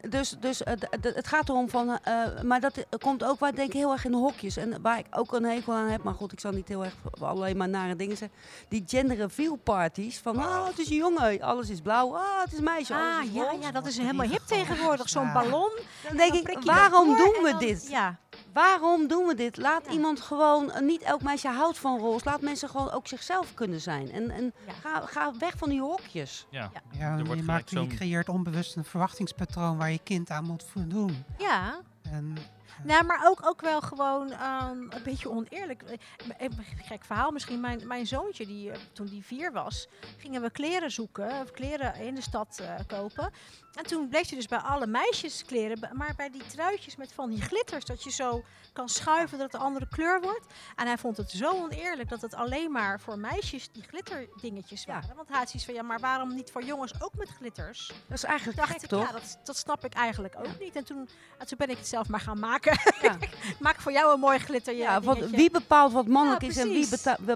Dus, 0.00 0.36
dus 0.40 0.62
eh, 0.62 0.74
het 1.00 1.26
gaat 1.26 1.48
erom 1.48 1.68
van, 1.68 1.98
eh, 2.02 2.42
maar 2.42 2.60
dat 2.60 2.86
komt 2.98 3.24
ook, 3.24 3.40
wij 3.40 3.52
denken 3.52 3.78
heel 3.78 3.92
erg 3.92 4.04
in 4.04 4.10
de 4.10 4.16
hokjes. 4.16 4.56
En 4.56 4.82
waar 4.82 4.98
ik 4.98 5.06
ook 5.10 5.32
een 5.32 5.44
hekel 5.44 5.72
aan 5.72 5.88
heb, 5.88 6.02
maar 6.02 6.14
goed, 6.14 6.32
ik 6.32 6.40
zal 6.40 6.52
niet 6.52 6.68
heel 6.68 6.84
erg 6.84 6.94
alleen 7.20 7.56
maar 7.56 7.68
nare 7.68 7.96
dingen 7.96 8.16
zeggen. 8.16 8.38
Die 8.68 8.84
gender 8.86 9.16
reveal 9.16 9.56
parties, 9.56 10.18
van 10.18 10.36
ah, 10.36 10.66
het 10.66 10.78
is 10.78 10.90
een 10.90 10.96
jongen, 10.96 11.40
alles 11.40 11.70
is 11.70 11.80
blauw, 11.80 12.16
ah, 12.16 12.40
het 12.40 12.52
is 12.52 12.58
een 12.58 12.64
meisje, 12.64 12.94
alles 12.94 13.16
Ah, 13.16 13.24
is 13.24 13.32
ja, 13.32 13.52
ja, 13.60 13.70
dat 13.70 13.86
is 13.86 13.98
helemaal 13.98 14.26
hip 14.26 14.42
tegenwoordig. 14.46 15.08
Zo'n 15.08 15.32
ballon. 15.32 15.70
Dan 16.08 16.16
denk 16.16 16.32
dan 16.32 16.56
ik, 16.56 16.62
waarom 16.64 17.16
doen 17.16 17.34
en 17.36 17.42
we 17.42 17.56
dit? 17.58 17.88
Ja, 17.88 18.18
Waarom 18.52 19.06
doen 19.08 19.26
we 19.26 19.34
dit? 19.34 19.56
Laat 19.56 19.84
Ja. 19.86 19.92
iemand 19.92 20.20
gewoon, 20.20 20.70
eh, 20.72 20.80
niet 20.82 21.02
elk 21.02 21.22
meisje 21.22 21.48
houdt 21.48 21.78
van 21.78 21.98
roze. 21.98 22.24
Laat 22.24 22.40
mensen 22.40 22.68
gewoon 22.68 22.90
ook 22.90 23.06
zichzelf 23.06 23.54
kunnen 23.54 23.80
zijn. 23.80 24.10
En, 24.12 24.30
en 24.30 24.52
Ja. 24.66 24.72
ga, 24.72 25.00
ga 25.06 25.32
weg 25.38 25.56
van 25.56 25.68
die 25.68 25.80
hokjes. 25.80 26.46
ja. 26.50 26.70
Ja, 26.98 27.16
Er 27.18 27.24
wordt 27.24 27.40
je, 27.40 27.46
maakt, 27.46 27.70
je 27.70 27.86
creëert 27.86 28.28
onbewust 28.28 28.76
een 28.76 28.84
verwachtingspatroon 28.84 29.76
waar 29.76 29.90
je 29.90 30.00
kind 30.02 30.30
aan 30.30 30.44
moet 30.44 30.64
voldoen. 30.64 31.24
ja. 31.38 31.80
En 32.02 32.36
Nou, 32.84 33.04
maar 33.04 33.20
ook, 33.26 33.46
ook 33.46 33.60
wel 33.60 33.80
gewoon 33.80 34.30
ehm, 34.32 34.76
een 34.80 35.02
beetje 35.04 35.30
oneerlijk. 35.30 35.82
Eh, 35.82 35.96
Een 36.38 36.52
gek 36.84 37.04
verhaal 37.04 37.30
misschien. 37.30 37.60
Mijn, 37.60 37.86
mijn 37.86 38.06
zoontje, 38.06 38.46
die, 38.46 38.70
eh, 38.70 38.78
toen 38.92 39.06
die 39.06 39.24
vier 39.24 39.52
was, 39.52 39.88
gingen 40.18 40.42
we 40.42 40.50
kleren 40.50 40.90
zoeken. 40.90 41.40
Of 41.42 41.50
kleren 41.50 41.94
in 41.94 42.14
de 42.14 42.20
stad 42.20 42.58
eh, 42.62 42.74
kopen. 42.86 43.30
En 43.78 43.84
toen 43.86 44.08
bleef 44.08 44.30
je 44.30 44.36
dus 44.36 44.46
bij 44.46 44.58
alle 44.58 44.86
meisjes 44.86 45.44
kleren. 45.44 45.78
b- 45.80 45.92
Maar 45.92 46.12
bij 46.16 46.30
die 46.30 46.46
truitjes 46.46 46.96
met 46.96 47.12
van 47.12 47.30
die 47.30 47.40
glitters. 47.42 47.84
Dat 47.84 48.02
je 48.04 48.10
zo 48.10 48.44
kan 48.72 48.88
schuiven 48.88 49.38
dat 49.38 49.46
het 49.52 49.60
een 49.60 49.66
andere 49.66 49.86
kleur 49.90 50.20
wordt. 50.20 50.46
En 50.76 50.86
hij 50.86 50.98
vond 50.98 51.16
het 51.16 51.30
zo 51.30 51.50
oneerlijk 51.50 52.08
dat 52.08 52.20
het 52.20 52.34
alleen 52.34 52.72
maar 52.72 53.00
voor 53.00 53.18
meisjes 53.18 53.68
die 53.72 53.82
glitterdingetjes 53.82 54.84
Ja. 54.84 54.92
waren. 54.92 55.16
Want 55.16 55.28
hij 55.28 55.38
had 55.38 55.46
zoiets 55.46 55.64
van, 55.64 55.74
ja, 55.74 55.82
maar 55.82 56.00
waarom 56.00 56.34
niet 56.34 56.50
voor 56.50 56.62
jongens 56.64 56.92
ook 57.02 57.14
met 57.14 57.28
glitters? 57.28 57.86
Dat 58.06 58.16
is 58.18 58.24
eigenlijk 58.24 58.58
dacht 58.58 58.70
gek, 58.72 58.82
ik, 58.82 58.88
toch? 58.88 59.06
ja, 59.06 59.12
dat, 59.12 59.38
dat 59.44 59.56
snap 59.56 59.84
ik 59.84 59.92
eigenlijk 59.94 60.34
ook 60.38 60.44
Ja. 60.46 60.52
niet. 60.60 60.76
En 60.76 60.84
toen, 60.84 61.08
en 61.38 61.46
toen 61.46 61.58
ben 61.58 61.70
ik 61.70 61.76
het 61.76 61.88
zelf 61.88 62.08
maar 62.08 62.20
gaan 62.20 62.38
maken. 62.38 62.78
Ja. 63.02 63.16
Maak 63.60 63.80
voor 63.80 63.92
jou 63.92 64.12
een 64.14 64.20
mooi 64.20 64.38
glitter. 64.38 64.74
Ja, 64.74 65.00
want 65.00 65.18
wie 65.24 65.50
bepaalt 65.50 65.92
wat 65.92 66.06
mannelijk 66.06 66.42
is 66.42 66.56
en 66.56 66.68
wie 66.68 66.88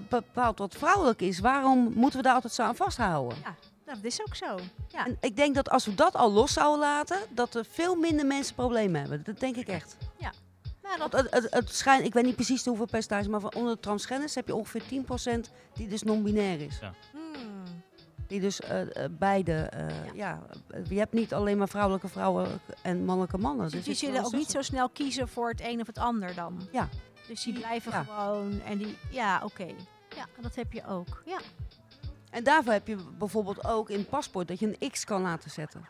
bepaalt 0.09 0.57
wat 0.57 0.75
vrouwelijk 0.75 1.21
is? 1.21 1.39
Waarom 1.39 1.91
moeten 1.93 2.17
we 2.19 2.25
daar 2.25 2.35
altijd 2.35 2.53
zo 2.53 2.63
aan 2.63 2.75
vasthouden? 2.75 3.37
Nou, 3.85 3.97
dat 4.01 4.11
is 4.11 4.21
ook 4.21 4.35
zo. 4.35 4.57
Ja. 4.87 5.05
En 5.05 5.17
ik 5.21 5.35
denk 5.35 5.55
dat 5.55 5.69
als 5.69 5.85
we 5.85 5.95
dat 5.95 6.15
al 6.15 6.31
los 6.31 6.53
zouden 6.53 6.79
laten, 6.79 7.17
dat 7.29 7.55
er 7.55 7.65
veel 7.65 7.95
minder 7.95 8.25
mensen 8.25 8.55
problemen 8.55 9.01
hebben. 9.01 9.23
Dat 9.23 9.39
denk 9.39 9.55
ik 9.55 9.67
echt. 9.67 9.97
Nou, 10.83 10.97
Want 10.97 11.11
dat, 11.11 11.21
het, 11.31 11.43
het, 11.43 11.53
het 11.53 11.73
schijnt, 11.75 12.05
ik 12.05 12.13
weet 12.13 12.23
niet 12.25 12.35
precies 12.35 12.65
hoeveel 12.65 12.85
percentage, 12.85 13.29
maar 13.29 13.39
van 13.39 13.53
onder 13.53 13.73
de 13.75 13.79
transgenders 13.79 14.35
heb 14.35 14.47
je 14.47 14.55
ongeveer 14.55 14.81
10% 14.81 15.39
die 15.73 15.87
dus 15.87 16.03
non-binair 16.03 16.61
is. 16.61 16.79
Hmm. 17.11 17.63
Die 18.27 18.39
dus 18.39 18.59
eh, 18.59 18.81
eh, 19.03 19.09
beide, 19.11 19.53
eh, 19.53 19.85
ja. 20.13 20.41
je 20.89 20.97
hebt 20.97 21.13
niet 21.13 21.33
alleen 21.33 21.57
maar 21.57 21.69
vrouwelijke 21.69 22.07
vrouwen 22.07 22.47
en 22.81 23.05
mannelijke 23.05 23.37
mannen. 23.37 23.63
Dus 23.65 23.73
Dus 23.73 23.83
die 23.85 23.95
zullen 23.95 24.25
ook 24.25 24.31
niet 24.31 24.51
zo- 24.51 24.61
snel 24.61 24.89
kiezen 24.89 25.27
voor 25.27 25.49
het 25.49 25.61
een 25.61 25.81
of 25.81 25.87
het 25.87 25.97
ander 25.97 26.35
dan. 26.35 26.67
Ja. 26.71 26.89
Dus 27.27 27.43
die 27.43 27.53
Die- 27.53 27.61
blijven 27.61 27.91
ja. 27.91 28.03
gewoon 28.03 28.61
en 28.61 28.77
die, 28.77 28.97
ja, 29.11 29.41
oké. 29.43 29.65
Ja, 30.15 30.25
dat 30.41 30.55
heb 30.55 30.73
je 30.73 30.85
ook. 30.87 31.23
Ja. 31.25 31.37
En 32.33 32.43
daarvoor 32.43 32.73
heb 32.73 32.87
je 32.87 32.95
bijvoorbeeld 33.17 33.65
ook 33.65 33.89
in 33.89 33.97
het 33.99 34.09
paspoort 34.09 34.47
dat 34.47 34.59
je 34.59 34.77
een 34.79 34.89
X 34.91 35.03
kan 35.05 35.21
laten 35.21 35.49
zetten. 35.51 35.85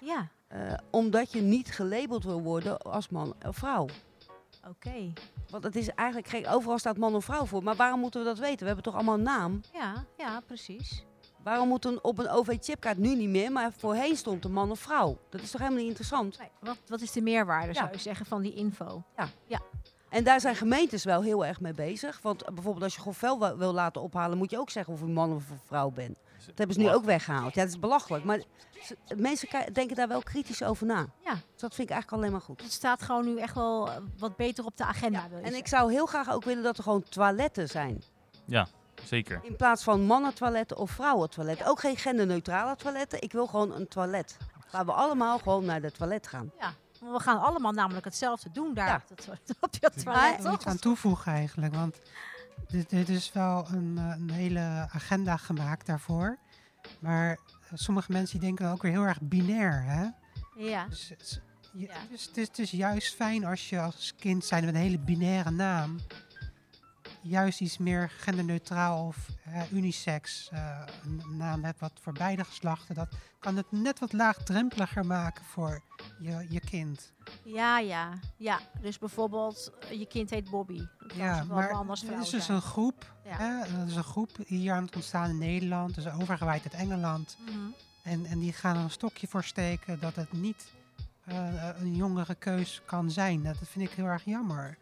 Ja, 0.00 0.28
Eh, 0.48 0.72
omdat 0.90 1.32
je 1.32 1.40
niet 1.40 1.70
gelabeld 1.74 2.24
wil 2.24 2.40
worden 2.42 2.78
als 2.78 3.08
man 3.08 3.34
of 3.46 3.56
vrouw. 3.56 3.86
oké. 4.68 5.12
Want 5.50 5.64
het 5.64 5.76
is 5.76 5.88
eigenlijk 5.88 6.46
overal 6.50 6.78
staat 6.78 6.96
man 6.96 7.14
of 7.14 7.24
vrouw 7.24 7.44
voor. 7.44 7.62
Maar 7.62 7.76
waarom 7.76 8.00
moeten 8.00 8.20
we 8.20 8.26
dat 8.26 8.38
weten? 8.38 8.58
We 8.58 8.64
hebben 8.66 8.84
toch 8.84 8.94
allemaal 8.94 9.14
een 9.14 9.22
naam? 9.22 9.60
Ja, 9.72 10.04
ja, 10.16 10.40
precies. 10.46 11.04
Waarom 11.42 11.68
moet 11.68 11.84
een, 11.84 12.04
op 12.04 12.18
een 12.18 12.28
OV-chipkaart 12.28 12.98
nu 12.98 13.14
niet 13.14 13.28
meer, 13.28 13.52
maar 13.52 13.72
voorheen 13.76 14.16
stond 14.16 14.44
een 14.44 14.52
man 14.52 14.70
of 14.70 14.80
vrouw? 14.80 15.18
Dat 15.30 15.40
is 15.40 15.50
toch 15.50 15.60
helemaal 15.60 15.80
niet 15.80 15.88
interessant? 15.88 16.38
Nee, 16.38 16.48
wat, 16.60 16.76
wat 16.86 17.00
is 17.00 17.12
de 17.12 17.20
meerwaarde, 17.20 17.66
Ja. 17.66 17.72
zou 17.74 17.88
je 17.92 17.98
zeggen, 17.98 18.26
van 18.26 18.42
die 18.42 18.54
info? 18.54 19.02
En 20.10 20.24
daar 20.24 20.40
zijn 20.40 20.56
gemeentes 20.56 21.04
wel 21.04 21.22
heel 21.22 21.46
erg 21.46 21.60
mee 21.60 21.74
bezig. 21.74 22.18
Want 22.22 22.44
bijvoorbeeld 22.54 22.82
als 22.84 22.92
je 22.94 22.98
gewoon 22.98 23.14
vel 23.14 23.38
wa- 23.38 23.56
wil 23.56 23.72
laten 23.72 24.02
ophalen, 24.02 24.38
moet 24.38 24.50
je 24.50 24.58
ook 24.58 24.70
zeggen 24.70 24.92
of 24.94 25.00
je 25.00 25.06
man 25.06 25.32
of 25.34 25.42
vrouw 25.66 25.90
bent. 25.90 26.16
Dat 26.46 26.58
hebben 26.58 26.76
ze 26.76 26.82
nu 26.82 26.90
ook 26.90 27.04
weggehaald. 27.04 27.54
Ja, 27.54 27.60
dat 27.62 27.70
is 27.70 27.78
belachelijk. 27.78 28.24
Maar 28.24 28.40
mensen 29.16 29.48
denken 29.72 29.96
daar 29.96 30.08
wel 30.08 30.22
kritisch 30.22 30.62
over 30.62 30.86
na. 30.86 31.06
Ja. 31.24 31.32
Dus 31.32 31.60
dat 31.60 31.74
vind 31.74 31.88
ik 31.88 31.94
eigenlijk 31.94 32.12
alleen 32.22 32.32
maar 32.32 32.40
goed. 32.40 32.62
Het 32.62 32.72
staat 32.72 33.02
gewoon 33.02 33.24
nu 33.24 33.38
echt 33.38 33.54
wel 33.54 33.90
eh, 33.90 33.96
wat 34.18 34.36
beter 34.36 34.64
op 34.64 34.76
de 34.76 34.84
agenda. 34.84 35.26
je 35.30 35.36
En 35.40 35.54
ik 35.54 35.66
zou 35.66 35.92
heel 35.92 36.06
graag 36.06 36.30
ook 36.32 36.44
willen 36.44 36.62
dat 36.62 36.76
er 36.76 36.82
gewoon 36.82 37.02
toiletten 37.02 37.68
zijn. 37.68 38.02
Zeker. 39.04 39.40
In 39.42 39.56
plaats 39.56 39.82
van 39.82 40.00
mannentoiletten 40.02 40.76
of 40.76 40.90
vrouwentoiletten. 40.90 41.66
Ook 41.66 41.80
geen 41.80 41.96
genderneutrale 41.96 42.76
toiletten. 42.76 43.22
Ik 43.22 43.32
wil 43.32 43.46
gewoon 43.46 43.72
een 43.74 43.88
toilet. 43.88 44.36
Waar 44.70 44.86
we 44.86 44.92
allemaal 44.92 45.38
gewoon 45.38 45.64
naar 45.64 45.80
de 45.80 45.90
toilet 45.92 46.26
gaan. 46.26 46.50
Ja, 46.58 46.72
we 47.00 47.18
gaan 47.20 47.40
allemaal 47.40 47.72
namelijk 47.72 48.04
hetzelfde 48.04 48.50
doen 48.50 48.74
daar 48.74 48.86
Ja. 48.86 49.02
op, 49.10 49.16
dat, 49.26 49.28
op 49.60 49.80
dat 49.80 49.96
Ik 49.96 50.02
toilet, 50.02 50.42
wil 50.42 50.52
iets 50.54 50.64
toch? 50.64 50.72
aan 50.72 50.78
toevoegen 50.78 51.32
eigenlijk, 51.32 51.74
want 51.74 52.00
dit, 52.68 52.90
dit 52.90 53.08
is 53.08 53.32
wel 53.32 53.66
een, 53.68 53.98
eh, 53.98 54.04
een 54.18 54.30
hele 54.30 54.88
agenda 54.92 55.36
gemaakt 55.36 55.86
daarvoor. 55.86 56.38
Maar 57.00 57.30
eh, 57.30 57.36
sommige 57.74 58.12
mensen 58.12 58.38
die 58.38 58.46
denken 58.48 58.70
ook 58.70 58.82
weer 58.82 58.92
heel 58.92 59.02
erg 59.06 59.20
binair, 59.20 59.82
hè? 59.84 60.06
Ja, 60.64 60.86
Dus, 60.88 61.08
het 61.08 61.20
is- 61.20 61.40
je- 61.72 61.86
Ja. 61.86 61.92
het, 61.92 62.10
is, 62.10 62.24
het, 62.26 62.36
is, 62.36 62.46
het 62.46 62.58
is 62.58 62.70
juist 62.70 63.14
fijn 63.14 63.44
als 63.44 63.68
je 63.68 63.80
als 63.80 64.14
kind 64.18 64.44
zijn 64.44 64.64
met 64.64 64.74
een 64.74 64.80
hele 64.80 64.98
binaire 64.98 65.50
naam 65.50 65.98
juist 67.22 67.60
iets 67.60 67.78
meer 67.78 68.10
genderneutraal 68.10 69.06
of 69.06 69.16
eh, 69.44 69.72
unisex 69.72 70.48
eh, 70.52 70.82
een 71.04 71.36
naam 71.36 71.64
hebt 71.64 71.80
wat 71.80 71.92
voor 72.02 72.12
beide 72.12 72.44
geslachten, 72.44 72.94
dat 72.94 73.08
kan 73.38 73.56
het 73.56 73.72
net 73.72 73.98
wat 73.98 74.12
laagdrempeliger 74.12 75.06
maken 75.06 75.44
voor 75.44 75.82
je, 76.20 76.46
je 76.48 76.60
kind. 76.60 77.12
Ja, 77.42 77.78
ja, 77.78 78.08
ja. 78.36 78.60
Dus 78.80 78.98
bijvoorbeeld, 78.98 79.72
eh, 79.80 79.98
je 79.98 80.06
kind 80.06 80.30
heet 80.30 80.50
Bobby. 80.50 80.86
Dat 80.98 81.16
Ja, 81.16 81.44
maar 81.44 81.70
het 81.88 82.22
is 82.22 82.30
dus 82.30 82.48
een 82.48 82.62
groep. 82.62 83.14
Ja. 83.24 83.36
Hè? 83.36 83.78
Dat 83.78 83.88
is 83.88 83.96
een 83.96 84.04
groep 84.04 84.30
hier 84.46 84.72
aan 84.72 84.84
het 84.84 84.96
ontstaan 84.96 85.30
in 85.30 85.38
Nederland, 85.38 85.94
dus 85.94 86.08
overgewaaid 86.08 86.62
uit 86.62 86.74
Engeland. 86.74 87.36
Mhm. 87.40 87.58
En, 88.02 88.26
en 88.26 88.38
die 88.38 88.52
gaan 88.52 88.76
er 88.76 88.82
een 88.82 88.90
stokje 88.90 89.26
voor 89.26 89.44
steken 89.44 90.00
dat 90.00 90.14
het 90.14 90.32
niet 90.32 90.72
een 91.78 91.96
jongere 91.96 92.34
keus 92.34 92.82
kan 92.84 93.10
zijn. 93.10 93.42
Dat 93.42 93.56
vind 93.64 93.90
ik 93.90 93.96
heel 93.96 94.04
erg 94.04 94.24
jammer. 94.24 94.78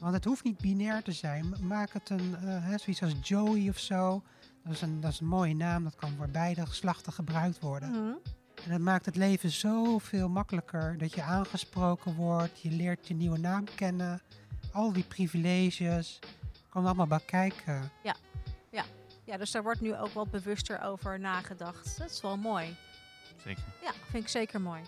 Want 0.00 0.14
het 0.14 0.24
hoeft 0.24 0.44
niet 0.44 0.58
binair 0.58 1.02
te 1.02 1.12
zijn. 1.12 1.54
Maak 1.60 1.92
het 1.92 2.10
een, 2.10 2.36
eh, 2.36 2.64
hè, 2.64 2.78
zoiets 2.78 3.02
als 3.02 3.14
Joey 3.22 3.68
of 3.68 3.78
zo. 3.78 4.22
Dat 4.64 4.72
is, 4.72 4.80
een, 4.80 5.00
dat 5.00 5.12
is 5.12 5.20
een 5.20 5.26
mooie 5.26 5.54
naam. 5.54 5.84
Dat 5.84 5.96
kan 5.96 6.16
voor 6.16 6.28
beide 6.28 6.66
geslachten 6.66 7.12
gebruikt 7.12 7.60
worden. 7.60 7.90
Mhm. 7.90 8.14
En 8.64 8.70
dat 8.70 8.80
maakt 8.80 9.06
het 9.06 9.16
leven 9.16 9.50
zoveel 9.50 10.28
makkelijker. 10.28 10.98
Dat 10.98 11.14
je 11.14 11.22
aangesproken 11.22 12.14
wordt. 12.14 12.60
Je 12.60 12.70
leert 12.70 13.08
je 13.08 13.14
nieuwe 13.14 13.38
naam 13.38 13.64
kennen. 13.74 14.20
Al 14.72 14.92
die 14.92 15.04
privileges. 15.04 16.18
Komen 16.68 16.88
allemaal 16.88 17.06
bij 17.06 17.20
kijken. 17.26 17.90
Ja, 19.30 19.36
dus 19.36 19.50
daar 19.50 19.62
wordt 19.62 19.80
nu 19.80 19.96
ook 19.96 20.12
wat 20.12 20.30
bewuster 20.30 20.82
over 20.82 21.20
nagedacht. 21.20 21.98
Dat 21.98 22.10
is 22.10 22.20
wel 22.20 22.36
mooi. 22.36 22.76
Zeker. 23.44 23.62
Ja, 23.82 23.92
vind 24.10 24.22
ik 24.22 24.28
zeker 24.28 24.60
mooi. 24.60 24.82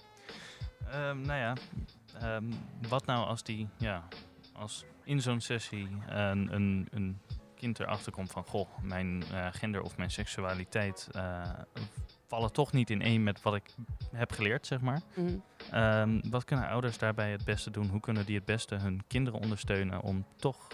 Ehm, 0.91 1.21
nou 1.21 1.39
ja, 1.39 1.55
ehm, 2.21 2.53
wat 2.89 3.07
nou 3.07 3.27
als 3.27 3.43
die, 3.43 3.69
ja, 3.77 4.09
als 4.53 4.85
in 5.05 5.21
zo'n 5.21 5.41
sessie 5.41 5.89
een, 6.07 6.55
een, 6.55 6.89
een 6.91 7.21
kind 7.55 7.81
erachter 7.81 8.13
komt 8.13 8.31
van, 8.31 8.45
goh, 8.45 8.69
mijn 8.83 9.23
eh, 9.33 9.47
gender 9.51 9.83
of 9.83 9.97
mijn 9.97 10.11
seksualiteit 10.11 11.09
eh, 11.13 11.43
vallen 12.33 12.53
toch 12.53 12.73
niet 12.73 12.91
in 12.91 13.03
één 13.03 13.23
met 13.23 13.43
wat 13.43 13.55
ik 13.55 13.75
heb 14.13 14.33
geleerd, 14.33 14.67
zeg 14.67 14.81
maar. 14.81 15.01
Mhm. 15.15 15.37
Ehm, 15.71 16.21
wat 16.31 16.45
kunnen 16.45 16.69
ouders 16.69 16.99
daarbij 16.99 17.31
het 17.31 17.45
beste 17.45 17.71
doen? 17.71 17.89
Hoe 17.89 18.01
kunnen 18.01 18.27
die 18.27 18.37
het 18.37 18.45
beste 18.45 18.75
hun 18.75 19.03
kinderen 19.07 19.41
ondersteunen 19.41 20.03
om 20.03 20.27
toch, 20.37 20.69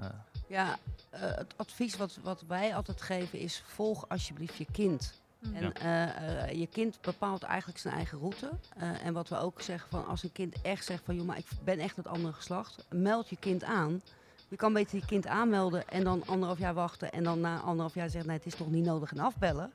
eh, 0.00 0.08
Ja, 0.48 0.78
eh, 1.10 1.20
het 1.20 1.54
advies 1.56 1.96
wat, 1.96 2.18
wat 2.22 2.44
wij 2.48 2.74
altijd 2.74 3.02
geven 3.02 3.38
is: 3.38 3.62
volg 3.66 4.08
alsjeblieft 4.08 4.56
je 4.56 4.66
kind. 4.72 5.19
Mhm. 5.40 5.54
En 5.54 5.72
eh, 5.72 6.48
eh, 6.48 6.58
je 6.58 6.66
kind 6.66 7.00
bepaalt 7.00 7.42
eigenlijk 7.42 7.78
zijn 7.78 7.94
eigen 7.94 8.18
route. 8.18 8.50
Eh, 8.76 9.06
en 9.06 9.12
wat 9.12 9.28
we 9.28 9.38
ook 9.38 9.62
zeggen 9.62 9.90
van 9.90 10.06
als 10.06 10.22
een 10.22 10.32
kind 10.32 10.60
echt 10.62 10.84
zegt 10.84 11.04
van 11.04 11.14
joh, 11.14 11.26
maar 11.26 11.38
ik 11.38 11.46
ben 11.64 11.78
echt 11.78 11.96
het 11.96 12.06
andere 12.06 12.32
geslacht, 12.32 12.86
meld 12.90 13.28
je 13.28 13.36
kind 13.36 13.64
aan. 13.64 14.02
Je 14.48 14.56
kan 14.56 14.72
beter 14.72 14.98
je 14.98 15.04
kind 15.04 15.26
aanmelden 15.26 15.88
en 15.88 16.04
dan 16.04 16.26
anderhalf 16.26 16.58
jaar 16.58 16.74
wachten 16.74 17.12
en 17.12 17.24
dan 17.24 17.40
na 17.40 17.60
anderhalf 17.60 17.94
jaar 17.94 18.10
zeggen 18.10 18.28
nee, 18.28 18.38
het 18.38 18.46
is 18.46 18.54
toch 18.54 18.70
niet 18.70 18.84
nodig 18.84 19.12
en 19.12 19.18
afbellen. 19.18 19.72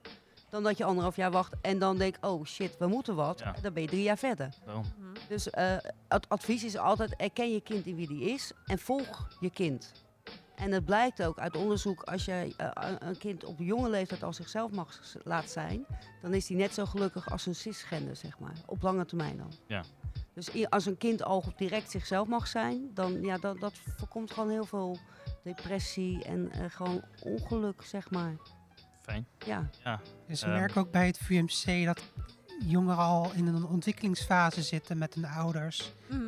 Dan 0.49 0.63
dat 0.63 0.77
je 0.77 0.83
anderhalf 0.83 1.15
jaar 1.15 1.31
wacht 1.31 1.53
en 1.61 1.79
dan 1.79 1.97
denk 1.97 2.15
oh 2.21 2.45
shit, 2.45 2.77
we 2.77 2.87
moeten 2.87 3.15
wat. 3.15 3.39
Ja. 3.39 3.55
Dan 3.61 3.73
ben 3.73 3.81
je 3.81 3.87
drie 3.87 4.03
jaar 4.03 4.17
verder. 4.17 4.49
Dus 5.27 5.47
het 6.07 6.29
advies 6.29 6.63
is 6.63 6.77
altijd 6.77 7.15
erken 7.15 7.51
je 7.51 7.61
kind 7.61 7.85
in 7.85 7.95
wie 7.95 8.07
die 8.07 8.29
is 8.29 8.51
en 8.65 8.79
volg 8.79 9.27
je 9.39 9.49
kind. 9.49 9.91
En 10.55 10.71
het 10.71 10.85
blijkt 10.85 11.23
ook 11.23 11.39
uit 11.39 11.57
onderzoek, 11.57 12.01
als 12.03 12.25
jij 12.25 12.53
eh, 12.57 12.69
een- 12.99 13.17
kind 13.17 13.43
op 13.43 13.59
jonge 13.59 13.89
leeftijd 13.89 14.23
al 14.23 14.33
zichzelf 14.33 14.71
mag 14.71 14.99
laten 15.23 15.49
zijn, 15.49 15.85
dan 16.21 16.33
is 16.33 16.45
die 16.45 16.57
net 16.57 16.73
zo 16.73 16.85
gelukkig 16.85 17.29
als 17.31 17.45
een 17.45 17.55
cisgender, 17.55 18.15
zeg 18.15 18.39
maar. 18.39 18.53
Op 18.65 18.81
lange 18.81 19.05
termijn 19.05 19.37
dan. 19.37 19.51
Ja. 19.67 19.83
Dus 20.33 20.69
als 20.69 20.85
een 20.85 20.97
kind 20.97 21.23
al 21.23 21.43
direct 21.57 21.91
zichzelf 21.91 22.27
mag 22.27 22.47
zijn, 22.47 22.89
dan 22.93 23.21
ja, 23.21 23.37
dat, 23.37 23.59
dat 23.59 23.73
voorkomt 23.97 24.31
gewoon 24.31 24.49
heel 24.49 24.65
veel 24.65 24.97
depressie 25.43 26.23
en 26.23 26.51
eh, 26.51 26.59
gewoon 26.69 27.03
ongeluk, 27.23 27.81
zeg 27.83 28.09
maar. 28.11 28.35
Fijn. 29.01 29.25
Ja, 29.45 29.69
Ja, 29.83 29.99
Dus 30.27 30.41
we 30.41 30.47
Ehm. 30.47 30.55
merken 30.59 30.81
ook 30.81 30.91
bij 30.91 31.05
het 31.05 31.17
VMC 31.17 31.85
dat 31.85 32.01
jongeren 32.65 32.97
al 33.03 33.31
in 33.33 33.47
een 33.47 33.65
ontwikkelingsfase 33.65 34.61
zitten 34.61 34.97
met 34.97 35.13
hun 35.13 35.25
ouders. 35.25 35.91
Mhm. 36.09 36.21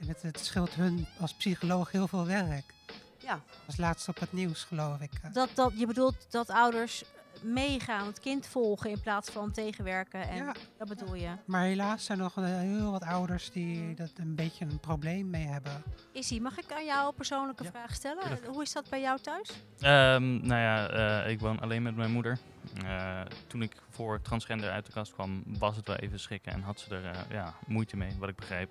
En 0.00 0.08
het, 0.08 0.22
het 0.22 0.38
scheelt 0.38 0.74
hun 0.74 1.06
als 1.20 1.34
psycholoog 1.34 1.90
heel 1.90 2.08
veel 2.08 2.26
werk. 2.26 2.74
Ja. 3.22 3.34
Dat 3.34 3.56
was 3.66 3.76
laatst 3.76 4.08
op 4.08 4.18
het 4.20 4.32
nieuws, 4.32 4.64
geloof 4.64 5.00
ik. 5.00 5.10
eh. 5.22 5.32
Dat, 5.32 5.48
dat, 5.54 5.72
je 5.76 5.86
bedoelt 5.86 6.26
dat 6.30 6.50
ouders 6.50 7.04
meegaan, 7.42 8.06
het 8.06 8.20
kind 8.20 8.46
volgen 8.46 8.90
in 8.90 9.00
plaats 9.00 9.30
van 9.30 9.50
tegenwerken. 9.52 10.28
En 10.28 10.36
Ja. 10.36 10.54
dat 10.78 10.88
bedoel 10.88 11.14
je. 11.14 11.28
Maar 11.44 11.62
helaas 11.62 12.04
zijn 12.04 12.18
er 12.18 12.24
nog 12.24 12.34
heel 12.46 12.90
wat 12.90 13.02
ouders 13.02 13.50
die 13.50 13.94
dat 13.94 14.10
een 14.16 14.34
beetje 14.34 14.64
een 14.64 14.80
probleem 14.80 15.30
mee 15.30 15.46
hebben. 15.46 15.82
Issy, 16.12 16.38
mag 16.38 16.58
ik 16.58 16.72
aan 16.72 16.84
jou 16.84 17.08
een 17.08 17.14
persoonlijke 17.14 17.64
Ja, 17.64 17.70
vraag 17.70 17.94
stellen? 17.94 18.22
tuurlijk. 18.22 18.46
Hoe 18.46 18.62
is 18.62 18.72
dat 18.72 18.88
bij 18.88 19.00
jou 19.00 19.18
thuis? 19.20 19.50
Ehm, 19.80 20.46
nou 20.46 20.60
ja, 20.60 20.88
eh, 21.24 21.30
ik 21.30 21.40
woon 21.40 21.60
alleen 21.60 21.82
met 21.82 21.96
mijn 21.96 22.10
moeder. 22.12 22.38
Eh, 22.84 23.20
toen 23.46 23.62
ik 23.62 23.76
voor 23.90 24.20
transgender 24.22 24.70
uit 24.70 24.86
de 24.86 24.92
kast 24.92 25.12
kwam, 25.12 25.42
was 25.46 25.76
het 25.76 25.86
wel 25.86 25.96
even 25.96 26.20
schrikken 26.20 26.52
en 26.52 26.62
had 26.62 26.80
ze 26.80 26.94
er 26.94 27.04
eh, 27.04 27.20
ja, 27.30 27.54
moeite 27.66 27.96
mee, 27.96 28.16
wat 28.18 28.28
ik 28.28 28.36
begrijp. 28.36 28.70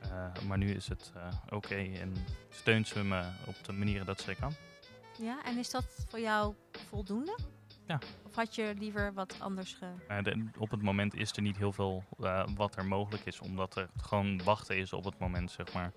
Eh, 0.00 0.42
maar 0.46 0.58
nu 0.58 0.70
is 0.74 0.88
het 0.88 1.12
eh, 1.14 1.28
oké 1.50 1.74
en 1.74 2.12
steunt 2.48 2.88
ze 2.88 3.04
me 3.04 3.30
op 3.46 3.64
de 3.64 3.72
manieren 3.72 4.06
dat 4.06 4.20
ze 4.20 4.34
kan. 4.34 4.52
Ja, 5.18 5.44
en 5.44 5.58
is 5.58 5.70
dat 5.70 5.84
voor 6.08 6.20
jou 6.20 6.54
voldoende? 6.88 7.38
Ja. 7.86 7.98
Of 8.26 8.34
had 8.34 8.54
je 8.54 8.74
liever 8.78 9.12
wat 9.14 9.34
anders 9.40 9.74
ge... 9.74 10.22
De- 10.22 10.50
op 10.58 10.70
het 10.70 10.82
moment 10.82 11.14
is 11.14 11.32
er 11.32 11.42
niet 11.42 11.56
heel 11.56 11.72
veel 11.72 12.04
eh, 12.20 12.44
wat 12.54 12.76
er 12.76 12.84
mogelijk 12.86 13.24
is, 13.24 13.40
omdat 13.40 13.76
er 13.76 13.88
gewoon 13.96 14.42
wachten 14.44 14.76
is 14.76 14.92
op 14.92 15.04
het 15.04 15.18
moment, 15.18 15.50
zeg 15.50 15.72
maar. 15.72 15.92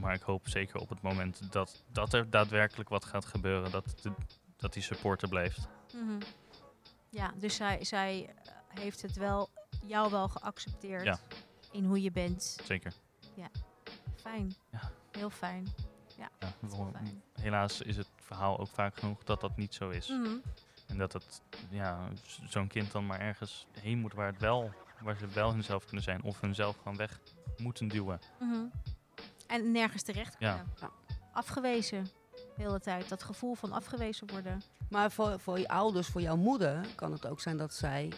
Maar 0.00 0.14
ik 0.14 0.22
hoop 0.22 0.48
zeker 0.48 0.80
op 0.80 0.88
het 0.88 1.02
moment 1.02 1.52
dat, 1.52 1.84
dat 1.92 2.12
er 2.12 2.30
daadwerkelijk 2.30 2.88
wat 2.88 3.04
gaat 3.04 3.24
gebeuren, 3.24 3.70
dat, 3.70 3.94
de, 4.02 4.12
dat 4.56 4.72
die 4.72 4.82
support 4.82 5.22
er 5.22 5.28
blijft. 5.28 5.68
Mhm. 5.94 6.20
Ja, 7.10 7.32
dus 7.36 7.54
zij, 7.54 7.84
zij 7.84 8.34
heeft 8.68 9.02
het 9.02 9.16
wel, 9.16 9.48
jou 9.86 10.10
wel 10.10 10.28
geaccepteerd 10.28 11.04
Ja. 11.04 11.18
In 11.76 11.84
hoe 11.84 12.02
je 12.02 12.10
bent. 12.10 12.56
Zeker. 12.64 12.92
Fijn. 14.16 14.54
Ja. 14.70 14.80
Heel 15.10 15.30
fijn. 15.30 15.66
Ja, 16.16 16.28
fijn. 16.92 17.22
helaas 17.40 17.80
is 17.80 17.96
het 17.96 18.08
verhaal 18.16 18.58
ook 18.58 18.68
vaak 18.68 18.96
genoeg 18.98 19.24
dat 19.24 19.40
dat 19.40 19.56
niet 19.56 19.74
zo 19.74 19.90
is. 19.90 20.08
Mhm. 20.08 20.36
En 20.86 20.98
dat 20.98 21.12
het, 21.12 21.42
ja, 21.70 22.08
zo'n 22.48 22.66
kind 22.68 22.92
dan 22.92 23.06
maar 23.06 23.20
ergens 23.20 23.66
heen 23.80 23.98
moet 23.98 24.12
waar, 24.12 24.26
het 24.26 24.38
wel, 24.40 24.70
waar 25.00 25.16
ze 25.16 25.26
wel 25.26 25.52
hunzelf 25.52 25.84
kunnen 25.84 26.02
zijn. 26.02 26.22
Of 26.22 26.40
hunzelf 26.40 26.76
gewoon 26.76 26.96
weg 26.96 27.20
moeten 27.56 27.88
duwen. 27.88 28.18
Mhm. 28.40 28.64
En 29.46 29.72
nergens 29.72 30.02
terecht 30.02 30.36
Ja. 30.38 30.54
kunnen. 30.54 30.72
Ja. 30.80 30.90
Afgewezen. 31.32 32.04
De 32.34 32.62
hele 32.62 32.80
tijd. 32.80 33.08
Dat 33.08 33.22
gevoel 33.22 33.54
van 33.54 33.72
afgewezen 33.72 34.30
worden. 34.30 34.62
Maar 34.90 35.10
voor, 35.10 35.40
voor 35.40 35.58
je 35.58 35.68
ouders, 35.68 36.08
voor 36.08 36.20
jouw 36.20 36.36
moeder, 36.36 36.86
kan 36.94 37.12
het 37.12 37.26
ook 37.26 37.40
zijn 37.40 37.56
dat 37.56 37.74
zij 37.74 38.12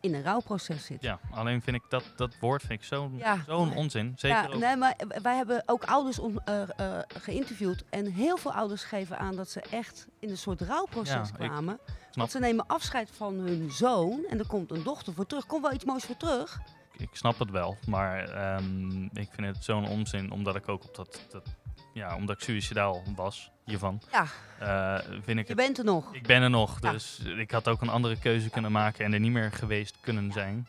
in 0.00 0.14
een 0.14 0.22
rouwproces 0.22 0.84
zit. 0.84 1.02
Ja, 1.02 1.18
alleen 1.30 1.62
vind 1.62 1.76
ik 1.76 1.82
dat, 1.88 2.12
dat 2.16 2.38
woord 2.40 2.60
vind 2.62 2.72
ik 2.80 2.84
zo'n 2.84 3.16
Ja. 3.16 3.38
zo'n 3.46 3.74
onzin. 3.76 4.12
Zeker 4.16 4.36
ja, 4.38 4.46
ook. 4.46 4.60
nee, 4.60 4.76
maar 4.76 4.94
wij 5.22 5.36
hebben 5.36 5.62
ook 5.66 5.84
ouders 5.84 6.18
om, 6.18 6.38
eh, 6.44 6.62
eh, 6.76 7.02
geïnterviewd. 7.22 7.84
En 7.90 8.06
heel 8.12 8.36
veel 8.36 8.52
ouders 8.52 8.84
geven 8.84 9.18
aan 9.18 9.36
dat 9.36 9.48
ze 9.50 9.60
echt 9.60 10.06
in 10.20 10.30
een 10.30 10.36
soort 10.36 10.60
rouwproces 10.60 11.14
Ja, 11.38 11.46
kwamen. 11.46 11.78
Want 12.12 12.30
ze 12.30 12.38
nemen 12.38 12.66
afscheid 12.66 13.10
van 13.12 13.34
hun 13.34 13.70
zoon 13.70 14.24
en 14.30 14.38
er 14.38 14.46
komt 14.46 14.70
een 14.70 14.82
dochter 14.82 15.12
voor 15.14 15.26
terug. 15.26 15.46
Komt 15.46 15.62
wel 15.62 15.72
iets 15.72 15.84
moois 15.84 16.04
voor 16.04 16.16
terug. 16.16 16.60
Ik 16.96 17.08
snap 17.12 17.38
het 17.38 17.50
wel, 17.50 17.76
maar 17.86 18.24
ehm, 18.28 19.02
ik 19.02 19.28
vind 19.32 19.46
het 19.46 19.64
zo'n 19.64 19.88
onzin 19.88 20.30
omdat 20.30 20.56
ik 20.56 20.68
ook 20.68 20.84
op 20.84 20.94
dat, 20.94 21.26
dat 21.30 21.46
ja, 21.92 22.16
omdat 22.16 22.36
ik 22.36 22.42
suicidaal 22.42 23.02
was 23.16 23.50
hiervan. 23.64 24.00
Ja. 24.12 24.26
eh, 24.58 25.04
vind 25.22 25.38
ik 25.38 25.46
Je 25.48 25.52
het 25.54 25.56
bent 25.56 25.78
er 25.78 25.84
nog. 25.84 26.14
Ik 26.14 26.26
ben 26.26 26.42
er 26.42 26.50
nog, 26.50 26.78
Ja. 26.80 26.92
dus 26.92 27.18
ik 27.38 27.50
had 27.50 27.68
ook 27.68 27.80
een 27.82 27.88
andere 27.88 28.18
keuze 28.18 28.50
kunnen 28.50 28.72
maken 28.72 29.04
en 29.04 29.12
er 29.12 29.20
niet 29.20 29.32
meer 29.32 29.52
geweest 29.52 29.96
kunnen 30.00 30.32
zijn. 30.32 30.68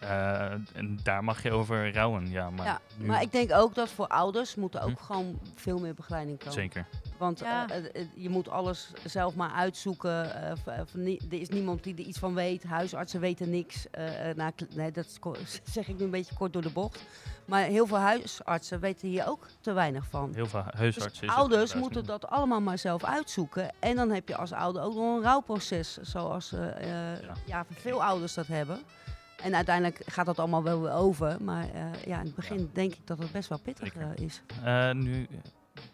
Eh, 0.00 0.50
en 0.50 0.98
daar 1.02 1.24
mag 1.24 1.42
je 1.42 1.52
over 1.52 1.92
rouwen, 1.92 2.30
ja. 2.30 2.50
Maar, 2.50 2.66
Ja, 2.66 2.80
nu- 2.96 3.06
maar 3.06 3.22
ik 3.22 3.32
denk 3.32 3.52
ook 3.52 3.74
dat 3.74 3.90
voor 3.90 4.06
ouders 4.06 4.54
moet 4.54 4.74
er 4.74 4.82
ook 4.82 4.98
Hm. 4.98 5.04
gewoon 5.04 5.38
veel 5.54 5.78
meer 5.78 5.94
begeleiding 5.94 6.38
komen. 6.38 6.52
Zeker. 6.52 6.86
Want 7.18 7.38
Ja. 7.38 7.68
eh, 7.68 7.76
eh, 7.76 7.84
eh, 7.94 8.06
je 8.14 8.28
moet 8.28 8.48
alles 8.48 8.90
zelf 9.04 9.34
maar 9.34 9.50
uitzoeken. 9.50 10.34
er 11.04 11.40
is 11.40 11.48
niemand 11.48 11.82
die 11.84 11.94
er 11.94 12.04
iets 12.04 12.18
van 12.18 12.34
weet. 12.34 12.64
Huisartsen 12.64 13.20
weten 13.20 13.50
niks. 13.50 13.86
nou, 14.36 14.52
nee, 14.74 14.90
dat 14.90 15.18
zeg 15.64 15.88
ik 15.88 15.98
nu 15.98 16.04
een 16.04 16.10
beetje 16.10 16.34
kort 16.34 16.52
door 16.52 16.62
de 16.62 16.70
bocht. 16.70 17.02
Maar 17.44 17.62
heel 17.62 17.86
veel 17.86 17.96
huisartsen 17.98 18.80
weten 18.80 19.08
hier 19.08 19.28
ook 19.28 19.46
te 19.60 19.72
weinig 19.72 20.06
van. 20.10 20.34
Heel 20.34 20.46
veel 20.46 20.62
Dus 20.62 20.72
huisartsen. 20.74 21.22
is 21.22 21.30
het 21.30 21.38
ouders 21.38 21.74
moeten 21.74 22.04
dat 22.04 22.26
allemaal 22.26 22.60
maar 22.60 22.78
zelf 22.78 23.04
uitzoeken. 23.04 23.70
En 23.78 23.96
dan 23.96 24.10
heb 24.10 24.28
je 24.28 24.36
als 24.36 24.52
ouder 24.52 24.82
ook 24.82 24.94
nog 24.94 25.16
een 25.16 25.22
rouwproces. 25.22 25.96
Zoals 25.96 26.50
Ja. 26.50 27.18
ja. 27.46 27.66
veel 27.70 28.04
ouders 28.04 28.34
dat 28.34 28.46
hebben. 28.46 28.78
En 29.42 29.54
uiteindelijk 29.54 30.02
gaat 30.06 30.26
dat 30.26 30.38
allemaal 30.38 30.62
wel 30.62 30.80
weer 30.80 30.92
over. 30.92 31.36
Maar 31.42 31.68
eh, 31.74 32.04
ja, 32.06 32.18
in 32.18 32.24
het 32.26 32.34
begin 32.34 32.70
denk 32.72 32.92
ik 32.92 33.06
dat 33.06 33.18
het 33.18 33.32
best 33.32 33.48
wel 33.48 33.58
pittig 33.58 33.94
eh, 33.94 34.06
is. 34.14 34.42
Eh, 34.64 34.90
nu 34.90 35.26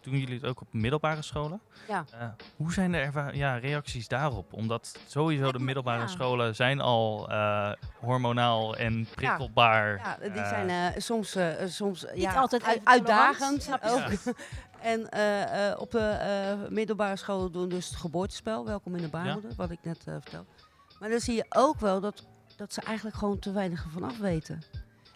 doen 0.01 0.17
jullie 0.19 0.35
het 0.35 0.45
ook 0.45 0.61
op 0.61 0.67
middelbare 0.73 1.21
scholen? 1.21 1.61
Ja. 1.87 2.05
Eh, 2.19 2.27
hoe 2.55 2.73
zijn 2.73 2.91
de 2.91 3.29
ja, 3.33 3.57
reacties 3.57 4.07
daarop? 4.07 4.53
Omdat 4.53 4.97
sowieso 5.07 5.51
de 5.51 5.59
middelbare 5.59 6.01
ja. 6.01 6.07
scholen 6.07 6.55
zijn 6.55 6.81
al 6.81 7.29
eh, 7.29 7.71
hormonaal 7.99 8.75
en 8.75 9.07
prikkelbaar. 9.15 9.97
Ja, 9.97 10.17
die 10.21 10.41
Eh, 10.41 10.49
zijn 10.49 10.69
eh, 10.69 11.01
soms, 11.01 11.35
eh, 11.35 11.47
soms 11.67 12.05
eh, 12.05 12.17
ja, 12.21 12.33
altijd 12.33 12.63
uit- 12.63 12.81
uitdagend 12.83 13.69
ook. 13.81 13.99
Ja. 14.11 14.33
en 14.91 15.09
eh, 15.09 15.69
eh, 15.71 15.79
op 15.79 15.91
de 15.91 15.99
eh, 15.99 16.69
middelbare 16.69 17.15
scholen 17.15 17.51
doen 17.51 17.69
dus 17.69 17.87
het 17.89 17.95
geboortespel, 17.97 18.65
Welkom 18.65 18.95
in 18.95 19.01
de 19.01 19.09
baarmoeder, 19.09 19.51
wat 19.55 19.71
ik 19.71 19.79
net 19.83 19.97
eh 20.05 20.13
vertelde. 20.13 20.47
Maar 20.99 21.09
dan 21.09 21.19
zie 21.19 21.35
je 21.35 21.45
ook 21.49 21.79
wel 21.79 21.99
dat, 21.99 22.25
dat 22.57 22.73
ze 22.73 22.81
eigenlijk 22.81 23.15
gewoon 23.17 23.39
te 23.39 23.51
weinig 23.51 23.83
ervan 23.83 24.03
af 24.03 24.17
weten. 24.17 24.63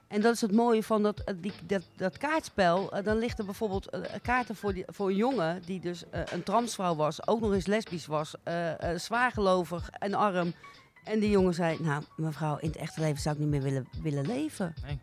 En 0.08 0.22
dat 0.22 0.34
is 0.34 0.42
het 0.42 0.52
mooie 0.52 0.84
van 0.84 1.04
dat, 1.04 1.20
eh, 1.20 1.36
die, 1.38 1.54
dat, 1.66 1.84
dat 1.96 2.18
kaartspel. 2.18 2.92
Eh, 2.92 3.04
dan 3.04 3.18
ligt 3.18 3.40
er 3.40 3.46
bijvoorbeeld 3.46 3.90
eh, 3.90 4.02
kaarten 4.22 4.56
voor, 4.56 4.74
die, 4.74 4.84
voor 4.88 5.08
een 5.08 5.16
jongen 5.16 5.62
die 5.66 5.80
dus 5.80 6.04
een 6.32 6.44
transvrouw 6.44 6.96
was, 6.96 7.28
ook 7.28 7.40
nog 7.40 7.54
eens 7.54 7.66
lesbisch 7.66 8.06
was, 8.06 8.36
eh 8.44 8.68
eh, 8.92 9.00
zwaargelovig 9.00 9.90
en 9.90 10.14
arm. 10.14 10.54
En 11.04 11.20
die 11.20 11.30
jongen 11.30 11.54
zei, 11.54 11.78
nou 11.82 12.04
mevrouw, 12.16 12.58
in 12.58 12.68
het 12.68 12.78
echte 12.78 13.00
leven 13.00 13.22
zou 13.22 13.36
ik 13.36 13.42
niet 13.42 13.50
meer 13.50 13.62
willen, 13.62 13.88
willen 14.02 14.26
leven. 14.26 14.74
Nee. 14.86 15.00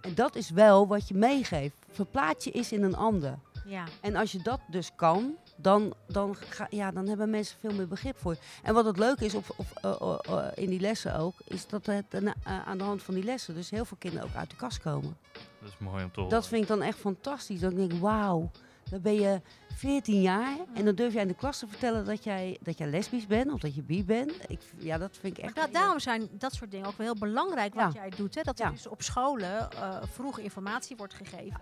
En 0.00 0.14
dat 0.14 0.36
is 0.36 0.50
wel 0.50 0.86
wat 0.86 1.08
je 1.08 1.14
meegeeft. 1.14 1.76
Verplaats 1.90 2.44
je 2.44 2.50
is 2.50 2.72
in 2.72 2.82
een 2.82 2.96
ander. 2.96 3.38
Ja. 3.64 3.84
En 4.00 4.16
als 4.16 4.32
je 4.32 4.42
dat 4.42 4.60
dus 4.68 4.90
kan, 4.96 5.36
dan, 5.60 5.94
dan, 6.06 6.34
ga, 6.36 6.66
ja, 6.70 6.90
dan 6.90 7.06
hebben 7.08 7.30
mensen 7.30 7.56
veel 7.60 7.72
meer 7.72 7.88
begrip 7.88 8.18
voor 8.18 8.32
je. 8.32 8.38
En 8.62 8.74
wat 8.74 8.84
het 8.84 8.96
leuke 8.98 9.24
is 9.24 9.34
op, 9.34 9.44
op, 9.56 9.66
eh, 9.82 9.90
eh, 10.00 10.18
eh, 10.38 10.52
in 10.54 10.70
die 10.70 10.80
lessen 10.80 11.16
ook, 11.18 11.34
is 11.44 11.66
dat 11.66 11.86
het 11.86 12.04
aan 12.42 12.78
de 12.78 12.84
hand 12.84 13.02
van 13.02 13.14
die 13.14 13.24
lessen 13.24 13.54
dus 13.54 13.70
heel 13.70 13.84
veel 13.84 13.96
kinderen 14.00 14.26
ook 14.28 14.34
uit 14.34 14.50
de 14.50 14.56
kast 14.56 14.80
komen. 14.80 15.16
Dat 15.60 15.68
is 15.68 15.78
mooi 15.78 16.04
om 16.04 16.10
te 16.12 16.20
horen. 16.20 16.34
Dat 16.36 16.46
vind 16.46 16.62
ik 16.62 16.68
dan 16.68 16.82
echt 16.82 16.98
fantastisch. 16.98 17.60
Dat 17.60 17.70
ik 17.70 17.76
denk, 17.76 17.92
wauw, 17.92 18.50
dan 18.90 19.00
ben 19.00 19.14
je 19.14 19.40
14 19.74 20.20
jaar 20.22 20.56
en 20.74 20.84
dan 20.84 20.94
durf 20.94 21.12
jij 21.12 21.22
in 21.22 21.28
de 21.28 21.34
klas 21.34 21.58
te 21.58 21.66
vertellen 21.68 22.04
dat 22.04 22.24
jij, 22.24 22.58
dat 22.62 22.78
jij 22.78 22.86
lesbisch 22.86 23.26
bent 23.26 23.52
of 23.52 23.60
dat 23.60 23.74
je 23.74 23.82
bi 23.82 24.04
bent. 24.04 24.32
Ik, 24.46 24.60
ja, 24.76 24.98
dat 24.98 25.16
vind 25.20 25.38
ik 25.38 25.44
Maar 25.44 25.52
echt... 25.54 25.72
da- 25.72 25.78
daarom 25.80 25.98
zijn 26.00 26.28
dat 26.32 26.52
soort 26.54 26.70
dingen 26.70 26.86
ook 26.86 26.96
wel 26.96 27.06
heel 27.06 27.18
belangrijk 27.18 27.74
wat 27.74 27.92
Ja. 27.92 28.00
jij 28.00 28.10
doet. 28.16 28.34
Hè? 28.34 28.42
Dat 28.42 28.58
er 28.58 28.64
Ja. 28.64 28.70
dus 28.70 28.86
op 28.86 29.02
scholen 29.02 29.70
eh, 29.70 29.96
vroeg 30.12 30.38
informatie 30.38 30.96
wordt 30.96 31.14
gegeven. 31.14 31.60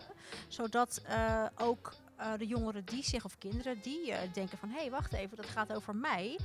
Zodat 0.48 1.00
eh, 1.06 1.44
ook 1.56 1.92
eh, 2.16 2.32
de 2.38 2.46
jongeren 2.46 2.84
die 2.84 3.04
zich, 3.04 3.24
of 3.24 3.38
kinderen 3.38 3.80
die 3.82 4.12
eh, 4.12 4.32
denken 4.32 4.58
van... 4.58 4.68
hé, 4.68 4.78
hey, 4.80 4.90
wacht 4.90 5.12
even, 5.12 5.36
dat 5.36 5.46
gaat 5.46 5.72
over 5.72 5.96
mij. 5.96 6.38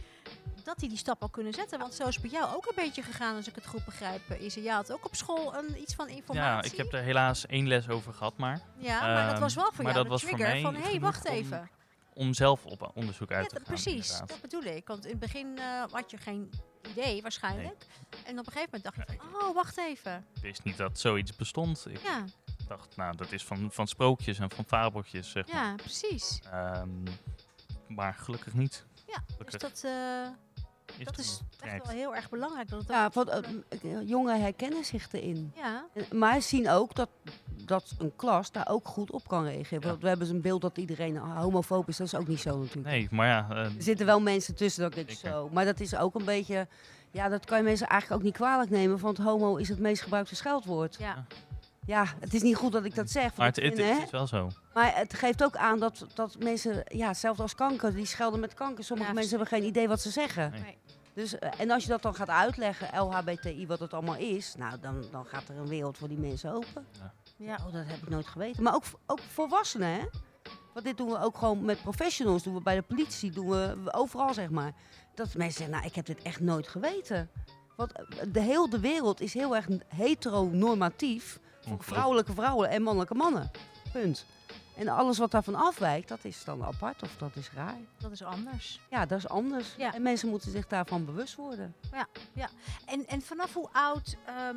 Dat 0.64 0.80
die 0.80 0.90
die 0.90 0.98
stap 0.98 1.22
al 1.22 1.30
kunnen 1.30 1.54
zetten. 1.54 1.80
Want 1.80 1.94
zo 1.94 2.08
is 2.08 2.14
het 2.14 2.24
bij 2.24 2.32
jou 2.32 2.56
ook 2.56 2.66
een 2.66 2.76
beetje 2.76 3.02
gegaan, 3.04 3.36
als 3.36 3.48
ik 3.48 3.56
het 3.56 3.66
goed 3.68 3.86
begrijp. 3.86 4.30
eh, 4.30 4.42
Is 4.42 4.54
jij 4.54 4.74
had 4.74 4.92
ook 4.92 5.06
op 5.06 5.16
school 5.16 5.56
een, 5.56 5.82
iets 5.82 5.96
van 5.96 6.08
ja, 6.08 6.14
informatie? 6.16 6.72
ik 6.72 6.78
heb 6.78 6.94
er 6.94 7.02
helaas 7.04 7.46
één 7.46 7.68
les 7.68 7.90
over 7.90 8.14
gehad, 8.14 8.38
maar 8.38 8.62
Ja, 8.78 9.02
maar 9.02 9.24
dat 9.24 9.32
Ehm, 9.34 9.42
was 9.42 9.54
wel 9.56 9.72
voor 9.74 9.84
maar 9.84 9.94
jou 9.94 10.08
dat 10.08 10.08
was 10.12 10.22
voor 10.22 10.38
trigger 10.38 10.54
mij 10.54 10.62
van... 10.62 10.76
hé, 10.76 10.90
hey, 10.90 11.00
wacht 11.00 11.26
even. 11.26 11.70
om 12.14 12.34
zelf 12.34 12.66
op 12.66 12.92
onderzoek 12.94 13.30
Ja, 13.30 13.36
uit 13.36 13.50
te 13.50 13.56
gaan. 13.56 13.64
precies, 13.64 13.94
inderdaad. 14.12 14.28
dat 14.30 14.42
bedoel 14.42 14.64
ik. 14.64 14.88
Want 14.88 15.04
in 15.06 15.12
het 15.12 15.20
begin 15.20 15.60
had 15.92 16.12
je 16.12 16.18
geen 16.18 16.50
idee 16.90 17.22
waarschijnlijk. 17.22 17.86
En 18.26 18.40
op 18.40 18.46
een 18.48 18.52
gegeven 18.52 18.70
moment 18.72 18.84
dacht 18.84 18.96
je 18.96 19.16
van, 19.18 19.42
oh, 19.42 19.54
wacht 19.56 19.78
even. 19.78 20.26
Ik 20.36 20.42
wist 20.42 20.64
niet 20.64 20.78
dat 20.78 21.00
zoiets 21.00 21.36
bestond. 21.36 21.86
Ik 21.90 22.00
Ja, 22.04 22.26
dacht, 22.78 22.96
nou, 22.96 23.16
dat 23.16 23.32
is 23.32 23.46
van, 23.46 23.72
van 23.72 23.88
sprookjes 23.88 24.40
en 24.40 24.52
van 24.52 24.66
fabeltjes, 24.66 25.32
zeg 25.32 25.48
maar. 25.48 25.64
ja 25.66 25.76
precies. 25.76 26.40
Ehm, 26.52 26.90
maar 27.88 28.14
gelukkig 28.14 28.54
niet. 28.54 28.86
Ja, 29.08 29.24
dus 29.46 29.54
dat, 29.62 29.82
eh, 29.86 29.92
is 30.98 31.06
dat 31.06 31.18
is 31.18 31.42
een 31.60 31.70
echt 31.70 31.86
wel 31.88 31.96
heel 31.96 32.16
erg 32.16 32.30
belangrijk. 32.30 32.70
Dat 32.70 32.80
het 32.80 32.90
Ja, 32.90 33.10
want, 33.14 33.30
eh, 33.30 33.40
jongeren 34.08 34.42
herkennen 34.42 34.86
zich 34.86 35.08
erin. 35.12 35.52
ja, 35.56 35.86
En- 35.94 36.18
Maar 36.18 36.42
zien 36.42 36.70
ook 36.70 36.96
dat, 36.96 37.10
dat 37.66 37.96
een 38.00 38.16
klas 38.16 38.52
daar 38.52 38.68
ook 38.70 38.88
goed 38.88 39.12
op 39.12 39.28
kan 39.28 39.44
reageren. 39.44 39.82
Ja. 39.82 39.88
Want 39.88 40.02
we 40.02 40.08
hebben 40.08 40.28
zo'n 40.28 40.42
beeld 40.42 40.62
dat 40.62 40.78
iedereen 40.78 41.18
homofoob 41.18 41.88
is. 41.88 41.98
Dat 41.98 42.08
is 42.08 42.16
ook 42.16 42.28
niet 42.28 42.40
zo 42.42 42.58
natuurlijk. 42.58 42.88
Nee, 42.88 43.08
maar 43.12 43.28
ja, 43.28 43.48
eh, 43.50 43.58
Er 43.58 43.72
zitten 43.78 44.06
wel 44.06 44.22
mensen 44.22 44.56
tussen 44.56 44.82
dat 44.82 44.96
ik 44.98 45.08
denk 45.08 45.20
zo. 45.20 45.50
Maar 45.52 45.66
dat 45.66 45.80
is 45.80 45.96
ook 45.96 46.16
een 46.16 46.26
beetje... 46.26 46.68
Ja, 47.14 47.30
dat 47.30 47.46
kan 47.46 47.58
je 47.58 47.64
mensen 47.64 47.88
eigenlijk 47.88 48.22
ook 48.22 48.26
niet 48.28 48.36
kwalijk 48.38 48.70
nemen. 48.70 49.00
Want 49.00 49.18
homo 49.18 49.56
is 49.56 49.70
het 49.70 49.80
meest 49.80 50.02
gebruikte 50.02 50.36
scheldwoord. 50.36 50.96
ja. 51.00 51.26
Ja, 51.86 52.06
het 52.20 52.34
is 52.34 52.42
niet 52.42 52.56
goed 52.56 52.72
dat 52.72 52.86
ik 52.86 52.96
dat 52.96 53.10
zeg. 53.10 53.36
maar 53.36 53.48
het, 53.48 53.56
het, 53.56 53.66
vind, 53.66 53.78
het 53.78 53.98
hè, 53.98 54.04
is 54.04 54.10
wel 54.10 54.28
zo. 54.28 54.50
Maar 54.74 54.96
het 54.96 55.14
geeft 55.14 55.44
ook 55.44 55.56
aan 55.56 55.80
dat, 55.80 56.06
dat 56.14 56.36
mensen... 56.40 56.84
Ja, 56.88 57.08
hetzelfde 57.08 57.42
als 57.42 57.56
kanker. 57.56 57.94
Die 57.96 58.06
schelden 58.06 58.40
met 58.40 58.54
kanker. 58.54 58.84
Sommige 58.84 59.10
Ja, 59.10 59.16
mensen 59.16 59.38
hebben 59.38 59.58
geen 59.58 59.68
idee 59.68 59.88
wat 59.88 60.02
ze 60.02 60.10
zeggen. 60.10 60.52
Nee. 60.52 60.78
Dus, 61.14 61.40
eh, 61.40 61.50
en 61.58 61.72
als 61.72 61.84
je 61.84 61.90
dat 61.90 62.02
dan 62.02 62.16
gaat 62.16 62.30
uitleggen, 62.30 63.00
LHBTI, 63.00 63.68
wat 63.68 63.80
het 63.80 63.94
allemaal 63.94 64.16
is... 64.16 64.56
Nou, 64.58 64.80
dan, 64.82 65.04
dan 65.12 65.26
gaat 65.26 65.50
er 65.50 65.58
een 65.58 65.68
wereld 65.68 65.98
voor 65.98 66.08
die 66.08 66.18
mensen 66.18 66.52
open. 66.52 66.86
Ja. 67.38 67.58
Oh, 67.66 67.74
dat 67.74 67.86
heb 67.86 68.02
ik 68.02 68.10
nooit 68.10 68.28
geweten. 68.28 68.64
Maar 68.64 68.74
ook, 68.74 68.84
ook 69.06 69.20
volwassenen, 69.20 69.88
hè? 69.88 70.06
Want 70.74 70.86
dit 70.86 70.98
doen 70.98 71.10
we 71.10 71.20
ook 71.20 71.38
gewoon 71.38 71.66
met 71.66 71.82
professionals. 71.82 72.44
Doen 72.44 72.54
we 72.54 72.62
bij 72.62 72.76
de 72.76 72.82
politie, 72.82 73.32
doen 73.32 73.50
we 73.50 73.94
overal, 73.94 74.34
zeg 74.34 74.50
maar. 74.50 74.74
Dat 75.16 75.34
mensen 75.36 75.58
zeggen, 75.58 75.76
nou, 75.76 75.86
ik 75.86 75.96
heb 75.96 76.06
dit 76.06 76.22
echt 76.22 76.40
nooit 76.40 76.68
geweten. 76.68 77.30
Want 77.76 77.92
eh, 77.92 78.06
de 78.32 78.42
hele 78.42 78.80
wereld 78.80 79.22
is 79.22 79.34
heel 79.34 79.56
erg 79.56 79.68
heteronormatief. 79.88 81.40
Vrouwelijke 81.80 82.34
vrouwen 82.34 82.70
en 82.70 82.82
mannelijke 82.82 83.16
mannen. 83.16 83.52
Punt. 83.92 84.26
En 84.76 84.88
alles 84.88 85.18
wat 85.18 85.32
daarvan 85.32 85.56
afwijkt, 85.56 86.08
dat 86.08 86.20
is 86.22 86.44
dan 86.44 86.64
apart 86.64 87.04
of 87.04 87.16
dat 87.18 87.36
is 87.36 87.52
raar. 87.52 87.80
Dat 87.98 88.12
is 88.12 88.24
anders. 88.24 88.80
Ja, 88.90 89.06
dat 89.06 89.18
is 89.18 89.28
anders. 89.28 89.76
Ja. 89.78 89.94
En 89.94 90.02
mensen 90.02 90.30
moeten 90.30 90.52
zich 90.52 90.68
daarvan 90.68 91.06
bewust 91.06 91.36
worden. 91.36 91.76
En, 92.86 93.08
en 93.08 93.22
vanaf 93.22 93.54
hoe 93.54 93.70
oud 93.72 94.18
ehm, 94.26 94.56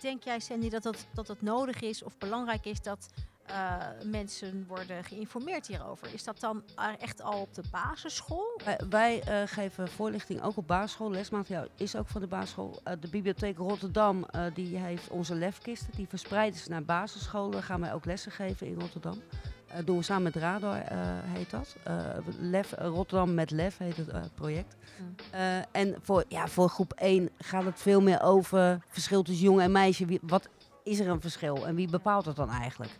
denk 0.00 0.22
jij, 0.22 0.40
Sandy, 0.40 0.68
dat 0.68 0.84
het, 0.84 1.06
dat 1.14 1.28
het 1.28 1.42
nodig 1.42 1.80
is 1.80 2.02
of 2.02 2.18
belangrijk 2.18 2.64
is 2.64 2.82
dat 2.82 3.08
eh, 3.46 3.76
mensen 4.04 4.64
worden 4.68 5.04
geïnformeerd 5.04 5.66
hierover? 5.66 6.14
Is 6.14 6.24
dat 6.24 6.40
dan 6.40 6.62
eh, 6.76 6.88
echt 6.98 7.22
al 7.22 7.40
op 7.40 7.54
de 7.54 7.62
basisschool? 7.70 8.60
Wij, 8.64 8.80
wij, 8.88 9.22
eh, 9.22 9.42
geven 9.46 9.88
voorlichting 9.88 10.42
ook 10.42 10.56
op 10.56 10.66
basisschool. 10.66 11.10
Lesmateriaal 11.10 11.66
is 11.76 11.96
ook 11.96 12.08
van 12.08 12.20
de 12.20 12.26
basisschool. 12.26 12.80
Eh, 12.84 12.94
de 13.00 13.08
Bibliotheek 13.08 13.58
Rotterdam 13.58 14.24
eh, 14.24 14.44
die 14.54 14.76
heeft 14.76 15.08
onze 15.08 15.34
lefkisten. 15.34 15.92
Die 15.96 16.08
verspreiden 16.08 16.60
ze 16.60 16.70
naar 16.70 16.84
basisscholen. 16.84 17.62
Gaan 17.62 17.80
wij 17.80 17.94
ook 17.94 18.04
lessen 18.04 18.32
geven 18.32 18.66
in 18.66 18.80
Rotterdam. 18.80 19.22
Eh 19.66 19.78
doen 19.84 19.96
we 19.96 20.02
samen 20.02 20.22
met 20.22 20.36
Radar, 20.36 20.80
eh, 20.80 20.98
heet 21.22 21.50
dat. 21.50 21.76
Eh, 21.84 21.94
Lef, 22.38 22.72
eh, 22.72 22.86
Rotterdam 22.86 23.34
met 23.34 23.50
Lef 23.50 23.78
heet 23.78 23.96
het 23.96 24.08
eh, 24.08 24.20
project. 24.34 24.76
Mm. 24.98 25.14
Eh, 25.30 25.56
en 25.72 25.94
voor, 26.02 26.24
ja, 26.28 26.48
voor 26.48 26.68
groep 26.68 26.92
1 26.92 27.30
gaat 27.38 27.64
het 27.64 27.80
veel 27.80 28.00
meer 28.00 28.22
over 28.22 28.78
verschil 28.88 29.22
tussen 29.22 29.44
jongen 29.44 29.64
en 29.64 29.72
meisje. 29.72 30.06
Wie, 30.06 30.18
wat 30.22 30.48
is 30.82 30.98
er 31.00 31.08
een 31.08 31.20
verschil 31.20 31.66
en 31.66 31.74
wie 31.74 31.90
bepaalt 31.90 32.24
het 32.24 32.36
dan 32.36 32.50
eigenlijk? 32.50 32.92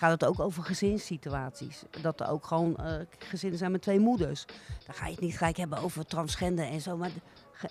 Gaat 0.00 0.10
het 0.10 0.24
ook 0.24 0.40
over 0.40 0.62
gezinssituaties? 0.62 1.82
Dat 2.00 2.20
er 2.20 2.28
ook 2.28 2.44
gewoon 2.44 2.76
eh, 2.76 2.94
gezinnen 3.18 3.58
zijn 3.58 3.70
met 3.70 3.82
twee 3.82 4.00
moeders. 4.00 4.44
Dan 4.86 4.94
ga 4.94 5.06
je 5.06 5.12
het 5.12 5.20
niet 5.20 5.36
gelijk 5.36 5.56
hebben 5.56 5.78
over 5.78 6.06
transgender 6.06 6.64
en 6.64 6.80
zo. 6.80 6.96
Maar 6.96 7.10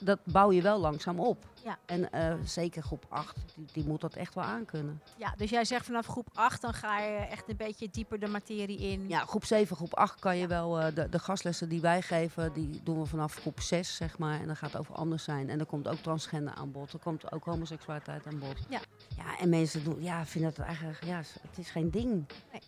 dat 0.03 0.19
bouw 0.23 0.51
je 0.51 0.61
wel 0.61 0.79
langzaam 0.79 1.19
op. 1.19 1.45
Ja. 1.63 1.77
En 1.85 2.11
eh, 2.11 2.33
zeker 2.45 2.83
groep 2.83 3.05
8, 3.09 3.35
die, 3.55 3.65
die 3.73 3.85
moet 3.85 4.01
dat 4.01 4.13
echt 4.15 4.33
wel 4.35 4.43
aankunnen. 4.43 5.01
Ja, 5.17 5.33
dus 5.37 5.49
jij 5.49 5.65
zegt 5.65 5.85
vanaf 5.85 6.05
groep 6.05 6.27
8 6.33 6.61
dan 6.61 6.73
ga 6.73 6.99
je 6.99 7.15
echt 7.17 7.49
een 7.49 7.57
beetje 7.57 7.89
dieper 7.89 8.19
de 8.19 8.27
materie 8.27 8.77
in. 8.77 9.07
Ja, 9.07 9.19
groep 9.25 9.45
7, 9.45 9.75
groep 9.75 9.93
8 9.95 10.19
kan 10.19 10.37
je 10.37 10.47
wel... 10.47 10.79
eh, 10.79 10.95
de, 10.95 11.09
de 11.09 11.19
gastlessen 11.19 11.69
die 11.69 11.81
wij 11.81 12.01
geven, 12.01 12.53
die 12.53 12.81
doen 12.83 12.99
we 12.99 13.05
vanaf 13.05 13.35
groep 13.35 13.59
6, 13.59 13.95
zeg 13.95 14.17
maar. 14.17 14.39
En 14.39 14.45
dan 14.45 14.55
gaat 14.55 14.71
het 14.71 14.81
over 14.81 14.95
anders 14.95 15.23
zijn. 15.23 15.49
En 15.49 15.57
dan 15.57 15.67
komt 15.67 15.87
ook 15.87 15.97
transgender 15.97 16.53
aan 16.53 16.71
bod. 16.71 16.93
Er 16.93 16.99
komt 16.99 17.31
ook 17.31 17.45
homoseksualiteit 17.45 18.27
aan 18.27 18.39
bod. 18.39 18.57
Ja. 18.69 18.79
Ja, 19.17 19.37
en 19.39 19.49
mensen 19.49 19.83
doen, 19.83 20.03
ja, 20.03 20.25
vinden 20.25 20.49
het 20.49 20.59
eigenlijk... 20.59 21.03
Ja, 21.05 21.17
het 21.17 21.57
is 21.57 21.69
geen 21.69 21.91
ding. 21.91 22.25
Nee. 22.51 22.61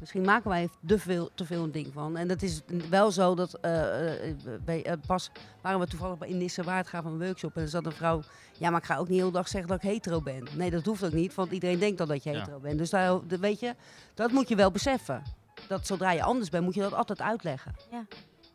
Misschien 0.00 0.22
maken 0.22 0.50
wij 0.50 0.68
te 0.86 0.98
veel, 0.98 1.30
te 1.34 1.44
veel 1.44 1.62
een 1.62 1.72
ding 1.72 1.92
van. 1.92 2.16
En 2.16 2.28
dat 2.28 2.42
is 2.42 2.60
wel 2.90 3.10
zo 3.10 3.34
dat... 3.34 3.54
eh, 3.54 4.28
eh, 4.30 4.36
bij, 4.64 4.84
eh, 4.84 4.92
pas 5.06 5.30
waren 5.60 5.80
we 5.80 5.86
toevallig 5.86 6.18
bij 6.18 6.28
in 6.28 6.38
Nissewaard 6.38 6.86
gaan 6.88 7.02
van 7.02 7.12
een 7.12 7.18
workshop. 7.26 7.56
En 7.56 7.62
er 7.62 7.68
zat 7.68 7.86
een 7.86 7.92
vrouw... 7.92 8.22
Ja, 8.58 8.70
maar 8.70 8.80
ik 8.80 8.86
ga 8.86 8.96
ook 8.96 9.08
niet 9.08 9.16
de 9.16 9.20
hele 9.22 9.32
dag 9.32 9.48
zeggen 9.48 9.70
dat 9.70 9.82
ik 9.82 9.88
hetero 9.90 10.20
ben. 10.20 10.46
Nee, 10.56 10.70
dat 10.70 10.84
hoeft 10.84 11.04
ook 11.04 11.12
niet. 11.12 11.34
Want 11.34 11.50
iedereen 11.52 11.78
denkt 11.78 12.00
al 12.00 12.06
dat 12.06 12.22
je 12.22 12.30
Ja. 12.30 12.38
hetero 12.38 12.58
bent. 12.58 12.78
Dus 12.78 12.90
daar, 12.90 13.26
de- 13.26 13.38
weet 13.38 13.60
je, 13.60 13.74
dat 14.14 14.30
moet 14.30 14.48
je 14.48 14.56
wel 14.56 14.70
beseffen. 14.70 15.22
Dat 15.68 15.86
zodra 15.86 16.12
je 16.12 16.22
anders 16.22 16.48
bent, 16.50 16.64
moet 16.64 16.74
je 16.74 16.80
dat 16.80 16.92
altijd 16.94 17.20
uitleggen. 17.20 17.74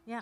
Ja, 0.04 0.22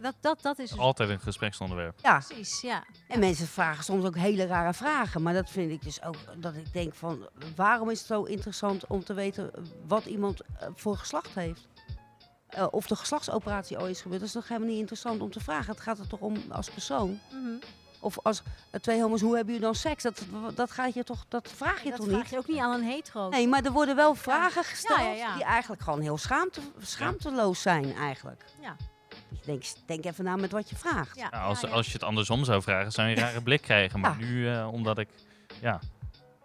dat, 0.00 0.14
dat, 0.20 0.42
dat 0.42 0.58
is 0.58 0.70
dus 0.70 0.78
Altijd 0.78 1.08
een 1.08 1.20
gespreksonderwerp. 1.20 1.98
Ja, 2.02 2.22
precies, 2.26 2.60
ja. 2.60 2.84
en 3.08 3.20
mensen 3.20 3.46
vragen 3.46 3.84
soms 3.84 4.04
ook 4.04 4.16
hele 4.16 4.46
rare 4.46 4.74
vragen. 4.74 5.22
Maar 5.22 5.34
dat 5.34 5.50
vind 5.50 5.70
ik 5.70 5.82
dus 5.82 6.02
ook 6.02 6.16
dat 6.36 6.54
ik 6.54 6.72
denk 6.72 6.94
van... 6.94 7.28
Waarom 7.56 7.90
is 7.90 7.98
het 7.98 8.06
zo 8.08 8.22
interessant 8.22 8.86
om 8.86 9.04
te 9.04 9.14
weten 9.14 9.50
wat 9.86 10.04
iemand 10.04 10.40
eh, 10.40 10.68
voor 10.74 10.96
geslacht 10.96 11.34
heeft? 11.34 11.68
Eh, 12.48 12.66
of 12.70 12.86
de 12.86 12.96
geslachtsoperatie 12.96 13.80
ooit 13.80 13.90
is 13.90 14.00
gebeurd. 14.00 14.20
Dat 14.20 14.28
is 14.28 14.34
toch 14.34 14.48
helemaal 14.48 14.70
niet 14.70 14.78
interessant 14.78 15.20
om 15.20 15.30
te 15.30 15.40
vragen. 15.40 15.70
Het 15.70 15.80
gaat 15.80 15.98
er 15.98 16.06
toch 16.06 16.20
om 16.20 16.36
als 16.48 16.70
persoon? 16.70 17.20
Mhm. 17.32 17.54
Of 18.00 18.18
als 18.22 18.42
eh, 18.70 18.80
twee 18.80 19.02
homo's, 19.02 19.20
hoe 19.20 19.34
hebben 19.34 19.54
jullie 19.54 19.68
dan 19.68 19.74
seks? 19.74 20.02
Dat, 20.02 20.24
dat, 20.54 20.70
gaat 20.70 20.94
je 20.94 21.04
toch, 21.04 21.24
dat 21.28 21.48
vraag 21.54 21.82
je 21.82 21.90
dat 21.90 21.98
toch 21.98 22.08
vraag 22.08 22.20
niet? 22.20 22.30
je 22.30 22.38
ook 22.38 22.48
niet 22.48 22.58
aan 22.58 22.72
een 22.72 22.84
hetero. 22.84 23.28
Nee, 23.28 23.48
maar 23.48 23.64
er 23.64 23.72
worden 23.72 23.96
wel 23.96 24.14
vragen 24.14 24.64
gesteld 24.64 25.00
Ja, 25.00 25.06
ja, 25.06 25.14
ja. 25.14 25.34
die 25.34 25.44
eigenlijk 25.44 25.82
gewoon 25.82 26.00
heel 26.00 26.18
schaamte, 26.18 26.60
schaamteloos 26.80 27.62
zijn 27.62 27.94
eigenlijk. 27.94 28.44
Ja. 28.60 28.76
Dus 29.32 29.44
denkt, 29.44 29.82
denk 29.86 30.04
even 30.04 30.24
na 30.24 30.36
met 30.36 30.50
wat 30.52 30.70
je 30.70 30.76
vraagt. 30.76 31.16
Ja, 31.16 31.28
Ja, 31.30 31.40
als, 31.40 31.60
ja, 31.60 31.68
ja. 31.68 31.74
als 31.74 31.86
je 31.86 31.92
het 31.92 32.02
andersom 32.02 32.44
zou 32.44 32.62
vragen, 32.62 32.92
zou 32.92 33.08
je 33.08 33.16
een 33.16 33.22
rare 33.22 33.42
blik 33.42 33.62
krijgen. 33.62 34.00
Maar 34.00 34.20
Ja. 34.20 34.26
nu, 34.26 34.48
eh, 34.48 34.68
omdat 34.72 34.98
ik... 34.98 35.08
Ja, 35.60 35.80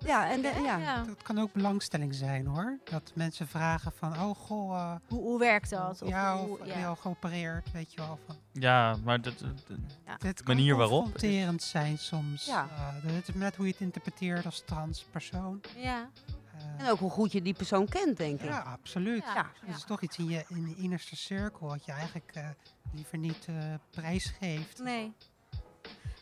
Ja, 0.05 0.31
en 0.31 0.41
de- 0.41 0.61
ja. 0.63 0.77
Ja. 0.77 1.03
Dat 1.03 1.21
kan 1.21 1.39
ook 1.39 1.53
belangstelling 1.53 2.15
zijn 2.15 2.45
hoor. 2.45 2.77
Dat 2.83 3.11
mensen 3.15 3.47
vragen 3.47 3.91
van, 3.97 4.13
oh 4.13 4.35
goh, 4.35 4.75
eh, 4.75 4.95
Hoe, 5.07 5.21
hoe 5.21 5.39
werkt 5.39 5.69
dat? 5.69 6.01
Of 6.01 6.09
ja, 6.09 6.37
hoe- 6.37 6.59
of 6.59 6.67
ben 6.67 6.79
je 6.79 6.85
al 6.85 6.95
geopereerd, 6.95 7.71
weet 7.71 7.93
je 7.93 7.97
wel. 8.01 8.19
Van, 8.25 8.35
Ja, 8.53 8.95
maar 9.03 9.21
dat, 9.21 9.39
dat- 9.39 10.19
dit 10.21 10.47
manier 10.47 10.69
kan 10.69 10.77
waarop. 10.77 11.01
confronterend 11.01 11.63
zijn 11.63 11.97
soms. 11.97 12.45
Ja. 12.45 12.67
Eh, 13.03 13.11
het 13.13 13.27
is 13.27 13.33
net 13.35 13.55
hoe 13.55 13.65
je 13.65 13.71
het 13.71 13.81
interpreteert 13.81 14.45
als 14.45 14.63
transpersoon. 14.65 15.61
ja. 15.77 16.09
Eh, 16.57 16.85
En 16.85 16.91
ook 16.91 16.99
hoe 16.99 17.09
goed 17.09 17.31
je 17.31 17.41
die 17.41 17.53
persoon 17.53 17.87
kent, 17.87 18.17
denk 18.17 18.39
ik. 18.41 18.49
ja, 18.49 18.59
absoluut. 18.59 19.23
Ja. 19.23 19.33
Ja. 19.35 19.51
Het 19.65 19.75
is 19.75 19.83
toch 19.83 20.01
iets 20.01 20.17
in 20.17 20.27
je, 20.29 20.45
in 20.47 20.69
je 20.69 20.75
innerste 20.75 21.15
cirkel 21.15 21.67
wat 21.67 21.85
je 21.85 21.91
eigenlijk 21.91 22.31
eh, 22.33 22.49
liever 22.93 23.17
niet 23.17 23.45
eh 23.49 23.73
prijsgeeft. 23.89 24.79
Nee. 24.83 25.13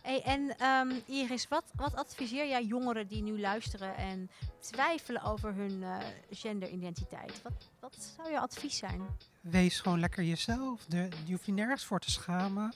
Hey, 0.02 0.22
en 0.24 0.58
ehm, 0.58 0.92
Iris, 1.06 1.48
wat, 1.48 1.64
wat 1.76 1.96
adviseer 1.96 2.48
jij 2.48 2.66
jongeren 2.66 3.08
die 3.08 3.24
nu 3.24 3.40
luisteren 3.40 3.96
en 3.96 4.30
twijfelen 4.60 5.22
over 5.24 5.54
hun 5.54 5.84
eh, 5.84 5.98
genderidentiteit? 6.32 7.42
Wat, 7.42 7.70
wat 7.80 8.14
zou 8.16 8.32
je 8.32 8.40
advies 8.40 8.78
zijn? 8.78 9.02
Wees 9.42 9.80
gewoon 9.80 10.00
lekker 10.00 10.24
jezelf. 10.24 10.86
De, 10.86 11.10
je 11.26 11.32
hoeft 11.32 11.46
je 11.46 11.52
nergens 11.52 11.86
voor 11.86 12.00
te 12.00 12.12
schamen. 12.12 12.74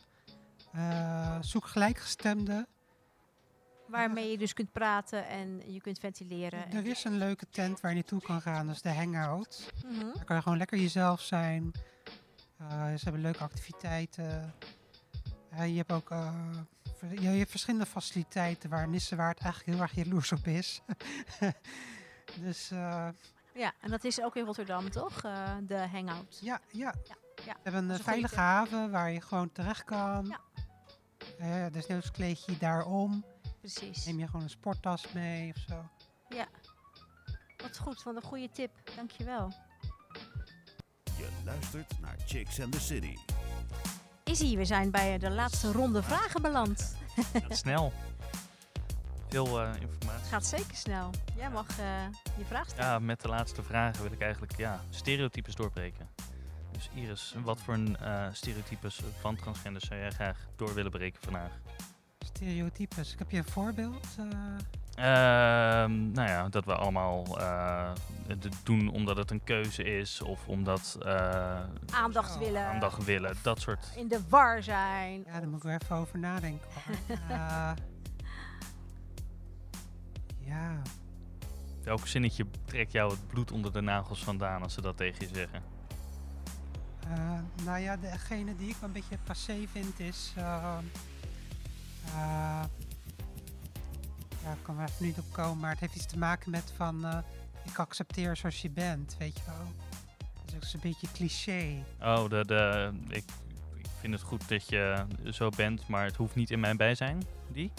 Eh, 0.72 1.38
zoek 1.42 1.66
gelijkgestemden. 1.66 2.68
Waarmee 3.90 4.32
je 4.32 4.38
dus 4.38 4.54
kunt 4.54 4.72
praten 4.72 5.28
en 5.28 5.62
je 5.74 5.82
kunt 5.82 6.00
ventileren. 6.00 6.72
Er 6.72 6.86
is 6.86 7.04
een 7.04 7.18
leuke 7.18 7.46
tent 7.50 7.82
waar 7.82 7.92
je 7.92 7.98
naartoe 7.98 8.22
kan 8.22 8.42
gaan, 8.42 8.66
dat 8.66 8.76
is 8.76 8.82
de 8.82 8.94
Hangout. 8.94 9.74
Mhm. 9.86 10.00
Daar 10.00 10.26
kan 10.26 10.36
je 10.36 10.42
gewoon 10.42 10.58
lekker 10.58 10.78
jezelf 10.78 11.22
zijn. 11.22 11.72
Eh, 12.58 12.94
ze 12.94 13.04
hebben 13.04 13.22
leuke 13.22 13.44
activiteiten. 13.44 14.54
Eh, 15.50 15.68
je 15.68 15.78
hebt 15.78 15.92
ook 15.92 16.12
eh, 16.12 16.34
je, 17.10 17.28
hebt 17.28 17.50
verschillende 17.50 17.86
faciliteiten 17.86 18.70
waar 18.70 18.88
Nissewaard 18.88 19.40
eigenlijk 19.40 19.74
heel 19.74 19.82
erg 19.82 19.96
jaloers 19.96 20.32
op 20.32 20.48
is. 20.48 20.82
dus 22.46 22.70
Ja, 23.54 23.74
en 23.82 23.90
dat 23.90 24.04
is 24.04 24.22
ook 24.22 24.36
in 24.36 24.46
Rotterdam, 24.46 24.90
toch? 24.90 25.22
De 25.64 25.88
Hangout. 25.92 26.40
ja, 26.42 26.60
ja. 26.72 26.94
ja. 27.46 27.54
We 27.54 27.60
hebben 27.64 27.84
een 27.84 27.90
een 27.90 28.04
veilige 28.04 28.36
haven 28.36 28.92
waar 28.92 29.12
je 29.12 29.22
gewoon 29.22 29.52
terecht 29.52 29.84
kan. 29.84 30.26
Ja. 30.26 30.40
Eh, 31.40 31.66
dus 31.72 31.88
net 31.88 32.12
kleed 32.12 32.46
je 32.46 32.52
je 32.52 32.58
daarom. 32.58 33.26
Precies. 33.60 34.06
Neem 34.06 34.20
je 34.20 34.26
gewoon 34.26 34.42
een 34.42 34.50
sporttas 34.50 35.12
mee 35.12 35.54
of 35.56 35.64
zo. 35.68 35.90
Wat 37.58 37.78
goed, 37.78 38.04
wat 38.04 38.16
een 38.16 38.22
goede 38.22 38.50
tip. 38.52 38.72
Dankjewel. 38.96 39.54
Je 41.18 41.30
luistert 41.46 42.00
naar 42.00 42.16
Chicks 42.26 42.62
and 42.62 42.72
the 42.72 42.80
City. 42.80 43.16
Izzy, 44.24 44.56
we 44.56 44.66
zijn 44.66 44.92
bij 44.92 45.18
de 45.18 45.30
laatste 45.30 45.72
ronde 45.72 46.04
vragen 46.04 46.42
beland. 46.42 46.96
gaat 47.34 47.58
snel. 47.58 47.94
Veel 49.30 49.62
eh, 49.62 49.82
informatie. 49.82 50.22
Het 50.22 50.28
gaat 50.28 50.46
zeker 50.46 50.76
snel. 50.76 51.10
Jij 51.36 51.50
mag 51.50 51.80
eh, 51.80 51.86
je 52.38 52.46
vraag 52.46 52.70
stellen. 52.70 52.92
Ja, 52.92 53.00
met 53.00 53.22
de 53.22 53.28
laatste 53.28 53.64
vragen 53.64 54.02
wil 54.02 54.12
ik 54.12 54.22
eigenlijk 54.22 54.58
ja, 54.58 54.84
stereotypes 54.90 55.56
doorbreken. 55.56 56.10
Dus 56.72 56.90
Iris, 56.94 57.36
wat 57.44 57.62
voor 57.62 57.74
een, 57.74 57.98
eh, 57.98 58.28
stereotypes 58.32 59.02
van 59.20 59.36
transgenders 59.36 59.86
zou 59.86 60.00
jij 60.00 60.12
graag 60.12 60.48
door 60.56 60.74
willen 60.74 60.92
breken 60.92 61.22
vandaag? 61.22 61.52
Stereotypes. 62.34 63.14
Ik 63.14 63.20
heb 63.20 63.32
je 63.32 63.38
een 63.38 63.44
voorbeeld. 63.44 64.08
eh, 64.18 64.26
Ehm, 64.96 66.12
nou 66.12 66.28
ja, 66.30 66.50
dat 66.50 66.66
we 66.66 66.76
allemaal 66.76 67.40
eh, 67.40 67.92
het 68.28 68.48
doen 68.64 68.90
omdat 68.92 69.18
het 69.18 69.32
een 69.32 69.44
keuze 69.44 69.84
is 69.84 70.22
of 70.22 70.48
omdat 70.48 70.98
uh, 71.06 71.60
Aandacht 71.92 72.38
willen. 72.38 72.66
aandacht 72.66 73.04
willen, 73.04 73.36
dat 73.42 73.60
soort. 73.62 73.92
In 73.96 74.08
de 74.08 74.20
war 74.30 74.64
zijn. 74.64 75.24
ja, 75.26 75.40
daar 75.40 75.48
moet 75.48 75.58
ik 75.58 75.64
wel 75.64 75.78
even 75.82 75.96
over 75.96 76.20
nadenken. 76.20 76.68
Eh, 77.30 77.72
ja, 80.46 80.82
Welk 81.84 82.08
zinnetje 82.08 82.46
trekt 82.66 82.92
jou 82.92 83.12
het 83.12 83.28
bloed 83.28 83.52
onder 83.52 83.74
de 83.74 83.82
nagels 83.82 84.24
vandaan 84.24 84.62
als 84.64 84.74
ze 84.74 84.82
dat 84.82 84.98
tegen 84.98 85.28
je 85.28 85.34
zeggen? 85.36 85.64
Eh, 87.10 87.40
nou 87.66 87.80
ja, 87.80 87.98
degene 87.98 88.56
die 88.56 88.70
ik 88.70 88.76
een 88.82 88.92
beetje 88.92 89.18
passé 89.24 89.66
vind 89.72 90.00
is. 90.00 90.34
Eh, 92.16 92.64
ja, 94.44 94.52
ik 94.52 94.64
kan 94.64 94.80
er 94.80 94.88
even 94.90 95.06
niet 95.06 95.18
op 95.18 95.26
komen, 95.32 95.58
maar 95.60 95.70
het 95.72 95.80
heeft 95.80 95.96
iets 95.96 96.06
te 96.06 96.18
maken 96.18 96.52
met 96.52 96.74
van. 96.76 97.06
eh, 97.06 97.18
ik 97.64 97.80
accepteer 97.80 98.36
zoals 98.36 98.62
je 98.62 98.70
bent, 98.70 99.16
weet 99.20 99.38
je 99.38 99.44
wel. 99.46 99.66
Dat 100.18 100.48
is 100.48 100.56
ook 100.56 100.64
zo'n 100.64 100.80
beetje 100.84 101.08
cliché. 101.14 101.84
Oh, 102.02 102.30
de, 102.30 102.46
de, 102.46 102.92
ik, 103.08 103.24
ik 103.78 103.86
vind 104.00 104.14
het 104.14 104.22
goed 104.24 104.50
dat 104.50 104.70
je 104.70 105.06
zo 105.32 105.50
bent, 105.50 105.88
maar 105.88 106.06
het 106.06 106.16
hoeft 106.16 106.36
niet 106.36 106.50
in 106.52 106.60
mijn 106.60 106.78
bijzijn. 106.78 107.24
Die? 107.48 107.72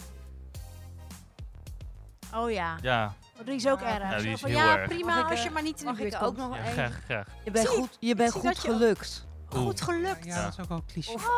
Oh 2.35 2.51
ja. 2.51 2.77
Ja, 2.83 3.15
Oh, 3.41 3.47
die 3.47 3.55
is 3.55 3.67
ook 3.69 3.81
erg. 3.81 3.99
ja, 4.11 4.19
die 4.19 4.31
is 4.31 4.43
heel 4.43 4.51
ja, 4.57 4.77
erg. 4.79 4.89
prima 4.89 5.23
als 5.23 5.39
eh, 5.39 5.45
je 5.45 5.51
maar 5.51 5.63
niet 5.63 5.81
in 5.81 5.87
de 5.87 5.93
buurt 5.93 6.15
ook 6.17 6.21
komt. 6.23 6.37
nog 6.37 6.57
ja 6.57 6.63
graag, 6.65 7.01
graag. 7.05 7.27
Je 7.45 7.51
bent 7.51 7.69
goed, 7.69 7.97
je 8.01 8.15
bent 8.15 8.33
goed 8.33 8.59
gelukt. 8.59 9.27
Goed 9.47 9.81
gelukt. 9.81 10.25
Ja, 10.25 10.35
Ja. 10.37 10.43
dat 10.43 10.53
is 10.53 10.61
ook 10.61 10.69
wel 10.69 10.79
een 10.79 10.85
cliché. 10.87 11.13
Of 11.13 11.29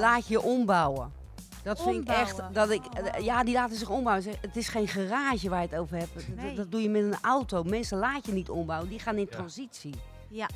laat 0.00 0.26
je 0.28 0.40
ombouwen. 0.42 1.12
Dat 1.62 1.82
vind 1.82 2.02
ik 2.02 2.08
echt. 2.16 2.40
Dat 2.52 2.70
ik, 2.70 2.82
wauw. 2.92 3.20
ja, 3.22 3.44
die 3.44 3.54
laten 3.54 3.76
zich 3.76 3.88
ombouwen. 3.88 4.24
Het 4.40 4.56
is 4.56 4.68
geen 4.68 4.88
garage 4.88 5.48
waar 5.48 5.62
je 5.62 5.68
het 5.68 5.78
over 5.78 5.96
hebt. 5.96 6.14
Dat- 6.14 6.24
Nee. 6.36 6.46
Dat, 6.46 6.56
dat 6.56 6.70
doe 6.70 6.82
je 6.82 6.88
met 6.88 7.02
een 7.02 7.16
auto. 7.22 7.62
Mensen 7.62 7.98
laat 7.98 8.26
je 8.26 8.32
niet 8.32 8.50
ombouwen. 8.50 8.88
Die 8.88 8.98
gaan 8.98 9.16
in 9.16 9.26
Ja. 9.30 9.36
transitie. 9.36 9.94
Ja. 10.28 10.48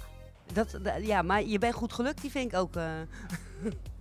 Dat, 0.53 0.79
dat- 0.83 1.07
ja, 1.07 1.23
maar 1.23 1.43
je 1.45 1.59
bent 1.59 1.75
goed 1.75 1.93
gelukt. 1.93 2.21
Die 2.21 2.31
vind 2.31 2.53
ik 2.53 2.59
ook. 2.59 2.77
eh, 2.77 2.83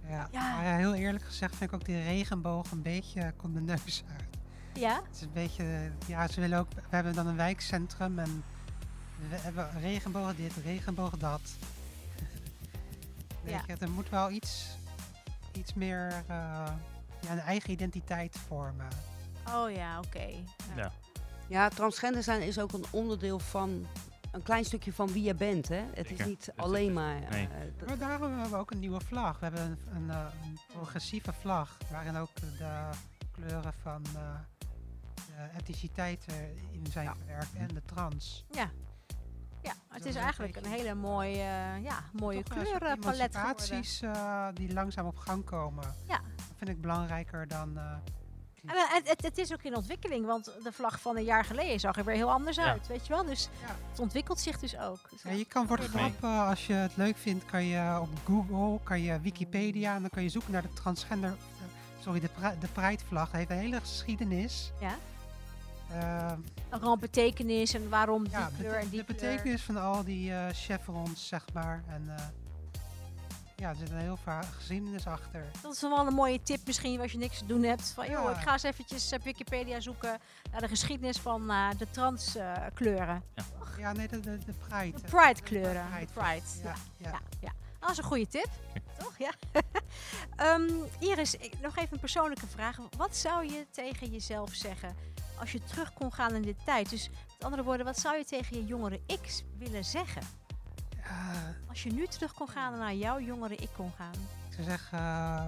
Ja. 0.09 0.27
Ja. 0.31 0.55
Maar 0.55 0.65
ja, 0.65 0.75
heel 0.77 0.93
eerlijk 0.93 1.23
gezegd 1.23 1.55
vind 1.55 1.71
ik 1.71 1.75
ook 1.79 1.85
die 1.85 2.03
regenboog 2.03 2.71
een 2.71 2.81
beetje, 2.81 3.21
eh, 3.21 3.27
komt 3.37 3.53
de 3.53 3.61
neus 3.61 4.03
uit. 4.17 4.25
Ja? 4.73 4.95
Het 5.07 5.15
is 5.15 5.21
een 5.21 5.31
beetje, 5.33 5.63
eh, 5.63 6.07
ja, 6.07 6.27
ze 6.27 6.39
willen 6.41 6.59
ook, 6.59 6.67
we 6.73 6.81
hebben 6.95 7.13
dan 7.13 7.27
een 7.27 7.35
wijkcentrum 7.35 8.19
en 8.19 8.43
we 9.29 9.35
hebben 9.35 9.69
regenboog 9.81 10.35
dit, 10.35 10.53
regenboog 10.63 11.17
dat. 11.17 11.41
Weet 13.43 13.53
Ja. 13.53 13.61
je, 13.67 13.75
er 13.79 13.89
moet 13.89 14.09
wel 14.09 14.31
iets, 14.31 14.77
iets 15.61 15.73
meer, 15.73 16.07
eh, 16.07 16.15
ja, 17.21 17.31
een 17.31 17.39
eigen 17.39 17.71
identiteit 17.71 18.37
vormen. 18.47 18.87
Oh 19.49 19.71
ja, 19.71 19.99
oké. 19.99 20.19
Ja. 20.27 20.75
Ja. 20.75 20.91
ja, 21.47 21.69
transgender 21.69 22.23
zijn 22.23 22.41
is 22.41 22.59
ook 22.59 22.71
een 22.73 22.85
onderdeel 22.91 23.39
van. 23.39 23.85
Een 24.31 24.43
klein 24.43 24.65
stukje 24.65 24.93
van 24.93 25.07
wie 25.11 25.23
je 25.23 25.35
bent. 25.35 25.67
Hè? 25.67 25.75
Het 25.93 26.07
Zeker. 26.07 26.19
is 26.19 26.25
niet 26.25 26.51
alleen 26.55 26.93
maar. 26.93 27.19
Nee. 27.29 27.47
eh, 27.47 27.87
Maar 27.87 27.97
daarom 27.97 28.31
hebben 28.31 28.49
we 28.51 28.57
ook 28.57 28.71
een 28.71 28.79
nieuwe 28.79 28.99
vlag. 29.01 29.39
We 29.39 29.45
hebben 29.45 29.63
een, 29.65 29.95
een, 29.95 30.09
eh, 30.09 30.25
een 30.43 30.57
progressieve 30.73 31.33
vlag, 31.33 31.77
waarin 31.91 32.15
ook 32.17 32.35
de 32.35 32.89
kleuren 33.31 33.73
van 33.81 34.03
eh, 34.15 34.21
de 35.15 35.57
etniciteiten 35.57 36.35
in 36.71 36.85
zijn 36.91 37.05
Ja. 37.05 37.15
verwerkt 37.15 37.53
en 37.55 37.67
de 37.67 37.81
trans. 37.85 38.45
Ja. 38.51 38.69
Ja, 39.63 39.73
het 39.89 40.05
is 40.05 40.15
eigenlijk 40.15 40.55
een 40.55 40.65
hele 40.65 40.93
mooie, 40.93 41.37
eh, 41.37 41.83
ja, 41.83 42.03
mooie 42.11 42.43
kleurenpalet 42.43 43.01
geworden. 43.01 43.41
emancipaties 43.41 44.01
eh, 44.01 44.47
die 44.53 44.73
langzaam 44.73 45.05
op 45.05 45.17
gang 45.17 45.45
komen. 45.45 45.83
Ja. 46.07 46.19
Dat 46.35 46.55
vind 46.57 46.69
ik 46.69 46.81
belangrijker 46.81 47.47
dan... 47.47 47.77
eh, 47.77 47.83
En, 48.65 48.75
eh, 48.75 48.93
het, 48.93 49.09
het, 49.09 49.21
het 49.23 49.37
is 49.37 49.53
ook 49.53 49.61
in 49.63 49.75
ontwikkeling, 49.75 50.25
want 50.25 50.45
de 50.63 50.71
vlag 50.71 51.01
van 51.01 51.17
een 51.17 51.23
jaar 51.23 51.45
geleden 51.45 51.79
zag 51.79 51.95
er 51.97 52.03
weer 52.05 52.15
heel 52.15 52.31
anders 52.31 52.57
Ja. 52.57 52.63
uit, 52.65 52.87
weet 52.87 53.07
je 53.07 53.13
wel? 53.13 53.25
Dus 53.25 53.49
Ja. 53.61 53.75
het 53.89 53.99
ontwikkelt 53.99 54.39
zich 54.39 54.59
dus 54.59 54.77
ook. 54.79 54.99
Dus 55.09 55.21
Ja, 55.23 55.31
je 55.31 55.45
kan 55.45 55.67
voor 55.67 55.77
de 55.77 55.87
grap, 55.89 56.23
eh, 56.23 56.47
als 56.47 56.67
je 56.67 56.73
het 56.73 56.97
leuk 56.97 57.17
vindt, 57.17 57.45
kan 57.45 57.63
je 57.63 57.97
op 58.01 58.09
Google, 58.25 58.79
kan 58.83 59.01
je 59.01 59.19
Wikipedia 59.19 59.95
en 59.95 60.01
dan 60.01 60.09
kan 60.09 60.23
je 60.23 60.29
zoeken 60.29 60.51
naar 60.51 60.61
de 60.61 60.73
transgender, 60.73 61.29
eh, 61.29 62.03
sorry, 62.03 62.19
de, 62.19 62.29
de 62.59 62.67
Pride-vlag. 62.67 63.25
Dat 63.29 63.35
heeft 63.37 63.49
een 63.49 63.57
hele 63.57 63.79
geschiedenis. 63.79 64.71
Ja. 64.79 64.95
Eh, 65.99 66.31
Ook 66.71 66.81
al 66.83 66.93
een 66.93 66.99
betekenis 66.99 67.73
en 67.73 67.89
waarom 67.89 68.23
die 68.23 68.31
ja, 68.31 68.49
kleur 68.57 68.73
en 68.75 68.89
die 68.89 68.99
de 68.99 69.05
kleur. 69.05 69.29
betekenis 69.31 69.61
van 69.61 69.77
al 69.77 70.03
die 70.03 70.33
eh 70.33 70.45
chevrons, 70.53 71.27
zeg 71.27 71.45
maar. 71.53 71.83
En 71.87 72.09
eh, 72.17 72.23
ja, 73.55 73.69
er 73.69 73.75
zit 73.75 73.89
een 73.89 73.97
heel 73.97 74.17
vaak 74.17 74.45
geschiedenis 74.45 75.07
achter. 75.07 75.45
Dat 75.61 75.73
is 75.73 75.81
wel 75.81 76.07
een 76.07 76.13
mooie 76.13 76.41
tip 76.43 76.59
misschien 76.65 76.99
als 77.01 77.11
je 77.11 77.17
niks 77.17 77.37
te 77.37 77.45
doen 77.45 77.63
hebt. 77.63 77.91
Van, 77.95 78.09
joh, 78.09 78.23
Ja. 78.23 78.29
ik 78.39 78.43
ga 78.47 78.51
eens 78.53 78.63
eventjes 78.63 79.13
op 79.13 79.23
Wikipedia 79.23 79.79
zoeken 79.79 80.19
naar 80.51 80.61
de 80.61 80.67
geschiedenis 80.67 81.17
van 81.17 81.49
eh, 81.49 81.67
de 81.77 81.87
transkleuren. 81.91 83.23
Ja, 83.77 83.91
nee, 83.93 84.07
de, 84.07 84.19
de, 84.19 84.37
de 84.45 84.53
Pride. 84.67 84.97
de 85.01 85.07
eh, 85.07 85.13
Pride 85.23 85.41
kleuren. 85.41 85.85
de 85.99 85.99
De 85.99 86.05
Pride. 86.13 86.45
Ja, 86.63 86.73
ja. 86.97 87.09
Ja, 87.11 87.19
ja. 87.39 87.51
Dat 87.81 87.89
is 87.89 87.97
een 87.97 88.03
goede 88.03 88.27
tip, 88.27 88.49
toch? 88.99 89.17
Ja. 89.17 89.31
Ehm, 90.35 90.69
Iris, 90.99 91.35
ik- 91.35 91.59
nog 91.61 91.77
even 91.77 91.93
een 91.93 91.99
persoonlijke 91.99 92.47
vraag. 92.47 92.77
Wat 92.97 93.15
zou 93.15 93.45
je 93.45 93.65
tegen 93.71 94.11
jezelf 94.11 94.53
zeggen 94.53 94.95
als 95.39 95.51
je 95.51 95.63
terug 95.63 95.93
kon 95.93 96.13
gaan 96.13 96.33
in 96.35 96.41
de 96.41 96.55
tijd? 96.65 96.89
Dus 96.89 97.09
met 97.09 97.43
andere 97.43 97.63
woorden, 97.63 97.85
wat 97.85 97.99
zou 97.99 98.17
je 98.17 98.25
tegen 98.25 98.57
je 98.57 98.65
jongere 98.65 99.01
X 99.21 99.43
willen 99.57 99.85
zeggen? 99.85 100.21
Ja, 101.03 101.55
Als 101.69 101.83
je 101.83 101.91
nu 101.93 102.07
terug 102.07 102.33
kon 102.33 102.47
gaan 102.49 102.73
en 102.73 102.79
naar 102.79 102.93
jouw 102.93 103.19
jongere 103.19 103.55
ik 103.55 103.69
kon 103.75 103.91
gaan. 103.97 104.13
ik 104.49 104.53
zou 104.53 104.63
zeggen, 104.63 104.97
eh, 104.97 105.47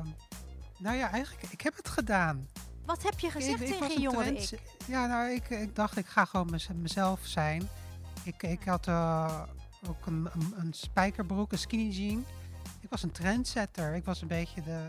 nou 0.78 0.98
ja, 0.98 1.10
eigenlijk, 1.12 1.52
ik 1.52 1.62
heb 1.62 1.76
het 1.76 1.90
gedaan. 1.90 2.48
Wat 2.86 3.04
heb 3.04 3.20
je 3.20 3.32
gezegd 3.32 3.62
Ik- 3.62 3.68
ik 3.68 3.74
tegen 3.74 3.92
je 3.94 4.00
jongere 4.00 4.34
ik? 4.34 4.60
Ja, 4.88 5.06
nou, 5.06 5.30
ik, 5.32 5.50
ik 5.50 5.76
dacht, 5.76 5.98
ik 5.98 6.08
ga 6.08 6.26
gewoon 6.26 6.50
mez- 6.52 6.68
mezelf 6.74 7.20
zijn. 7.24 7.70
Ik, 8.24 8.44
ik 8.44 8.64
had 8.64 8.88
eh, 8.88 9.42
ook 9.90 10.06
een, 10.06 10.30
een, 10.34 10.54
een 10.58 10.74
spijkerbroek, 10.74 11.52
een 11.52 11.58
skinny 11.58 11.90
jean. 11.90 12.26
Ik 12.80 12.90
was 12.90 13.04
een 13.04 13.12
trendsetter. 13.12 13.94
Ik 13.96 14.06
was 14.06 14.22
een 14.22 14.28
beetje 14.28 14.62
de, 14.62 14.88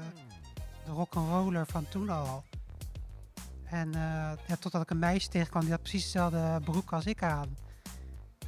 de 0.84 0.90
rock'n'roller 0.90 1.66
van 1.66 1.88
toen 1.88 2.08
al. 2.08 2.44
En 3.64 3.94
eh, 3.94 4.00
ja, 4.46 4.56
totdat 4.60 4.82
ik 4.82 4.90
een 4.90 4.98
meisje 4.98 5.28
tegenkwam 5.28 5.62
die 5.62 5.70
had 5.70 5.80
precies 5.80 6.02
dezelfde 6.04 6.60
broek 6.64 6.92
als 6.92 7.06
ik 7.06 7.22
aan. 7.22 7.56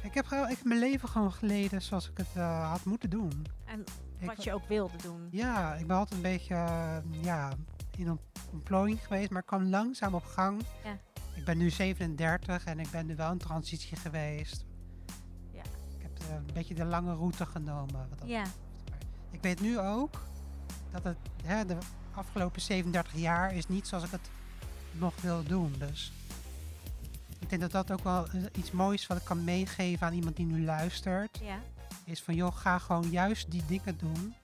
Ik 0.01 0.13
heb, 0.13 0.25
ik 0.25 0.31
heb 0.57 0.63
mijn 0.63 0.79
leven 0.79 1.09
gewoon 1.09 1.31
geleden 1.33 1.81
zoals 1.81 2.09
ik 2.09 2.17
het 2.17 2.27
eh, 2.33 2.69
had 2.71 2.85
moeten 2.85 3.09
doen. 3.09 3.45
En 3.65 3.83
wat 4.25 4.35
wa- 4.37 4.43
je 4.43 4.53
ook 4.53 4.67
wilde 4.67 4.97
doen. 4.97 5.27
Ja, 5.31 5.75
ik 5.75 5.87
ben 5.87 5.95
altijd 5.97 6.15
een 6.15 6.31
beetje 6.31 6.53
eh, 6.53 6.97
ja, 7.23 7.51
in 7.97 8.09
ont- 8.09 8.21
ontplooiing 8.51 9.03
geweest, 9.07 9.29
maar 9.29 9.41
ik 9.41 9.47
kwam 9.47 9.63
langzaam 9.69 10.13
op 10.13 10.23
gang. 10.25 10.61
Ja. 10.83 10.97
Ik 11.33 11.45
ben 11.45 11.57
nu 11.57 11.69
37 11.69 12.63
en 12.65 12.79
ik 12.79 12.89
ben 12.91 13.05
nu 13.05 13.15
wel 13.15 13.31
in 13.31 13.37
transitie 13.37 13.97
geweest. 13.97 14.65
Een 16.29 16.53
beetje 16.53 16.73
de 16.73 16.85
lange 16.85 17.13
route 17.15 17.45
genomen. 17.45 18.07
wat 18.09 18.19
dat 18.19 18.27
Ja, 18.27 18.43
Ik 19.31 19.41
weet 19.41 19.61
nu 19.61 19.79
ook 19.79 20.21
dat 20.91 21.03
het 21.03 21.17
hè, 21.43 21.65
de 21.65 21.77
afgelopen 22.13 22.61
37 22.61 23.15
jaar 23.15 23.53
is 23.53 23.67
niet 23.67 23.87
zoals 23.87 24.03
ik 24.03 24.11
het 24.11 24.29
nog 24.91 25.21
wil 25.21 25.43
doen. 25.43 25.75
Dus 25.77 26.11
ik 27.39 27.49
denk 27.49 27.61
dat 27.61 27.71
dat 27.71 27.91
ook 27.91 28.03
wel 28.03 28.27
eh, 28.27 28.43
iets 28.55 28.71
moois 28.71 29.07
wat 29.07 29.17
ik 29.17 29.23
kan 29.23 29.43
meegeven 29.43 30.07
aan 30.07 30.13
iemand 30.13 30.35
die 30.35 30.45
nu 30.45 30.63
luistert. 30.63 31.39
ja. 31.41 31.59
Is 32.03 32.21
van 32.23 32.35
joh, 32.35 32.55
ga 32.55 32.77
gewoon 32.77 33.09
juist 33.09 33.51
die 33.51 33.63
dingen 33.67 33.97
doen. 33.97 34.35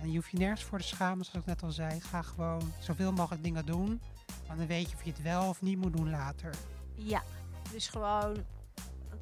En 0.00 0.10
je 0.10 0.16
hoeft 0.16 0.30
je 0.30 0.38
nergens 0.38 0.64
voor 0.64 0.78
te 0.78 0.86
schamen, 0.86 1.24
zoals 1.24 1.40
ik 1.40 1.46
net 1.46 1.62
al 1.62 1.70
zei. 1.70 2.00
Ga 2.00 2.22
gewoon 2.22 2.72
zoveel 2.78 3.12
mogelijk 3.12 3.42
dingen 3.42 3.66
doen. 3.66 4.00
Want 4.46 4.58
dan 4.58 4.66
weet 4.68 4.90
je 4.90 4.96
of 4.96 5.02
je 5.04 5.10
het 5.10 5.22
wel 5.22 5.48
of 5.48 5.62
niet 5.62 5.78
moet 5.78 5.92
doen 5.96 6.10
later. 6.10 6.54
Ja, 6.94 7.22
dus 7.72 7.88
gewoon 7.88 8.36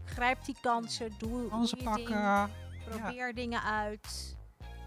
grijp 0.09 0.45
die 0.45 0.57
kansen, 0.61 1.13
doe, 1.19 1.49
Kansen 1.49 1.79
doe 1.79 1.89
je 1.91 1.95
ding, 1.97 2.09
pakken. 2.09 2.51
probeer 2.85 3.35
dingen 3.35 3.63
uit. 3.63 4.37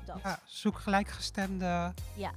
Dat. 0.06 0.20
Ja, 0.24 0.40
zoek 0.46 0.80
gelijkgestemden. 0.80 1.94
Ja. 2.16 2.32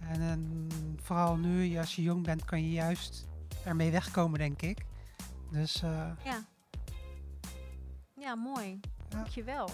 En 0.00 0.68
vooral 1.02 1.36
nu, 1.36 1.78
als 1.78 1.96
je 1.96 2.02
jong 2.02 2.24
bent, 2.24 2.44
kan 2.44 2.62
je 2.62 2.70
juist 2.72 3.26
ermee 3.64 3.90
wegkomen, 3.90 4.38
denk 4.38 4.62
ik. 4.62 4.78
Dus 5.50 5.82
eh, 5.82 6.10
Ja. 6.24 6.40
Ja, 8.16 8.34
mooi. 8.34 8.80
Dankjewel. 9.08 9.70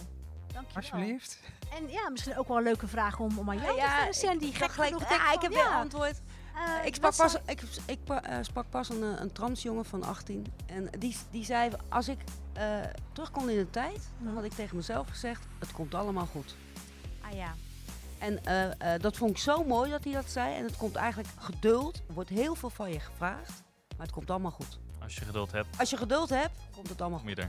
Dankjewel. 0.52 0.76
alsjeblieft. 0.76 1.38
En 1.78 1.88
ja, 1.90 2.10
misschien 2.10 2.36
ook 2.36 2.48
wel 2.48 2.56
een 2.56 2.62
leuke 2.62 2.86
vraag 2.88 3.18
om, 3.18 3.38
om 3.38 3.50
aan 3.50 3.58
jou 3.58 3.76
Ja, 3.76 4.06
te 4.06 4.12
stellen, 4.12 4.14
Sandy. 4.38 4.44
ik 4.54 4.54
Gek 4.56 4.70
gelijk, 4.70 4.92
genoeg 4.92 5.08
ja, 5.10 5.18
denk 5.18 5.34
ik 5.34 5.40
heb 5.42 5.50
weer 5.52 5.60
ja, 5.64 5.80
antwoord. 5.80 6.20
Eh, 6.54 6.86
ik 6.86 6.94
sprak 6.94 7.16
pas, 7.16 7.36
ik, 7.46 7.62
ik 7.86 7.98
eh, 8.08 8.38
sprak 8.42 8.70
pas 8.70 8.88
een, 8.88 9.02
eh, 9.02 9.20
een 9.20 9.32
transjongen 9.32 9.84
van 9.84 10.02
18. 10.02 10.46
En 10.66 10.88
die, 10.98 11.16
die 11.30 11.44
zei, 11.44 11.70
als 11.88 12.08
ik 12.08 12.18
eh, 12.52 12.78
terug 13.12 13.30
kon 13.30 13.50
in 13.50 13.56
de 13.56 13.70
tijd, 13.70 14.08
dan 14.18 14.34
had 14.34 14.44
ik 14.44 14.52
tegen 14.52 14.76
mezelf 14.76 15.08
gezegd, 15.08 15.44
het 15.58 15.72
komt 15.72 15.94
allemaal 15.94 16.26
goed. 16.26 16.54
Ah 17.20 17.32
ja. 17.36 17.54
En 18.18 18.44
eh, 18.44 18.94
eh, 18.94 19.00
dat 19.00 19.16
vond 19.16 19.30
ik 19.30 19.38
zo 19.38 19.64
mooi 19.64 19.90
dat 19.90 20.04
hij 20.04 20.12
dat 20.12 20.30
zei. 20.30 20.54
En 20.54 20.64
het 20.64 20.76
komt 20.76 20.94
eigenlijk 20.96 21.28
geduld. 21.38 21.96
Er 22.08 22.14
wordt 22.14 22.30
heel 22.30 22.54
veel 22.54 22.70
van 22.70 22.92
je 22.92 23.00
gevraagd. 23.00 23.62
Maar 23.96 24.06
het 24.06 24.14
komt 24.14 24.30
allemaal 24.30 24.50
goed. 24.50 24.78
Als 25.02 25.14
je 25.14 25.24
geduld 25.24 25.52
hebt, 25.52 25.78
Als 25.78 25.90
je 25.90 25.96
geduld 25.96 26.28
hebt, 26.28 26.58
komt 26.74 26.88
het 26.88 27.00
allemaal 27.00 27.18
kom 27.18 27.28
goed. 27.28 27.36
je 27.36 27.42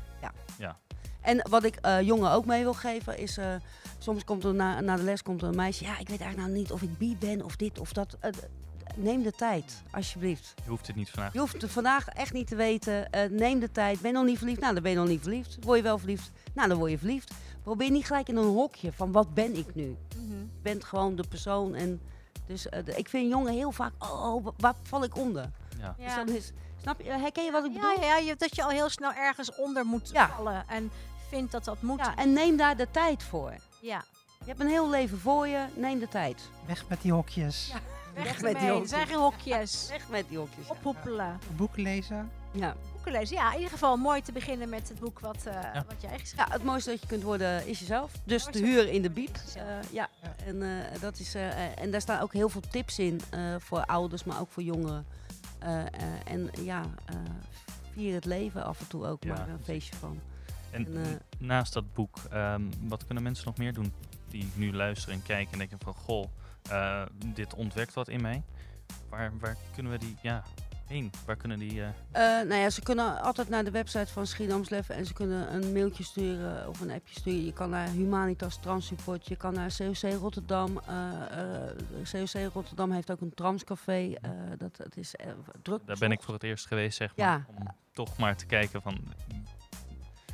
er. 0.64 0.76
En 1.22 1.50
wat 1.50 1.64
ik 1.64 1.76
eh, 1.76 2.02
jongen 2.02 2.32
ook 2.32 2.46
mee 2.46 2.64
wil 2.64 2.74
geven 2.74 3.18
is... 3.18 3.38
eh, 3.38 3.56
soms 3.98 4.24
komt 4.24 4.44
er 4.44 4.54
na, 4.54 4.80
na 4.80 4.96
de 4.96 5.04
les 5.04 5.22
komt 5.24 5.42
er 5.42 5.48
een 5.48 5.56
meisje... 5.56 5.84
Ja, 5.84 5.92
ik 6.00 6.10
weet 6.10 6.22
eigenlijk 6.22 6.38
nou 6.38 6.52
niet 6.62 6.72
of 6.72 6.82
ik 6.82 6.98
bi 6.98 7.18
ben 7.18 7.42
of 7.44 7.56
dit 7.56 7.80
of 7.80 7.94
dat. 7.94 8.18
Eh, 8.20 8.32
neem 8.96 9.24
de 9.24 9.32
tijd, 9.32 9.82
alsjeblieft. 9.92 10.54
Je 10.64 10.70
hoeft 10.70 10.88
het 10.88 10.96
niet 10.96 11.10
vandaag. 11.10 11.34
Je 11.34 11.40
hoeft 11.40 11.62
het 11.62 11.72
vandaag 11.72 12.08
echt 12.08 12.34
niet 12.34 12.48
te 12.48 12.56
weten. 12.56 13.10
Eh, 13.12 13.30
neem 13.30 13.60
de 13.60 13.72
tijd. 13.72 14.02
Ben 14.02 14.12
je 14.12 14.18
nog 14.18 14.26
niet 14.26 14.38
verliefd? 14.38 14.60
Nou, 14.60 14.74
dan 14.74 14.84
ben 14.84 14.92
je 14.92 14.98
nog 14.98 15.08
niet 15.08 15.22
verliefd. 15.22 15.58
Word 15.62 15.78
je 15.78 15.84
wel 15.84 15.98
verliefd? 15.98 16.32
Nou, 16.54 16.68
dan 16.70 16.78
word 16.78 16.92
je 16.92 16.98
verliefd. 16.98 17.32
Probeer 17.64 17.90
niet 17.92 18.06
gelijk 18.06 18.28
in 18.30 18.36
een 18.36 18.48
hokje 18.54 18.92
van 18.94 19.12
wat 19.12 19.34
ben 19.34 19.56
ik 19.58 19.76
nu? 19.76 19.98
Mhm. 20.18 20.30
Je 20.40 20.46
bent 20.62 20.84
gewoon 20.84 21.16
de 21.16 21.24
persoon. 21.30 21.76
En 21.76 22.02
dus 22.48 22.70
eh, 22.70 22.86
de- 22.86 22.96
ik 22.96 23.10
vind 23.10 23.30
jongen 23.32 23.54
heel 23.54 23.72
vaak... 23.72 23.92
Oh, 24.00 24.34
oh, 24.36 24.44
wa- 24.44 24.52
waar 24.58 24.74
val 24.84 25.04
ik 25.04 25.18
onder? 25.18 25.50
Ja. 25.80 25.96
Dus 25.98 26.16
dan 26.16 26.30
is, 26.30 26.52
snap 26.82 27.02
je? 27.02 27.10
Herken 27.12 27.44
je 27.44 27.52
wat 27.52 27.66
ik 27.66 27.74
bedoel? 27.74 27.92
Ja, 28.00 28.02
ja, 28.06 28.18
je, 28.18 28.36
dat 28.38 28.56
je 28.56 28.64
al 28.64 28.70
heel 28.70 28.90
snel 28.90 29.14
ergens 29.14 29.56
onder 29.56 29.86
moet 29.86 30.10
Ja. 30.14 30.30
vallen. 30.36 30.64
En 30.68 30.92
vindt 31.30 31.52
dat 31.52 31.64
dat 31.64 31.82
moet. 31.82 32.00
Ja, 32.00 32.16
en 32.16 32.34
neem 32.34 32.58
daar 32.58 32.78
de 32.78 32.88
tijd 32.92 33.24
voor. 33.24 33.54
Ja. 33.82 34.04
Je 34.40 34.46
hebt 34.50 34.60
een 34.60 34.68
heel 34.68 34.90
leven 34.90 35.20
voor 35.20 35.48
je. 35.48 35.66
Neem 35.76 36.00
de 36.00 36.08
tijd. 36.08 36.42
Weg 36.66 36.88
met 36.88 37.02
die 37.02 37.12
hokjes. 37.12 37.68
Ja. 37.72 37.80
Weg, 38.14 38.24
Weg 38.24 38.42
met 38.42 38.52
die 38.60 38.62
Er 38.68 38.72
hokjes. 38.72 38.90
zijn 38.90 39.08
geen 39.08 39.18
hokjes. 39.18 39.88
Weg 39.90 40.10
met 40.10 40.26
die 40.30 40.38
hokjes. 40.38 40.66
ja. 40.68 40.72
Ophoepelen. 40.74 41.40
Boeken 41.56 41.82
lezen. 41.82 42.30
Ja. 42.52 42.76
Boeken 42.92 43.12
lezen. 43.12 43.36
Ja, 43.36 43.50
in 43.50 43.56
ieder 43.56 43.72
geval 43.72 43.98
mooi 43.98 44.22
te 44.22 44.32
beginnen 44.32 44.70
met 44.70 44.90
het 44.90 45.00
boek 45.00 45.20
wat, 45.20 45.46
eh, 45.46 45.54
Ja. 45.54 45.84
wat 45.88 46.02
jij 46.02 46.20
geschreven 46.20 46.46
ja, 46.48 46.54
het 46.54 46.64
mooiste 46.64 46.90
dat 46.90 47.02
je 47.02 47.08
kunt 47.08 47.24
worden 47.24 47.68
is 47.68 47.80
jezelf. 47.80 48.12
Dus 48.24 48.44
te 48.44 48.50
Mooiste- 48.50 48.68
huren 48.68 48.92
in 48.92 49.02
de 49.02 49.10
biep. 49.10 49.36
Eh, 49.56 49.64
ja. 49.92 50.10
Ja. 50.22 50.36
En, 50.46 50.62
eh, 50.64 51.02
dat 51.02 51.20
is, 51.20 51.36
en 51.76 51.92
daar 51.92 52.02
staan 52.02 52.20
ook 52.22 52.34
heel 52.34 52.50
veel 52.50 52.62
tips 52.72 53.00
in 53.00 53.22
eh, 53.30 53.56
voor 53.60 53.86
ouders, 53.86 54.24
maar 54.24 54.40
ook 54.40 54.52
voor 54.52 54.64
jongeren. 54.64 55.06
Eh, 55.60 55.80
eh, 55.80 55.88
en 56.26 56.50
ja, 56.62 56.84
eh, 57.06 57.16
vier 57.94 58.14
het 58.14 58.26
leven 58.26 58.66
af 58.66 58.80
en 58.80 58.88
toe 58.88 59.06
ook, 59.06 59.24
Ja, 59.24 59.34
maar 59.34 59.50
een 59.50 59.64
feestje 59.64 59.96
van. 59.96 60.20
En 60.72 60.88
naast 61.40 61.74
dat 61.74 61.94
boek, 61.94 62.18
ehm, 62.32 62.62
wat 62.82 63.06
kunnen 63.06 63.24
mensen 63.24 63.46
nog 63.46 63.58
meer 63.58 63.74
doen 63.74 63.94
die 64.30 64.52
nu 64.56 64.74
luisteren 64.74 65.16
en 65.16 65.24
kijken 65.24 65.52
en 65.52 65.58
denken 65.58 65.78
van 65.84 65.94
goh, 65.94 66.26
eh, 66.70 67.02
dit 67.26 67.54
ontwekt 67.54 67.94
wat 67.94 68.08
in 68.08 68.22
mij. 68.22 68.44
Waar, 69.10 69.32
waar 69.40 69.58
kunnen 69.74 69.92
we 69.92 69.98
die 69.98 70.16
ja, 70.22 70.44
heen? 70.88 71.12
Waar 71.26 71.36
kunnen 71.36 71.60
die... 71.60 71.82
Eh, 71.82 71.92
nou 72.22 72.56
ja, 72.56 72.70
ze 72.70 72.82
kunnen 72.82 73.22
altijd 73.22 73.50
naar 73.50 73.64
de 73.64 73.72
website 73.72 74.12
van 74.12 74.28
Schiedamslef 74.28 74.90
en 74.90 75.06
ze 75.06 75.14
kunnen 75.14 75.54
een 75.54 75.74
mailtje 75.74 76.04
sturen 76.04 76.68
of 76.70 76.80
een 76.80 76.92
appje 76.92 77.20
sturen. 77.20 77.46
Je 77.46 77.54
kan 77.54 77.70
naar 77.70 77.88
Humanitas 77.88 78.58
Transsupport, 78.58 79.28
je 79.28 79.36
kan 79.36 79.54
naar 79.54 79.76
COC 79.78 80.12
Rotterdam. 80.20 80.82
COC 82.12 82.54
Rotterdam 82.54 82.92
heeft 82.92 83.12
ook 83.12 83.22
een 83.22 83.34
transcafé. 83.34 84.14
dat, 84.58 84.76
dat 84.78 84.98
is 84.98 85.16
druk. 85.62 85.82
daar 85.86 85.98
ben 86.00 86.12
ik 86.12 86.22
voor 86.22 86.34
het 86.34 86.44
eerst 86.44 86.68
geweest, 86.68 86.98
zeg 86.98 87.16
maar. 87.16 87.28
Ja. 87.28 87.46
Om 87.56 87.68
toch 87.92 88.18
maar 88.18 88.36
te 88.36 88.46
kijken 88.46 88.82
van 88.82 88.98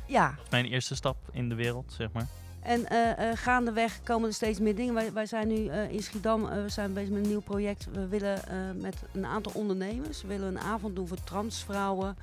Ja, 0.06 0.34
mijn 0.50 0.64
eerste 0.64 0.94
stap 0.94 1.16
in 1.32 1.48
de 1.48 1.54
wereld, 1.54 1.92
zeg 1.92 2.12
maar. 2.12 2.26
En 2.62 2.86
eh, 2.88 3.30
eh, 3.30 3.36
gaandeweg 3.36 4.00
komen 4.02 4.28
er 4.28 4.34
steeds 4.34 4.58
meer 4.58 4.74
dingen. 4.76 4.94
Wij, 4.94 5.12
wij 5.12 5.26
zijn 5.26 5.48
nu 5.48 5.66
eh, 5.66 5.90
in 5.90 6.02
Schiedam, 6.02 6.42
we 6.44 6.68
zijn 6.68 6.92
bezig 6.92 7.10
met 7.10 7.22
een 7.22 7.28
nieuw 7.28 7.40
project. 7.40 7.86
We 7.92 8.08
willen 8.08 8.40
met 8.80 8.96
een 9.12 9.26
aantal 9.26 9.52
ondernemers, 9.54 10.22
we 10.22 10.28
willen 10.28 10.48
een 10.48 10.60
avond 10.60 10.94
doen 10.96 11.08
voor 11.08 11.24
transvrouwen. 11.24 12.16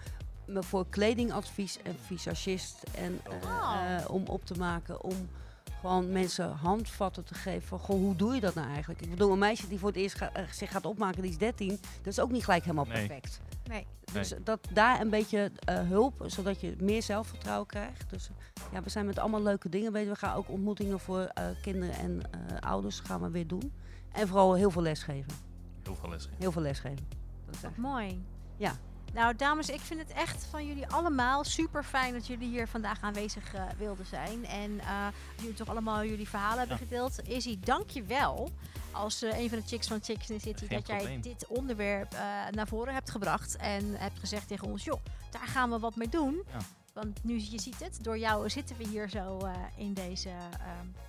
Voor 0.53 0.85
kledingadvies 0.89 1.77
en 1.83 1.95
visagist. 2.05 2.83
En 2.95 3.19
eh, 3.23 4.09
om 4.09 4.23
op 4.27 4.45
te 4.45 4.53
maken, 4.57 5.03
om 5.03 5.29
gewoon 5.81 6.11
mensen 6.11 6.49
handvatten 6.51 7.23
te 7.23 7.33
geven. 7.33 7.67
Van, 7.67 7.79
goh, 7.79 7.95
hoe 7.99 8.15
doe 8.15 8.35
je 8.35 8.39
dat 8.41 8.53
nou 8.55 8.67
eigenlijk? 8.67 9.01
Ik 9.01 9.09
bedoel, 9.09 9.31
een 9.31 9.37
meisje 9.39 9.67
die 9.67 9.79
voor 9.79 9.87
het 9.87 9.97
eerst 9.97 10.15
ga- 10.17 10.31
zich 10.51 10.71
gaat 10.71 10.85
opmaken, 10.85 11.21
die 11.21 11.31
is 11.31 11.37
13. 11.37 11.67
Dat 11.69 12.13
is 12.13 12.19
ook 12.19 12.31
niet 12.31 12.43
gelijk 12.43 12.63
helemaal 12.63 12.85
Nee. 12.85 13.07
perfect. 13.07 13.39
Nee. 13.67 13.87
Dus 14.13 14.33
dat 14.43 14.67
daar 14.73 15.01
een 15.01 15.09
beetje 15.09 15.51
eh, 15.65 15.79
hulp, 15.79 16.23
zodat 16.25 16.61
je 16.61 16.75
meer 16.79 17.03
zelfvertrouwen 17.03 17.67
krijgt. 17.67 18.09
Dus 18.09 18.29
ja, 18.71 18.81
we 18.83 18.89
zijn 18.89 19.05
met 19.05 19.19
allemaal 19.19 19.41
leuke 19.41 19.69
dingen 19.69 19.91
bezig. 19.91 20.09
We 20.09 20.15
gaan 20.15 20.35
ook 20.35 20.49
ontmoetingen 20.49 20.99
voor 20.99 21.19
eh, 21.19 21.45
kinderen 21.61 21.95
en 21.95 22.21
eh, 22.31 22.69
ouders 22.69 22.99
gaan 22.99 23.21
we 23.21 23.29
weer 23.29 23.47
doen. 23.47 23.73
En 24.11 24.27
vooral 24.27 24.53
heel 24.53 24.71
veel 24.71 24.81
lesgeven. 24.81 25.33
Heel 25.83 25.95
veel 25.95 26.09
les. 26.09 26.29
Heel 26.37 26.51
veel 26.51 26.61
lesgeven. 26.61 27.07
Dat 27.45 27.55
is 27.55 27.63
echt. 27.63 27.77
Mooi. 27.77 28.23
Ja. 28.57 28.75
Nou, 29.13 29.35
dames, 29.35 29.69
ik 29.69 29.79
vind 29.79 29.99
het 29.99 30.11
echt 30.11 30.45
van 30.45 30.67
jullie 30.67 30.87
allemaal 30.87 31.43
super 31.43 31.83
fijn 31.83 32.13
dat 32.13 32.27
jullie 32.27 32.47
hier 32.47 32.67
vandaag 32.67 33.01
aanwezig 33.01 33.53
eh, 33.53 33.63
wilden 33.77 34.05
zijn. 34.05 34.45
En 34.45 34.79
eh, 34.79 35.07
jullie 35.37 35.53
toch 35.53 35.69
allemaal 35.69 36.05
jullie 36.05 36.29
verhalen 36.29 36.59
hebben 36.59 36.77
gedeeld. 36.77 37.27
Izzy, 37.27 37.59
dank 37.59 37.89
je 37.89 38.03
wel 38.03 38.51
als 38.91 39.21
eh, 39.21 39.39
een 39.39 39.49
van 39.49 39.59
de 39.59 39.67
chicks 39.67 39.87
van 39.87 39.99
Chicks 40.03 40.29
in 40.29 40.39
City 40.39 40.65
Geen 40.65 40.77
dat 40.77 40.87
jij 40.87 41.19
dit 41.21 41.47
onderwerp 41.47 42.15
naar 42.51 42.67
voren 42.67 42.93
hebt 42.93 43.11
gebracht. 43.11 43.55
En 43.55 43.95
hebt 43.97 44.19
gezegd 44.19 44.47
tegen 44.47 44.67
ons, 44.67 44.83
joh, 44.83 45.01
daar 45.31 45.47
gaan 45.47 45.69
we 45.69 45.79
wat 45.79 45.95
mee 45.95 46.09
doen. 46.09 46.43
Ja. 46.51 46.59
Want 46.93 47.23
nu, 47.23 47.33
je 47.33 47.59
ziet 47.59 47.79
het, 47.79 48.03
door 48.03 48.17
jou 48.17 48.49
zitten 48.49 48.77
we 48.77 48.87
hier 48.87 49.09
zo 49.09 49.39
in 49.75 49.93
deze, 49.93 50.29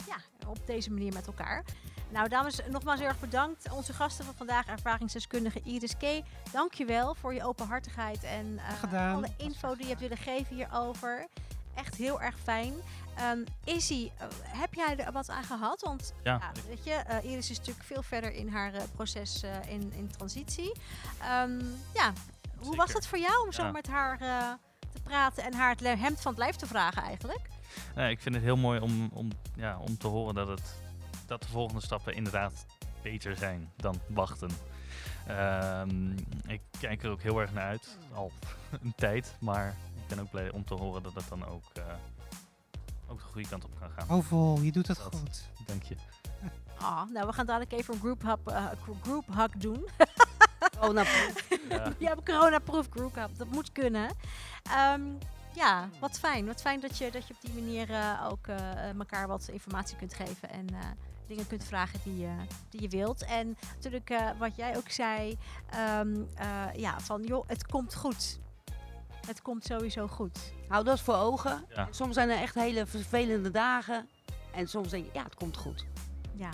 ja, 0.06 0.16
op 0.46 0.66
deze 0.66 0.90
manier 0.92 1.12
met 1.12 1.26
elkaar. 1.26 1.64
Nou, 2.10 2.28
dames, 2.28 2.60
nogmaals 2.70 2.98
heel 3.00 3.08
erg 3.08 3.20
bedankt. 3.20 3.70
Onze 3.70 3.92
gasten 3.92 4.24
van 4.24 4.34
vandaag, 4.34 4.66
ervaringsdeskundige 4.66 5.60
Iris 5.64 5.96
K. 5.96 6.22
Dankjewel 6.52 7.14
voor 7.14 7.34
je 7.34 7.44
openhartigheid 7.44 8.22
en 8.22 8.58
eh, 8.58 8.78
Gedaan. 8.78 9.14
alle 9.14 9.28
info 9.36 9.72
die 9.74 9.82
je 9.82 9.88
hebt 9.88 10.00
willen 10.00 10.16
geven 10.16 10.54
hierover. 10.54 11.26
Echt 11.74 11.94
heel 11.94 12.20
erg 12.20 12.36
fijn. 12.42 12.74
Ehm 13.16 13.38
Izzy, 13.64 14.10
eh, 14.18 14.26
heb 14.46 14.74
jij 14.74 14.96
er 14.96 15.12
wat 15.12 15.28
aan 15.30 15.44
gehad? 15.44 15.80
Want 15.80 16.12
Ja, 16.22 16.38
ja, 16.40 16.52
weet 16.68 16.84
je, 16.84 16.92
eh, 16.92 17.30
Iris 17.30 17.50
is 17.50 17.58
natuurlijk 17.58 17.86
veel 17.86 18.02
verder 18.02 18.32
in 18.32 18.48
haar 18.48 18.72
proces 18.94 19.42
eh, 19.42 19.50
in, 19.68 19.92
in 19.92 20.08
transitie. 20.16 20.72
Ehm, 21.20 21.60
ja, 21.94 22.12
hoe 22.58 22.76
was 22.76 22.92
het 22.92 23.06
voor 23.06 23.18
jou 23.18 23.44
om 23.44 23.52
zo 23.52 23.72
met 23.72 23.86
haar 23.86 24.20
eh, 24.20 24.52
te 24.92 25.00
praten 25.02 25.44
en 25.44 25.54
haar 25.54 25.70
het 25.70 26.00
hemd 26.00 26.20
van 26.20 26.32
het 26.32 26.40
lijf 26.40 26.56
te 26.56 26.66
vragen 26.66 27.02
eigenlijk? 27.02 27.48
Nee, 27.94 28.10
ik 28.10 28.20
vind 28.20 28.34
het 28.34 28.44
heel 28.44 28.56
mooi 28.56 28.80
om, 28.80 29.10
om, 29.12 29.30
ja, 29.56 29.78
om 29.78 29.98
te 29.98 30.06
horen 30.06 30.34
dat, 30.34 30.48
het, 30.48 30.80
dat 31.28 31.42
de 31.42 31.48
volgende 31.48 31.82
stappen 31.82 32.14
inderdaad 32.14 32.66
beter 33.02 33.36
zijn 33.36 33.72
dan 33.76 34.00
wachten. 34.08 34.50
Ehm, 35.26 36.10
ik 36.46 36.60
kijk 36.80 37.02
er 37.02 37.10
ook 37.10 37.22
heel 37.22 37.40
erg 37.40 37.52
naar 37.52 37.64
uit, 37.64 37.98
al 38.14 38.32
een 38.82 38.92
tijd. 38.96 39.34
Maar 39.40 39.68
ik 39.68 40.06
ben 40.08 40.20
ook 40.20 40.30
blij 40.30 40.50
om 40.50 40.64
te 40.64 40.74
horen 40.74 41.02
dat 41.02 41.14
het 41.14 41.28
dan 41.28 41.46
ook, 41.46 41.64
eh, 41.72 41.82
ook 43.06 43.18
de 43.18 43.24
goede 43.24 43.48
kant 43.48 43.64
op 43.64 43.70
kan 43.80 43.90
gaan. 43.90 44.06
Hovel, 44.08 44.58
je 44.60 44.72
doet 44.72 44.86
het 44.86 44.96
Dat. 44.96 45.14
goed. 45.14 45.44
Dank 45.66 45.82
je. 45.82 45.96
Ah, 46.80 47.10
nou, 47.10 47.26
we 47.26 47.32
gaan 47.32 47.46
dadelijk 47.46 47.72
even 47.72 47.94
een 47.94 48.00
group 48.00 48.22
hug, 48.22 48.36
eh, 48.44 48.66
group 49.02 49.24
hug 49.34 49.50
doen. 49.50 49.88
Coronaproof. 50.78 51.48
Ja. 51.68 51.92
Je 51.98 52.06
hebt 52.06 52.24
corona-proof 52.24 52.86
group 52.90 53.12
gehad. 53.12 53.30
Dat 53.36 53.48
moet 53.50 53.72
kunnen. 53.72 54.10
Ehm, 54.62 55.02
ja, 55.54 55.88
wat 56.00 56.18
fijn. 56.18 56.46
Wat 56.46 56.60
fijn 56.60 56.80
dat 56.80 56.98
je, 56.98 57.10
dat 57.10 57.28
je 57.28 57.34
op 57.34 57.40
die 57.40 57.62
manier 57.62 57.90
eh, 57.90 58.26
ook 58.30 58.46
eh, 58.46 58.90
elkaar 58.98 59.26
wat 59.28 59.48
informatie 59.48 59.96
kunt 59.96 60.14
geven. 60.14 60.50
En 60.50 60.66
eh, 60.68 60.78
dingen 61.28 61.46
kunt 61.46 61.64
vragen 61.64 62.00
die, 62.04 62.18
je 62.18 62.30
die 62.70 62.80
je 62.82 62.88
wilt. 62.88 63.24
En 63.24 63.56
natuurlijk 63.74 64.10
eh, 64.10 64.30
wat 64.38 64.56
jij 64.56 64.76
ook 64.76 64.88
zei. 64.90 65.38
ehm, 65.70 66.14
eh, 66.34 66.64
ja, 66.76 67.00
van 67.00 67.22
joh, 67.24 67.48
het 67.48 67.66
komt 67.66 67.94
goed. 67.94 68.38
Het 69.26 69.42
komt 69.42 69.64
sowieso 69.64 70.06
goed. 70.08 70.52
Hou 70.68 70.84
dat 70.84 71.00
voor 71.00 71.14
ogen. 71.16 71.64
Ja. 71.74 71.88
Soms 71.90 72.14
zijn 72.14 72.28
er 72.30 72.38
echt 72.40 72.54
hele 72.54 72.86
vervelende 72.86 73.50
dagen. 73.50 74.08
En 74.52 74.68
soms 74.68 74.88
denk 74.88 75.04
je, 75.04 75.10
ja, 75.12 75.22
het 75.22 75.34
komt 75.34 75.56
goed. 75.56 75.86
Ja. 76.34 76.50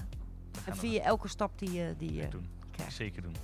En 0.64 0.76
via 0.76 1.02
elke 1.02 1.28
stap 1.28 1.58
die 1.58 1.72
je, 1.72 1.94
die 1.98 2.12
je 2.12 2.28
doen. 2.28 2.48
krijgt. 2.70 2.94
Zeker 2.94 3.22
doen. 3.22 3.36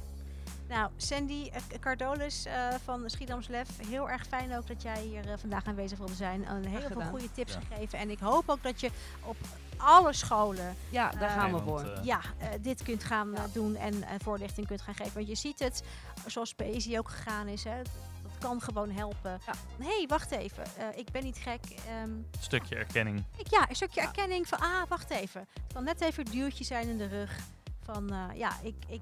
Nou, 0.69 0.91
Sandy 0.97 1.51
Cardolis 1.81 2.45
eh, 2.45 2.69
van 2.85 3.11
Schiedams 3.11 3.49
Lef, 3.49 3.69
heel 3.89 4.11
erg 4.11 4.27
fijn 4.27 4.57
ook 4.57 4.67
dat 4.67 4.83
jij 4.83 5.03
hier 5.03 5.31
eh, 5.31 5.39
vandaag 5.39 5.65
aanwezig 5.65 5.99
wilde 5.99 6.15
zijn. 6.15 6.45
En 6.45 6.65
heel 6.65 6.81
veel 6.89 7.01
goede 7.01 7.33
tips 7.33 7.53
Ja. 7.53 7.61
gegeven. 7.61 7.99
En 7.99 8.11
ik 8.11 8.19
hoop 8.19 8.49
ook 8.49 8.63
dat 8.63 8.81
je 8.81 8.91
op 9.25 9.37
alle 9.83 10.13
scholen 10.13 10.77
Ja, 10.91 11.11
daar 11.11 11.29
Eh, 11.29 11.35
gaan 11.35 11.53
we 11.55 11.61
voor. 11.61 11.81
eh, 11.81 12.05
ja, 12.05 12.21
eh, 12.39 12.49
dit 12.61 12.83
kunt 12.83 13.05
gaan 13.05 13.31
Ja. 13.33 13.47
doen 13.53 13.77
en 13.77 14.03
eh, 14.03 14.11
voorlichting 14.23 14.67
kunt 14.67 14.81
gaan 14.83 14.95
geven. 14.95 15.15
Want 15.15 15.29
je 15.29 15.35
ziet 15.35 15.59
het, 15.59 15.83
zoals 16.27 16.55
Paisy 16.55 16.99
ook 16.99 17.09
gegaan 17.11 17.47
is, 17.49 17.65
hè, 17.65 17.83
dat 18.23 18.33
kan 18.39 18.61
gewoon 18.61 18.91
helpen. 18.91 19.41
Ja. 19.47 19.53
Hé, 19.79 19.97
hey, 19.97 20.05
wacht 20.09 20.31
even, 20.31 20.65
eh, 20.77 20.99
ik 20.99 21.11
ben 21.11 21.23
niet 21.25 21.37
gek. 21.39 21.61
Ehm, 21.89 22.11
stukje 22.41 22.77
erkenning. 22.77 23.25
ik, 23.37 23.47
ja, 23.51 23.69
een 23.69 23.77
stukje 23.77 24.01
Ja. 24.01 24.07
erkenning 24.07 24.49
van, 24.49 24.59
ah, 24.59 24.83
wacht 24.89 25.11
even. 25.11 25.41
Het 25.41 25.73
kan 25.73 25.85
net 25.85 26.01
even 26.01 26.27
een 26.27 26.33
duwtje 26.33 26.65
zijn 26.65 26.89
in 26.89 26.99
de 26.99 27.07
rug. 27.07 27.39
Van, 27.83 28.11
eh, 28.13 28.25
ja, 28.39 28.53
ik, 28.63 28.75
ik, 28.89 29.01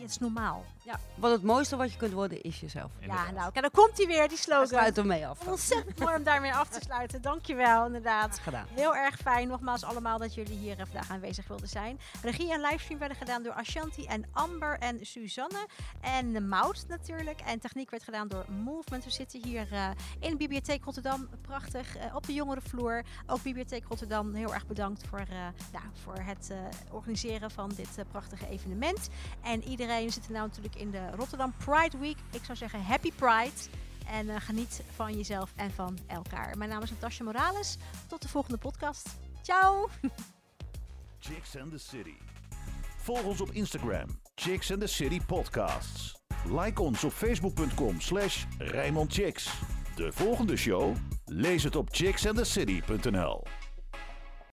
het 0.00 0.10
is 0.10 0.18
normaal. 0.18 0.64
Ja, 0.88 1.00
wat 1.14 1.30
het 1.30 1.42
mooiste 1.42 1.76
wat 1.76 1.92
je 1.92 1.98
kunt 1.98 2.12
worden 2.12 2.42
is 2.42 2.60
jezelf. 2.60 2.90
Inderdaad. 3.00 3.26
Ja, 3.26 3.32
nou, 3.32 3.52
kijk, 3.52 3.72
dan 3.72 3.84
komt 3.84 3.98
hij 3.98 4.06
weer, 4.06 4.28
die 4.28 4.38
slogan. 4.38 4.66
sluit 4.66 4.96
er 4.96 5.06
mee 5.06 5.26
af. 5.26 5.46
Ontzettend 5.46 5.98
mooi 5.98 6.14
om 6.16 6.22
daarmee 6.22 6.54
af 6.54 6.68
te 6.68 6.80
sluiten. 6.82 7.22
Dankjewel, 7.22 7.86
inderdaad. 7.86 8.38
Gedaan. 8.38 8.66
Heel 8.74 8.96
erg 8.96 9.16
fijn, 9.16 9.48
nogmaals 9.48 9.84
allemaal, 9.84 10.18
dat 10.18 10.34
jullie 10.34 10.58
hier 10.58 10.78
eh, 10.78 10.84
vandaag 10.84 11.10
aanwezig 11.10 11.48
wilden 11.48 11.68
zijn. 11.68 11.98
Regie 12.22 12.52
en 12.52 12.60
livestream 12.60 12.98
werden 12.98 13.16
gedaan 13.18 13.42
door 13.42 13.52
Ashanti 13.52 14.04
en 14.04 14.24
Amber 14.32 14.78
en 14.78 15.06
Suzanne. 15.06 15.66
En 16.00 16.32
de 16.32 16.40
Mout 16.40 16.84
natuurlijk. 16.88 17.40
En 17.40 17.58
techniek 17.60 17.90
werd 17.90 18.02
gedaan 18.02 18.28
door 18.28 18.44
Movement. 18.50 19.04
We 19.04 19.10
zitten 19.10 19.44
hier 19.44 19.72
eh, 19.72 19.90
in 20.18 20.36
Bibliotheek 20.36 20.84
Rotterdam. 20.84 21.28
Prachtig. 21.42 21.96
eh, 21.96 22.14
op 22.14 22.26
de 22.26 22.32
jongerenvloer. 22.32 23.04
Ook 23.26 23.42
Bibliotheek 23.42 23.84
Rotterdam. 23.88 24.34
Heel 24.34 24.54
erg 24.54 24.66
bedankt 24.66 25.06
voor, 25.06 25.18
eh, 25.18 25.26
ja, 25.72 25.82
voor 26.02 26.18
het 26.18 26.50
eh, 26.50 26.58
organiseren 26.90 27.50
van 27.50 27.72
dit 27.76 27.88
prachtige 28.10 28.48
evenement. 28.48 29.08
En 29.42 29.64
iedereen 29.64 30.04
we 30.04 30.12
zitten 30.12 30.32
nou 30.32 30.46
natuurlijk 30.46 30.74
in 30.78 30.90
de 30.90 31.10
Rotterdam 31.16 31.54
Pride 31.64 31.98
Week. 31.98 32.16
Ik 32.30 32.44
zou 32.44 32.58
zeggen 32.58 32.82
Happy 32.82 33.12
Pride. 33.12 33.76
En 34.06 34.28
eh, 34.28 34.40
geniet 34.40 34.82
van 34.94 35.16
jezelf 35.16 35.52
en 35.56 35.70
van 35.70 35.98
elkaar. 36.06 36.58
Mijn 36.58 36.70
naam 36.70 36.82
is 36.82 36.90
Natasja 36.90 37.24
Morales. 37.24 37.76
Tot 38.06 38.22
de 38.22 38.28
volgende 38.28 38.58
podcast. 38.58 39.08
Ciao! 39.42 39.88
Chicks 41.20 41.56
and 41.56 41.70
the 41.70 41.78
City. 41.78 42.16
Volg 42.96 43.22
ons 43.22 43.40
op 43.40 43.50
Instagram, 43.50 44.20
Chicks 44.34 44.72
and 44.72 44.80
the 44.80 44.86
City 44.86 45.20
Podcasts. 45.26 46.16
Like 46.44 46.82
ons 46.82 47.04
op 47.04 47.12
facebook.com 47.12 48.00
slash 48.00 48.44
Rijnmond 48.58 49.12
Chicks. 49.12 49.50
De 49.94 50.12
volgende 50.12 50.56
show? 50.56 50.96
Lees 51.24 51.62
het 51.62 51.76
op 51.76 51.88
chicksandthecity.nl 51.90 53.42